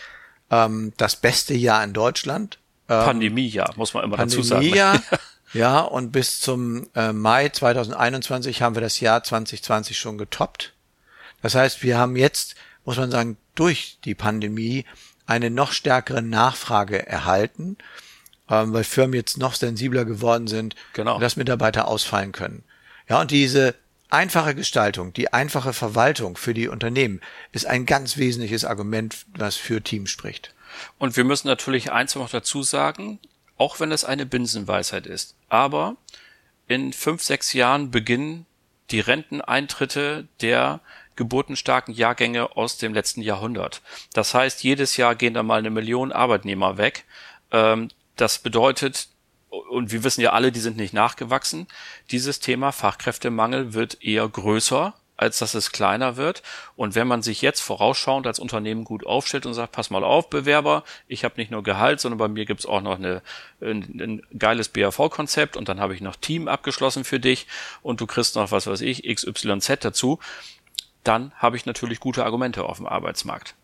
ähm, 0.51 0.93
das 0.97 1.17
beste 1.17 1.55
Jahr 1.55 1.85
in 1.85 1.93
Deutschland. 1.93 2.59
Ähm, 2.89 3.05
Pandemiejahr, 3.05 3.73
muss 3.77 3.95
man 3.95 4.05
immer 4.05 4.17
dazu 4.17 4.43
sagen. 4.43 4.61
Pandemiejahr, 4.63 5.03
ja, 5.53 5.81
und 5.81 6.13
bis 6.13 6.41
zum 6.41 6.87
äh, 6.95 7.13
Mai 7.13 7.49
2021 7.49 8.63
haben 8.63 8.75
wir 8.75 8.83
das 8.83 9.01
Jahr 9.01 9.23
2020 9.23 9.99
schon 9.99 10.19
getoppt. 10.19 10.73
Das 11.43 11.55
heißt, 11.55 11.83
wir 11.83 11.99
haben 11.99 12.17
jetzt, 12.17 12.55
muss 12.85 12.97
man 12.97 13.11
sagen, 13.11 13.37
durch 13.55 13.99
die 14.05 14.15
Pandemie 14.15 14.85
eine 15.27 15.51
noch 15.51 15.73
stärkere 15.73 16.23
Nachfrage 16.23 17.07
erhalten, 17.07 17.77
ähm, 18.51 18.73
weil 18.73 18.85
Firmen 18.85 19.15
jetzt 19.15 19.39
noch 19.39 19.55
sensibler 19.55 20.05
geworden 20.05 20.47
sind, 20.47 20.75
Genau. 20.93 21.19
dass 21.19 21.37
Mitarbeiter 21.37 21.89
ausfallen 21.89 22.33
können. 22.33 22.65
Ja, 23.09 23.21
und 23.21 23.31
diese 23.31 23.75
einfache 24.11 24.55
Gestaltung, 24.55 25.13
die 25.13 25.33
einfache 25.33 25.73
Verwaltung 25.73 26.37
für 26.37 26.55
die 26.55 26.69
Unternehmen 26.69 27.21
ist 27.53 27.67
ein 27.67 27.87
ganz 27.87 28.17
wesentliches 28.17 28.65
Argument, 28.65 29.17
was 29.37 29.57
für 29.57 29.83
Teams 29.83 30.11
spricht. 30.11 30.55
Und 30.99 31.17
wir 31.17 31.25
müssen 31.25 31.49
natürlich 31.49 31.93
eins 31.93 32.15
noch 32.15 32.31
dazu 32.31 32.63
sagen, 32.63 33.19
auch 33.57 33.81
wenn 33.81 33.93
es 33.93 34.05
eine 34.05 34.27
Binsenweisheit 34.27 35.07
ist, 35.07 35.37
aber 35.49 35.97
in 36.67 36.93
fünf, 36.93 37.23
sechs 37.23 37.53
Jahren 37.53 37.91
beginnen 37.91 38.47
die 38.91 39.01
Renteneintritte 39.01 40.27
der 40.41 40.81
geburtenstarken 41.17 41.95
Jahrgänge 41.95 42.57
aus 42.57 42.79
dem 42.79 42.93
letzten 42.93 43.23
Jahrhundert. 43.23 43.83
Das 44.13 44.35
heißt, 44.35 44.65
jedes 44.65 44.97
Jahr 44.97 45.15
gehen 45.15 45.35
da 45.35 45.43
mal 45.43 45.59
eine 45.59 45.71
Million 45.71 46.13
Arbeitnehmer 46.13 46.77
weg. 46.77 47.05
Ähm, 47.53 47.89
das 48.17 48.39
bedeutet, 48.39 49.09
und 49.49 49.93
wir 49.93 50.03
wissen 50.05 50.21
ja 50.21 50.33
alle, 50.33 50.53
die 50.53 50.61
sind 50.61 50.77
nicht 50.77 50.95
nachgewachsen, 50.95 51.69
dieses 52.11 52.41
Thema 52.41 52.73
Fachkräftemangel 52.73 53.75
wird 53.75 54.03
eher 54.03 54.29
größer, 54.29 54.95
als 55.17 55.39
dass 55.39 55.55
es 55.55 55.73
kleiner 55.73 56.17
wird. 56.17 56.43
Und 56.77 56.95
wenn 56.95 57.07
man 57.07 57.23
sich 57.23 57.43
jetzt 57.43 57.61
vorausschauend 57.61 58.27
als 58.27 58.39
Unternehmen 58.39 58.85
gut 58.85 59.07
aufstellt 59.07 59.47
und 59.47 59.55
sagt, 59.55 59.73
pass 59.73 59.91
mal 59.91 60.05
auf, 60.05 60.29
Bewerber, 60.29 60.85
ich 61.07 61.25
habe 61.25 61.35
nicht 61.37 61.51
nur 61.51 61.63
Gehalt, 61.63 62.01
sondern 62.01 62.19
bei 62.19 62.29
mir 62.29 62.47
gibt's 62.47 62.67
auch 62.67 62.81
noch 62.81 62.99
eine, 62.99 63.23
ein, 63.61 64.01
ein 64.01 64.39
geiles 64.39 64.69
BAV-Konzept 64.69 65.57
und 65.57 65.69
dann 65.69 65.81
habe 65.81 65.95
ich 65.95 66.01
noch 66.01 66.17
Team 66.17 66.49
abgeschlossen 66.49 67.05
für 67.05 67.21
dich 67.21 67.47
und 67.83 68.01
du 68.01 68.07
kriegst 68.07 68.35
noch, 68.37 68.51
was 68.51 68.67
weiß 68.67 68.81
ich, 68.81 69.05
XYZ 69.05 69.79
dazu, 69.81 70.19
dann 71.05 71.33
habe 71.37 71.57
ich 71.57 71.67
natürlich 71.67 72.01
gute 72.01 72.25
Argumente 72.25 72.65
auf 72.65 72.79
dem 72.79 72.87
Arbeitsmarkt. 72.87 73.55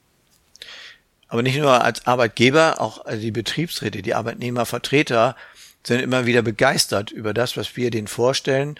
Aber 1.28 1.42
nicht 1.42 1.58
nur 1.58 1.82
als 1.82 2.06
Arbeitgeber, 2.06 2.80
auch 2.80 3.04
die 3.08 3.30
Betriebsräte, 3.30 4.02
die 4.02 4.14
Arbeitnehmervertreter 4.14 5.36
sind 5.84 6.00
immer 6.00 6.26
wieder 6.26 6.42
begeistert 6.42 7.10
über 7.12 7.32
das, 7.32 7.56
was 7.56 7.76
wir 7.76 7.90
denen 7.90 8.08
vorstellen. 8.08 8.78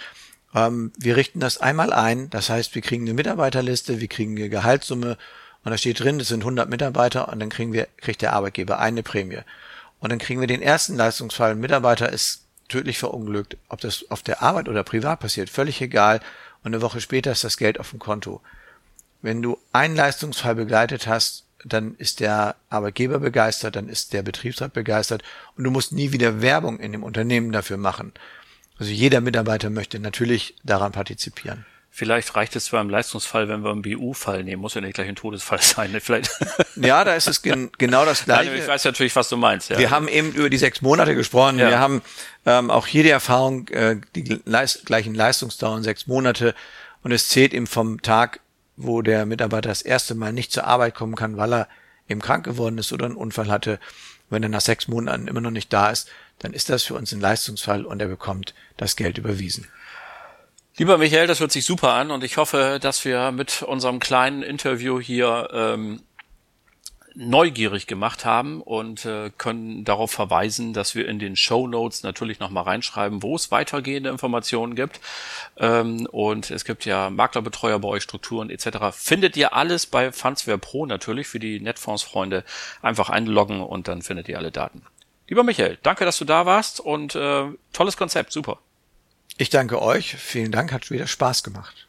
Ähm, 0.55 0.93
wir 0.99 1.17
richten 1.17 1.41
das 1.41 1.59
einmal 1.59 1.93
ein, 1.93 2.31
das 2.31 2.51
heißt, 2.51 2.75
wir 2.75 2.83
kriegen 2.83 3.05
eine 3.05 3.15
Mitarbeiterliste, 3.15 4.01
wir 4.01 4.09
kriegen 4.09 4.37
eine 4.37 4.49
Gehaltssumme 4.49 5.17
und 5.65 5.71
da 5.71 5.79
steht 5.79 6.01
drin, 6.01 6.19
das 6.19 6.29
sind 6.29 6.43
100 6.43 6.69
Mitarbeiter 6.69 7.29
und 7.29 7.41
dann 7.41 7.51
kriegen 7.51 7.73
wir, 7.73 7.89
kriegt 7.99 8.23
der 8.23 8.33
Arbeitgeber 8.33 8.79
eine 8.79 9.03
Prämie. 9.03 9.41
Und 10.01 10.11
dann 10.11 10.19
kriegen 10.19 10.41
wir 10.41 10.47
den 10.47 10.63
ersten 10.63 10.97
Leistungsfall, 10.97 11.53
ein 11.53 11.61
Mitarbeiter 11.61 12.11
ist 12.11 12.45
tödlich 12.69 12.99
verunglückt, 12.99 13.57
ob 13.69 13.81
das 13.81 14.11
auf 14.11 14.23
der 14.23 14.43
Arbeit 14.43 14.69
oder 14.69 14.83
privat 14.83 15.21
passiert, 15.21 15.51
völlig 15.51 15.81
egal. 15.83 16.21
Und 16.63 16.75
eine 16.75 16.83
Woche 16.83 17.01
später 17.01 17.33
ist 17.33 17.45
das 17.45 17.57
Geld 17.57 17.79
auf 17.79 17.91
dem 17.91 17.99
Konto. 17.99 18.41
Wenn 19.23 19.43
du 19.43 19.59
einen 19.73 19.97
Leistungsfall 19.97 20.55
begleitet 20.55 21.07
hast, 21.07 21.45
dann 21.65 21.95
ist 21.97 22.21
der 22.21 22.57
Arbeitgeber 22.71 23.19
begeistert, 23.19 23.77
dann 23.77 23.89
ist 23.89 24.15
der 24.15 24.23
Betriebsrat 24.23 24.73
begeistert 24.73 25.23
und 25.57 25.65
du 25.65 25.71
musst 25.71 25.93
nie 25.93 26.13
wieder 26.13 26.41
Werbung 26.41 26.79
in 26.81 26.93
dem 26.93 27.03
Unternehmen 27.03 27.53
dafür 27.53 27.77
machen. 27.77 28.13
Also 28.81 28.93
jeder 28.93 29.21
Mitarbeiter 29.21 29.69
möchte 29.69 30.01
natürlich 30.01 30.55
daran 30.65 30.91
partizipieren. 30.91 31.67
Vielleicht 31.93 32.35
reicht 32.35 32.57
es 32.57 32.67
zwar 32.67 32.81
im 32.81 32.89
Leistungsfall, 32.89 33.47
wenn 33.49 33.63
wir 33.63 33.71
einen 33.71 33.83
BU-Fall 33.83 34.43
nehmen, 34.43 34.63
muss 34.63 34.73
ja 34.73 34.81
nicht 34.81 34.95
gleich 34.95 35.09
ein 35.09 35.17
Todesfall 35.17 35.61
sein. 35.63 35.93
Ne? 35.93 36.01
Vielleicht. 36.01 36.31
Ja, 36.77 37.05
da 37.05 37.15
ist 37.15 37.29
es 37.29 37.43
gen 37.43 37.71
genau 37.79 38.07
das 38.07 38.25
Gleiche. 38.25 38.51
Nein, 38.51 38.61
ich 38.61 38.67
weiß 38.67 38.85
natürlich, 38.85 39.15
was 39.17 39.29
du 39.29 39.37
meinst. 39.37 39.69
Ja. 39.69 39.79
Wir 39.79 39.91
haben 39.91 40.09
eben 40.09 40.33
über 40.33 40.49
die 40.49 40.57
sechs 40.57 40.81
Monate 40.81 41.15
gesprochen. 41.15 41.59
Ja. 41.59 41.69
Wir 41.69 41.79
haben 41.79 42.01
ähm, 42.47 42.71
auch 42.71 42.87
hier 42.87 43.03
die 43.03 43.11
Erfahrung, 43.11 43.69
äh, 43.69 43.97
die 44.15 44.41
Leist 44.47 44.87
gleichen 44.87 45.15
Leistungsdauern 45.15 45.83
sechs 45.83 46.07
Monate 46.07 46.55
und 47.03 47.13
es 47.13 47.29
zählt 47.29 47.53
eben 47.53 47.67
vom 47.67 48.01
Tag, 48.01 48.41
wo 48.77 49.03
der 49.03 49.27
Mitarbeiter 49.27 49.69
das 49.69 49.83
erste 49.83 50.15
Mal 50.15 50.33
nicht 50.33 50.53
zur 50.53 50.65
Arbeit 50.65 50.95
kommen 50.95 51.17
kann, 51.17 51.37
weil 51.37 51.53
er 51.53 51.69
eben 52.09 52.23
krank 52.23 52.47
geworden 52.47 52.79
ist 52.79 52.95
oder 52.95 53.05
einen 53.05 53.17
Unfall 53.17 53.51
hatte. 53.51 53.79
Wenn 54.31 54.43
er 54.43 54.49
nach 54.49 54.63
sechs 54.63 54.89
Monaten 54.89 55.29
immer 55.29 55.43
noch 55.43 55.51
nicht 55.51 55.71
da 55.71 55.91
ist, 55.91 56.09
dann 56.41 56.53
ist 56.53 56.69
das 56.69 56.83
für 56.83 56.95
uns 56.95 57.13
ein 57.13 57.21
Leistungsfall 57.21 57.87
und 57.87 58.03
er 58.03 58.09
bekommt 58.09 58.55
das 58.77 58.97
Geld 58.97 59.17
überwiesen. 59.19 59.69
Lieber 60.77 60.99
Michael, 60.99 61.27
das 61.27 61.41
hört 61.41 61.53
sich 61.53 61.65
super 61.65 61.93
an 61.93 62.11
und 62.11 62.25
ich 62.25 62.37
hoffe, 62.37 62.79
dass 62.81 63.05
wir 63.05 63.33
mit 63.33 63.63
unserem 63.63 64.01
kleinen 64.01 64.43
Interview 64.43 64.99
hier 64.99 65.49
ähm, 65.53 66.01
neugierig 67.15 67.87
gemacht 67.87 68.25
haben 68.25 68.63
und 68.63 69.05
äh, 69.05 69.31
können 69.37 69.85
darauf 69.85 70.11
verweisen, 70.11 70.73
dass 70.73 70.95
wir 70.95 71.09
in 71.09 71.19
den 71.19 71.37
Show 71.37 71.67
Notes 71.67 72.03
natürlich 72.03 72.41
nochmal 72.41 72.65
reinschreiben, 72.65 73.23
wo 73.23 73.37
es 73.37 73.51
weitergehende 73.51 74.11
Informationen 74.11 74.75
gibt. 74.75 75.01
Ähm, 75.59 76.07
und 76.11 76.51
es 76.51 76.65
gibt 76.65 76.85
ja 76.85 77.11
Maklerbetreuer 77.11 77.79
bei 77.79 77.89
euch, 77.89 78.03
Strukturen 78.03 78.49
etc. 78.49 78.79
Findet 78.93 79.37
ihr 79.37 79.55
alles 79.55 79.87
bei 79.87 80.13
Fundsware 80.13 80.59
Pro 80.59 80.87
natürlich 80.87 81.27
für 81.27 81.41
die 81.41 81.61
Netfonds-Freunde. 81.61 82.45
Einfach 82.81 83.11
einloggen 83.11 83.61
und 83.61 83.89
dann 83.89 84.03
findet 84.03 84.29
ihr 84.29 84.39
alle 84.39 84.51
Daten. 84.51 84.83
Lieber 85.31 85.45
Michael, 85.45 85.79
danke, 85.85 86.05
dass 86.05 86.19
du 86.19 86.25
da 86.25 86.45
warst 86.45 86.81
und 86.81 87.15
äh, 87.15 87.45
tolles 87.73 87.97
Konzept, 87.97 88.33
super. 88.33 88.59
Ich 89.39 89.49
danke 89.49 89.81
euch. 89.81 90.17
Vielen 90.17 90.51
Dank, 90.51 90.73
hat 90.73 90.91
wieder 90.91 91.07
Spaß 91.07 91.45
gemacht. 91.45 91.87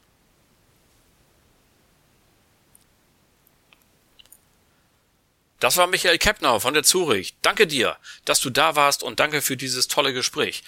Das 5.59 5.75
war 5.77 5.87
Michael 5.87 6.19
Keppner 6.19 6.59
von 6.59 6.75
der 6.75 6.83
Zurich. 6.83 7.35
Danke 7.41 7.65
dir, 7.65 7.97
dass 8.25 8.39
du 8.41 8.51
da 8.51 8.75
warst 8.75 9.01
und 9.01 9.19
danke 9.19 9.41
für 9.41 9.57
dieses 9.57 9.87
tolle 9.87 10.13
Gespräch. 10.13 10.63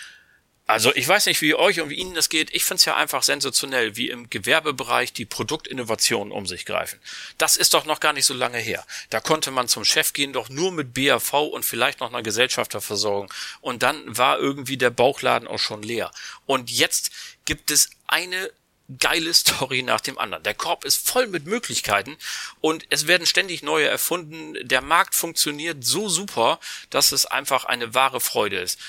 Also 0.66 0.96
ich 0.96 1.06
weiß 1.06 1.26
nicht, 1.26 1.42
wie 1.42 1.56
euch 1.56 1.82
und 1.82 1.90
wie 1.90 1.96
Ihnen 1.96 2.14
das 2.14 2.30
geht. 2.30 2.54
Ich 2.54 2.64
find's 2.64 2.86
ja 2.86 2.96
einfach 2.96 3.22
sensationell, 3.22 3.98
wie 3.98 4.10
im 4.10 4.30
Gewerbebereich 4.30 5.12
die 5.12 5.26
Produktinnovationen 5.26 6.32
um 6.32 6.46
sich 6.46 6.66
greifen. 6.66 7.00
Das 7.38 7.58
ist 7.58 7.74
doch 7.74 7.86
noch 7.86 8.00
gar 8.00 8.14
nicht 8.14 8.26
so 8.26 8.34
lange 8.34 8.60
her. 8.60 8.86
Da 9.10 9.20
konnte 9.20 9.52
man 9.52 9.68
zum 9.68 9.84
Chef 9.84 10.14
gehen, 10.14 10.32
doch 10.32 10.48
nur 10.48 10.72
mit 10.72 10.94
BAV 10.94 11.34
und 11.34 11.66
vielleicht 11.66 12.00
noch 12.00 12.10
einer 12.10 12.24
Gesellschafterversorgung. 12.24 13.32
Und 13.60 13.84
dann 13.84 14.18
war 14.18 14.40
irgendwie 14.40 14.78
der 14.78 14.90
Bauchladen 14.90 15.50
auch 15.50 15.60
schon 15.60 15.84
leer. 15.84 16.12
Und 16.46 16.72
jetzt 16.72 17.12
gibt 17.44 17.70
es 17.70 17.90
eine 18.08 18.50
geile 19.00 19.34
Story 19.34 19.82
nach 19.82 20.02
dem 20.02 20.18
anderen. 20.18 20.44
Der 20.44 20.54
Korb 20.54 20.86
ist 20.86 21.10
voll 21.10 21.28
mit 21.28 21.46
Möglichkeiten 21.46 22.18
und 22.62 22.86
es 22.90 23.08
werden 23.08 23.28
ständig 23.28 23.64
neue 23.64 23.88
erfunden. 23.88 24.56
Der 24.62 24.82
Markt 24.82 25.16
funktioniert 25.16 25.84
so 25.84 26.08
super, 26.08 26.60
dass 26.90 27.12
es 27.12 27.26
einfach 27.26 27.66
eine 27.66 27.94
wahre 27.94 28.22
Freude 28.22 28.60
ist. 28.60 28.80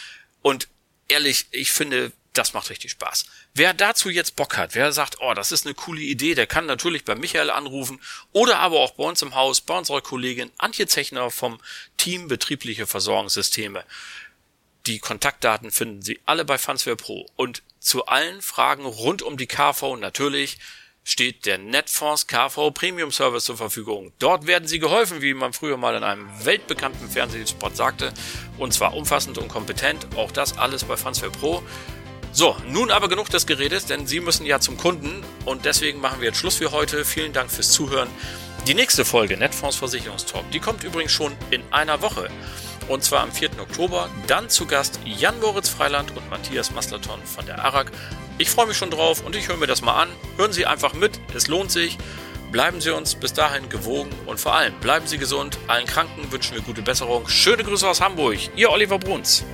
Und 0.42 0.68
ehrlich, 1.08 1.46
ich 1.50 1.72
finde, 1.72 2.12
das 2.34 2.52
macht 2.52 2.70
richtig 2.70 2.90
Spaß. 2.90 3.26
Wer 3.54 3.72
dazu 3.74 4.10
jetzt 4.10 4.34
Bock 4.36 4.56
hat, 4.56 4.74
wer 4.74 4.92
sagt, 4.92 5.18
oh, 5.20 5.34
das 5.34 5.52
ist 5.52 5.66
eine 5.66 5.74
coole 5.74 6.00
Idee, 6.00 6.34
der 6.34 6.46
kann 6.46 6.66
natürlich 6.66 7.04
bei 7.04 7.14
Michael 7.14 7.50
anrufen 7.50 8.00
oder 8.32 8.58
aber 8.58 8.80
auch 8.80 8.92
bei 8.92 9.04
uns 9.04 9.22
im 9.22 9.34
Haus, 9.34 9.60
bei 9.60 9.78
unserer 9.78 10.02
Kollegin 10.02 10.50
Antje 10.58 10.86
Zechner 10.86 11.30
vom 11.30 11.60
Team 11.96 12.26
Betriebliche 12.26 12.86
Versorgungssysteme. 12.86 13.84
Die 14.86 14.98
Kontaktdaten 14.98 15.70
finden 15.70 16.02
Sie 16.02 16.20
alle 16.26 16.44
bei 16.44 16.58
Fansware 16.58 16.96
Pro. 16.96 17.26
Und 17.36 17.62
zu 17.78 18.06
allen 18.06 18.42
Fragen 18.42 18.84
rund 18.84 19.22
um 19.22 19.36
die 19.36 19.46
KV 19.46 19.96
natürlich 19.96 20.58
steht 21.04 21.44
der 21.44 21.58
Netfonds 21.58 22.26
KV 22.26 22.70
Premium 22.72 23.12
Service 23.12 23.44
zur 23.44 23.58
Verfügung. 23.58 24.12
Dort 24.18 24.46
werden 24.46 24.66
Sie 24.66 24.78
geholfen, 24.78 25.20
wie 25.20 25.34
man 25.34 25.52
früher 25.52 25.76
mal 25.76 25.94
in 25.94 26.02
einem 26.02 26.28
weltbekannten 26.44 27.08
Fernsehspot 27.08 27.76
sagte. 27.76 28.12
Und 28.58 28.72
zwar 28.72 28.94
umfassend 28.94 29.36
und 29.36 29.48
kompetent. 29.48 30.06
Auch 30.16 30.32
das 30.32 30.56
alles 30.58 30.84
bei 30.84 30.96
Fansware 30.96 31.30
Pro. 31.30 31.62
So, 32.32 32.56
nun 32.68 32.90
aber 32.90 33.08
genug 33.08 33.28
des 33.30 33.46
Geredes, 33.46 33.86
denn 33.86 34.08
Sie 34.08 34.18
müssen 34.18 34.44
ja 34.44 34.58
zum 34.58 34.76
Kunden 34.76 35.22
und 35.44 35.66
deswegen 35.66 36.00
machen 36.00 36.20
wir 36.20 36.28
jetzt 36.28 36.38
Schluss 36.38 36.56
für 36.56 36.72
heute. 36.72 37.04
Vielen 37.04 37.32
Dank 37.32 37.48
fürs 37.48 37.70
Zuhören. 37.70 38.08
Die 38.66 38.74
nächste 38.74 39.04
Folge 39.04 39.36
Netfonds 39.36 39.76
Versicherungstalk, 39.76 40.50
die 40.50 40.58
kommt 40.58 40.82
übrigens 40.82 41.12
schon 41.12 41.36
in 41.50 41.62
einer 41.70 42.02
Woche. 42.02 42.28
Und 42.88 43.02
zwar 43.02 43.22
am 43.22 43.32
4. 43.32 43.50
Oktober. 43.60 44.08
Dann 44.26 44.48
zu 44.48 44.66
Gast 44.66 45.00
Jan 45.04 45.40
Moritz 45.40 45.68
Freiland 45.68 46.16
und 46.16 46.28
Matthias 46.30 46.70
Maslaton 46.72 47.20
von 47.24 47.46
der 47.46 47.64
ARAG. 47.64 47.90
Ich 48.38 48.50
freue 48.50 48.66
mich 48.66 48.76
schon 48.76 48.90
drauf 48.90 49.24
und 49.24 49.36
ich 49.36 49.48
höre 49.48 49.56
mir 49.56 49.66
das 49.66 49.82
mal 49.82 50.02
an. 50.02 50.08
Hören 50.36 50.52
Sie 50.52 50.66
einfach 50.66 50.92
mit, 50.94 51.20
es 51.34 51.48
lohnt 51.48 51.70
sich. 51.70 51.96
Bleiben 52.52 52.80
Sie 52.80 52.90
uns 52.90 53.14
bis 53.14 53.32
dahin 53.32 53.68
gewogen 53.68 54.10
und 54.26 54.38
vor 54.38 54.54
allem 54.54 54.74
bleiben 54.80 55.06
Sie 55.06 55.18
gesund. 55.18 55.58
Allen 55.66 55.86
Kranken 55.86 56.30
wünschen 56.30 56.54
wir 56.54 56.62
gute 56.62 56.82
Besserung. 56.82 57.28
Schöne 57.28 57.64
Grüße 57.64 57.88
aus 57.88 58.00
Hamburg. 58.00 58.38
Ihr 58.54 58.70
Oliver 58.70 58.98
Bruns. 58.98 59.44